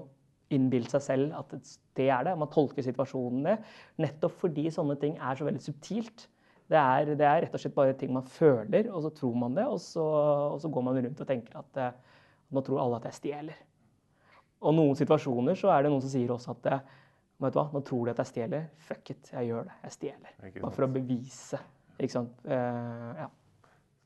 innbilt 0.54 0.92
seg 0.94 1.04
selv 1.06 1.38
at 1.38 1.54
det 1.98 2.10
er 2.10 2.26
det. 2.26 2.36
Man 2.40 2.52
tolker 2.54 2.86
situasjonen 2.86 3.46
det. 3.46 3.56
Nettopp 4.02 4.38
fordi 4.42 4.68
sånne 4.74 4.98
ting 5.02 5.18
er 5.18 5.38
så 5.38 5.48
veldig 5.48 5.64
subtilt. 5.64 6.28
Det 6.70 6.78
er, 6.78 7.16
det 7.18 7.26
er 7.26 7.44
rett 7.46 7.56
og 7.58 7.62
slett 7.62 7.78
bare 7.78 7.96
ting 7.98 8.14
man 8.14 8.28
føler, 8.30 8.92
og 8.94 9.02
så 9.06 9.10
tror 9.18 9.38
man 9.42 9.58
det. 9.58 9.66
Og 9.66 9.80
så, 9.82 10.06
og 10.54 10.60
så 10.62 10.70
går 10.70 10.86
man 10.86 11.02
rundt 11.02 11.24
og 11.26 11.30
tenker 11.30 11.58
at 11.62 11.82
eh, 11.82 12.22
nå 12.54 12.64
tror 12.66 12.84
alle 12.84 13.02
at 13.02 13.10
jeg 13.10 13.20
stjeler. 13.20 13.66
Og 14.60 14.76
noen 14.76 14.98
situasjoner 15.00 15.58
så 15.58 15.72
er 15.74 15.86
det 15.86 15.94
noen 15.94 16.04
som 16.04 16.12
sier 16.12 16.34
også 16.34 16.54
at 16.58 16.70
eh, 16.74 16.96
vet 17.40 17.56
du 17.56 17.60
hva, 17.62 17.68
nå 17.74 17.82
tror 17.88 18.06
de 18.06 18.14
at 18.14 18.22
jeg 18.24 18.34
stjeler. 18.34 18.70
Fuck 18.90 19.14
it, 19.16 19.34
jeg 19.34 19.50
gjør 19.50 19.70
det. 19.70 19.76
Jeg 19.88 19.98
stjeler. 19.98 20.38
Bare 20.60 20.76
for 20.76 20.86
å 20.86 20.92
bevise. 20.94 21.62
Ikke 22.00 22.16
sant. 22.16 22.46
Uh, 22.46 23.12
ja. 23.20 23.28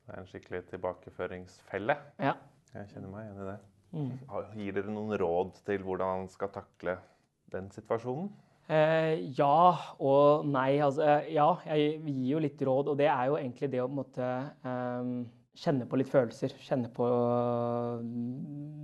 Det 0.04 0.14
er 0.14 0.20
en 0.20 0.28
skikkelig 0.30 0.64
tilbakeføringsfelle. 0.72 1.96
Ja. 2.22 2.34
Jeg 2.74 2.90
kjenner 2.92 3.10
meg 3.12 3.26
igjen 3.26 3.42
i 3.44 3.48
det. 3.52 3.60
Mm. 3.94 4.16
Gir 4.58 4.74
dere 4.74 4.90
noen 4.90 5.14
råd 5.20 5.60
til 5.66 5.84
hvordan 5.86 6.24
man 6.24 6.32
skal 6.32 6.50
takle 6.54 6.96
den 7.54 7.70
situasjonen? 7.74 8.32
Eh, 8.64 9.20
ja 9.38 9.76
og 10.00 10.46
nei. 10.48 10.80
Altså, 10.82 11.04
eh, 11.06 11.32
ja, 11.36 11.46
jeg 11.68 12.00
gir 12.08 12.28
jo 12.34 12.42
litt 12.42 12.66
råd, 12.66 12.90
og 12.92 12.98
det 12.98 13.08
er 13.12 13.30
jo 13.30 13.38
egentlig 13.38 13.70
det 13.72 13.82
å 13.84 13.90
måtte, 13.92 14.28
eh, 14.66 15.10
kjenne 15.58 15.86
på 15.88 15.98
litt 15.98 16.10
følelser. 16.10 16.54
Kjenne 16.66 16.90
på 16.94 17.06
øh, 17.06 18.02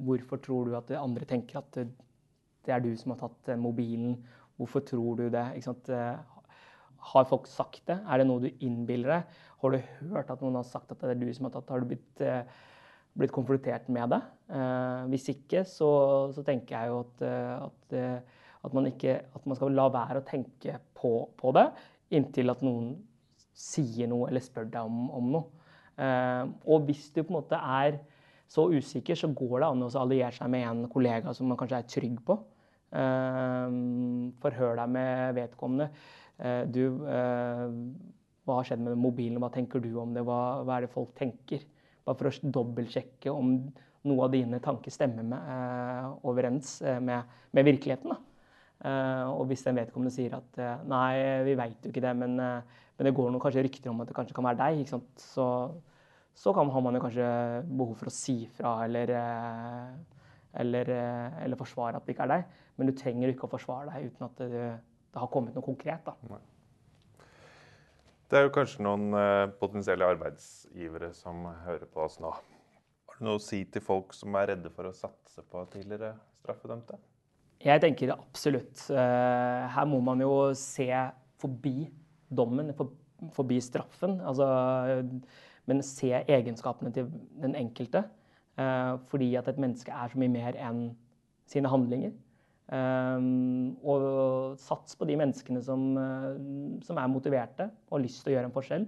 hvorfor 0.07 0.41
tror 0.43 0.69
du 0.69 0.77
at 0.79 0.93
andre 0.99 1.27
tenker 1.29 1.61
at 1.61 1.71
det, 1.77 1.89
det 2.67 2.75
er 2.75 2.85
du 2.85 2.93
som 2.99 3.15
har 3.15 3.23
tatt 3.25 3.53
eh, 3.53 3.61
mobilen. 3.61 4.19
Hvorfor 4.61 4.85
tror 4.87 5.19
du 5.19 5.29
det? 5.33 5.47
Eh, 5.59 6.41
Har 7.11 7.29
folk 7.29 7.49
sagt 7.51 7.87
det? 7.89 7.99
Er 8.07 8.21
det 8.21 8.29
noe 8.29 8.45
du 8.45 8.51
innbiller 8.61 9.17
deg? 9.17 9.39
Har 9.61 9.75
du 9.75 9.79
hørt 10.13 10.31
at 10.33 10.43
noen 10.45 10.61
har 10.61 10.69
sagt 10.69 10.93
at 10.93 11.03
det 11.03 11.15
er 11.15 11.23
du 11.23 11.31
som 11.35 11.49
har 11.49 11.57
tatt 11.57 11.73
Har 11.73 11.83
du 11.83 11.91
blitt, 11.91 12.21
eh, 12.21 12.45
blitt 13.19 13.33
konfrontert 13.35 13.89
med 13.93 14.13
det? 14.15 14.21
Eh, 14.51 15.03
hvis 15.13 15.29
ikke, 15.31 15.65
så, 15.69 15.91
så 16.35 16.45
tenker 16.47 16.77
jeg 16.77 16.91
jo 16.91 17.01
at, 17.05 17.23
eh, 17.27 17.55
at, 17.67 17.97
eh, 17.97 18.43
at, 18.65 18.75
man 18.75 18.89
ikke, 18.91 19.17
at 19.35 19.47
man 19.47 19.59
skal 19.59 19.75
la 19.77 19.87
være 19.93 20.23
å 20.23 20.27
tenke 20.27 20.79
på, 20.99 21.15
på 21.39 21.55
det 21.57 21.69
inntil 22.17 22.51
at 22.51 22.63
noen 22.67 22.93
sier 23.55 24.11
noe 24.11 24.31
eller 24.31 24.43
spør 24.43 24.71
deg 24.73 24.87
om, 24.87 25.09
om 25.15 25.35
noe. 25.37 25.57
Og 26.01 26.87
hvis 26.87 27.11
du 27.13 27.19
på 27.21 27.29
en 27.29 27.37
måte 27.37 27.59
er 27.61 27.99
så 28.51 28.65
usikker, 28.73 29.19
så 29.19 29.29
går 29.37 29.61
det 29.61 29.67
an 29.69 29.85
å 29.85 29.91
alliere 30.01 30.33
seg 30.33 30.49
med 30.51 30.65
en 30.65 30.81
kollega 30.91 31.35
som 31.37 31.51
man 31.51 31.59
kanskje 31.61 31.81
er 31.83 31.91
trygg 31.93 32.23
på. 32.25 32.39
Forhør 34.41 34.81
deg 34.81 34.95
med 34.97 35.37
vedkommende. 35.37 35.91
Du, 36.73 36.81
hva 37.05 38.57
har 38.57 38.71
skjedd 38.71 38.83
med 38.87 38.97
mobilen? 38.99 39.39
Hva 39.45 39.53
tenker 39.53 39.85
du 39.85 39.93
om 40.01 40.17
det? 40.17 40.25
Hva, 40.25 40.41
hva 40.65 40.79
er 40.79 40.89
det 40.89 40.95
folk 40.95 41.13
tenker? 41.21 41.69
Bare 42.05 42.17
for 42.19 42.31
å 42.31 42.53
dobbeltsjekke 42.57 43.33
om 43.33 43.55
noe 44.09 44.25
av 44.25 44.33
dine 44.33 44.61
tanker 44.65 44.93
stemmer 44.93 45.27
med, 45.27 45.49
eh, 45.53 46.07
overens 46.29 46.79
eh, 46.83 47.01
med, 47.01 47.29
med 47.53 47.67
virkeligheten. 47.69 48.15
Eh, 48.81 49.27
og 49.29 49.45
hvis 49.51 49.65
den 49.67 49.77
vedkommende 49.77 50.13
sier 50.15 50.39
at 50.39 50.61
nei, 50.89 51.43
vi 51.45 51.57
veit 51.59 51.85
jo 51.85 51.93
ikke 51.93 52.05
det, 52.05 52.15
men, 52.17 52.39
men 52.41 53.09
det 53.09 53.15
går 53.17 53.29
noen 53.29 53.43
kanskje 53.43 53.65
rykter 53.67 53.93
om 53.93 54.01
at 54.01 54.09
det 54.09 54.17
kanskje 54.17 54.37
kan 54.37 54.49
være 54.49 54.71
deg, 54.71 54.95
så, 55.21 55.43
så 56.33 56.55
kan, 56.57 56.73
har 56.73 56.87
man 56.87 56.97
jo 56.97 57.05
kanskje 57.05 57.29
behov 57.69 57.99
for 58.01 58.09
å 58.09 58.15
si 58.15 58.39
fra 58.57 58.79
eller, 58.87 59.13
eller, 60.65 60.95
eller 61.45 61.61
forsvare 61.61 62.01
at 62.01 62.09
det 62.09 62.17
ikke 62.17 62.29
er 62.29 62.35
deg. 62.39 62.57
Men 62.81 62.89
du 62.89 62.97
trenger 62.97 63.35
ikke 63.35 63.45
å 63.45 63.53
forsvare 63.53 63.93
deg 63.93 64.09
uten 64.09 64.31
at 64.31 64.41
det, 64.41 64.65
det 65.13 65.21
har 65.21 65.29
kommet 65.33 65.53
noe 65.53 65.67
konkret. 65.67 66.09
da. 66.09 66.41
Det 68.31 68.39
er 68.39 68.45
jo 68.47 68.53
kanskje 68.55 68.85
noen 68.87 69.15
eh, 69.19 69.51
potensielle 69.59 70.07
arbeidsgivere 70.07 71.09
som 71.19 71.49
hører 71.65 71.89
på 71.91 72.05
oss 72.05 72.21
nå. 72.23 72.31
Har 72.31 73.17
du 73.19 73.25
noe 73.27 73.41
å 73.41 73.43
si 73.43 73.65
til 73.67 73.83
folk 73.83 74.15
som 74.15 74.37
er 74.39 74.53
redde 74.53 74.71
for 74.71 74.87
å 74.87 74.95
satse 74.95 75.43
på 75.51 75.65
tidligere 75.73 76.13
straffedømte? 76.39 77.01
Jeg 77.61 77.83
tenker 77.83 78.15
absolutt. 78.15 78.85
eh, 78.95 79.67
her 79.75 79.89
må 79.91 79.99
man 80.07 80.23
jo 80.23 80.55
se 80.55 80.87
forbi 81.43 81.91
dommen, 82.31 82.71
forbi 83.35 83.59
straffen. 83.61 84.21
Altså, 84.23 84.47
men 85.67 85.83
se 85.83 86.13
egenskapene 86.23 86.95
til 86.95 87.11
den 87.43 87.59
enkelte. 87.59 88.05
eh, 88.59 88.95
fordi 89.11 89.35
at 89.35 89.49
et 89.49 89.59
menneske 89.59 89.91
er 89.91 90.09
så 90.09 90.19
mye 90.19 90.29
mer 90.29 90.55
enn 90.55 90.97
sine 91.51 91.69
handlinger. 91.69 92.13
Um, 92.71 93.73
og 93.83 94.55
sats 94.63 94.95
på 94.95 95.07
de 95.09 95.17
menneskene 95.19 95.59
som, 95.67 95.89
eh, 95.99 96.37
som 96.87 97.01
er 97.03 97.09
motiverte 97.11 97.67
og 97.89 97.97
har 97.97 98.05
lyst 98.05 98.23
til 98.23 98.31
å 98.31 98.35
gjøre 98.37 98.47
en 98.47 98.55
forskjell. 98.55 98.85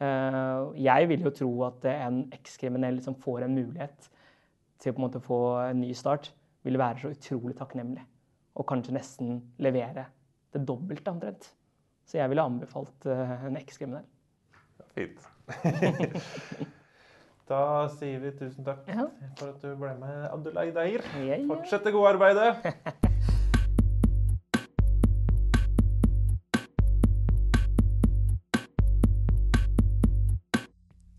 Eh, 0.00 0.60
jeg 0.86 1.08
vil 1.10 1.26
jo 1.26 1.34
tro 1.36 1.50
at 1.68 1.84
en 1.90 2.22
ekskriminell 2.32 3.02
som 3.04 3.18
får 3.20 3.44
en 3.44 3.58
mulighet 3.58 4.08
til 4.80 4.92
å 4.92 4.96
på 4.96 5.02
en 5.02 5.04
måte 5.04 5.20
få 5.20 5.42
en 5.66 5.82
ny 5.84 5.92
start, 5.92 6.32
vil 6.64 6.80
være 6.80 7.04
så 7.04 7.12
utrolig 7.12 7.58
takknemlig. 7.58 8.06
Og 8.56 8.66
kanskje 8.68 8.96
nesten 8.96 9.42
levere 9.60 10.06
det 10.54 10.64
dobbelte 10.64 11.12
omtrent. 11.12 11.52
Så 12.08 12.16
jeg 12.16 12.32
ville 12.32 12.48
anbefalt 12.48 13.08
eh, 13.12 13.36
en 13.50 13.60
ekskriminell. 13.60 14.08
Fint. 14.96 15.28
da 17.52 17.88
sier 17.92 18.20
vi 18.22 18.32
tusen 18.38 18.64
takk 18.64 18.86
for 19.38 19.52
at 19.52 19.60
du 19.60 19.72
ble 19.76 19.92
med, 20.00 20.26
Abdullah 20.32 20.72
Dair. 20.74 21.04
Fortsett 21.50 21.84
det 21.84 21.94
gode 21.96 22.14
arbeidet. 22.14 22.54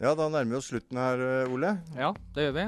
Ja, 0.03 0.09
da 0.19 0.25
nærmer 0.27 0.51
vi 0.51 0.57
oss 0.57 0.65
slutten 0.67 0.97
her, 0.99 1.21
eh, 1.23 1.51
Ole. 1.55 1.69
Ja, 1.95 2.09
det 2.35 2.43
gjør 2.43 2.55
vi. 2.57 2.63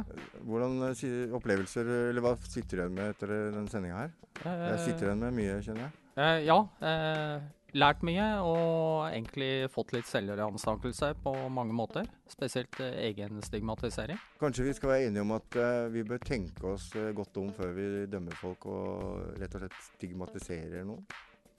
Hvordan 0.47 0.77
eh, 0.87 1.33
opplevelser, 1.35 1.89
eller 2.13 2.23
hva 2.23 2.31
sitter 2.39 2.77
du 2.77 2.79
igjen 2.79 2.95
med 2.95 3.09
etter 3.11 3.33
denne 3.33 3.57
den 3.57 3.67
sendinga 3.73 3.97
her? 4.05 4.13
Jeg 4.45 4.77
sitter 4.85 5.09
igjen 5.09 5.25
med 5.25 5.35
mye, 5.35 5.57
kjenner 5.65 5.83
jeg. 5.83 5.97
Eh, 6.15 6.37
ja. 6.47 6.55
Eh, 6.79 7.43
lært 7.73 8.03
mye 8.07 8.25
og 8.45 9.07
egentlig 9.09 9.69
fått 9.73 9.91
litt 9.95 10.07
selvransakelse 10.07 11.13
på 11.23 11.33
mange 11.51 11.73
måter. 11.75 12.05
Spesielt 12.31 12.79
eh, 12.79 13.09
egenstigmatisering. 13.09 14.19
Kanskje 14.39 14.67
vi 14.69 14.73
skal 14.77 14.89
være 14.93 15.07
enige 15.09 15.21
om 15.25 15.33
at 15.35 15.57
eh, 15.59 15.87
vi 15.95 16.03
bør 16.07 16.21
tenke 16.23 16.69
oss 16.75 16.91
eh, 16.95 17.11
godt 17.17 17.37
om 17.41 17.49
før 17.55 17.73
vi 17.75 17.87
dømmer 18.11 18.37
folk 18.39 18.65
og 18.71 19.35
rett 19.41 19.57
og 19.57 19.65
slett 19.65 19.81
stigmatiserer 19.89 20.85
noen? 20.87 21.03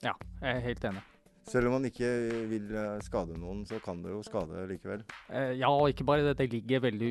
Ja, 0.04 0.14
jeg 0.42 0.56
er 0.56 0.64
helt 0.70 0.84
enig. 0.92 1.04
Selv 1.46 1.68
om 1.68 1.76
man 1.76 1.84
ikke 1.86 2.08
vil 2.50 2.72
skade 3.06 3.36
noen, 3.38 3.60
så 3.68 3.78
kan 3.78 4.00
det 4.02 4.10
jo 4.10 4.18
skade 4.26 4.64
likevel. 4.66 5.04
Ja, 5.54 5.68
og 5.70 5.92
ikke 5.92 6.02
bare 6.08 6.24
det. 6.26 6.32
Det 6.40 6.48
ligger 6.50 6.80
veldig 6.82 7.10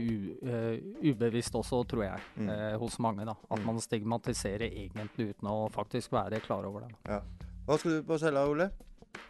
ubevisst 1.08 1.56
også, 1.56 1.80
tror 1.88 2.04
jeg, 2.04 2.20
Mm. 2.36 2.50
hos 2.82 3.00
mange. 3.00 3.24
da. 3.26 3.34
At 3.50 3.64
man 3.64 3.80
stigmatiserer 3.80 4.68
egentlig 4.68 5.30
uten 5.32 5.48
å 5.48 5.70
faktisk 5.72 6.12
være 6.12 6.42
klar 6.44 6.66
over 6.68 6.82
det. 6.84 6.92
Ja. 7.08 7.22
Hva 7.66 7.78
skal 7.82 7.96
du 7.96 8.04
på 8.06 8.18
cella, 8.22 8.44
Ole? 8.46 8.68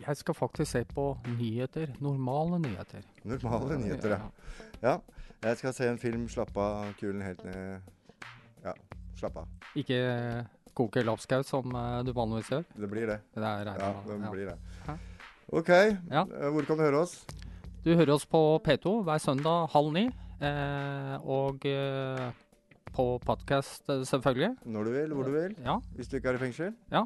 Jeg 0.04 0.18
skal 0.20 0.36
faktisk 0.36 0.72
se 0.72 0.82
på 0.90 1.06
nyheter. 1.38 1.94
Normale 2.04 2.60
nyheter. 2.60 3.06
Normale 3.24 3.78
nyheter, 3.80 4.16
ja. 4.18 4.66
ja. 4.84 4.96
Jeg 5.46 5.60
skal 5.62 5.74
se 5.78 5.88
en 5.88 6.00
film, 6.02 6.26
slappe 6.32 6.60
av, 6.60 6.90
kulen 7.00 7.24
helt 7.24 7.44
ned. 7.48 7.88
Ja, 8.66 8.74
slappe 9.16 9.46
av. 9.46 9.72
Ikke 9.80 10.00
koke 10.76 11.06
lapskaus 11.06 11.48
som 11.54 11.72
eh, 11.72 12.02
du 12.04 12.12
vanligvis 12.18 12.52
gjør. 12.52 12.68
Det 12.76 12.92
blir 12.92 13.08
det. 13.14 13.20
Det 13.38 13.44
er 13.46 13.68
regnet 13.70 13.84
Ja, 13.86 13.92
det 14.10 14.20
ja. 14.20 14.32
blir 14.36 14.50
det. 14.52 14.58
Hæ? 14.90 14.98
OK. 15.56 15.72
Ja. 16.12 16.24
Hvor 16.26 16.68
kan 16.68 16.82
du 16.82 16.84
høre 16.90 17.04
oss? 17.06 17.18
Du 17.86 17.94
hører 17.94 18.18
oss 18.18 18.26
på 18.28 18.42
P2 18.66 18.98
hver 19.08 19.22
søndag 19.24 19.70
halv 19.72 19.94
ni. 19.96 20.10
Eh, 20.44 21.14
og 21.24 21.64
eh, 21.72 22.26
på 22.96 23.14
podkast, 23.24 23.86
selvfølgelig. 23.88 24.58
Når 24.66 24.90
du 24.90 24.98
vil, 24.98 25.14
hvor 25.16 25.30
du 25.30 25.38
vil. 25.38 25.56
Ja. 25.64 25.78
Hvis 25.96 26.12
du 26.12 26.18
ikke 26.20 26.34
er 26.34 26.42
i 26.42 26.50
fengsel. 26.50 26.76
Ja. 26.92 27.06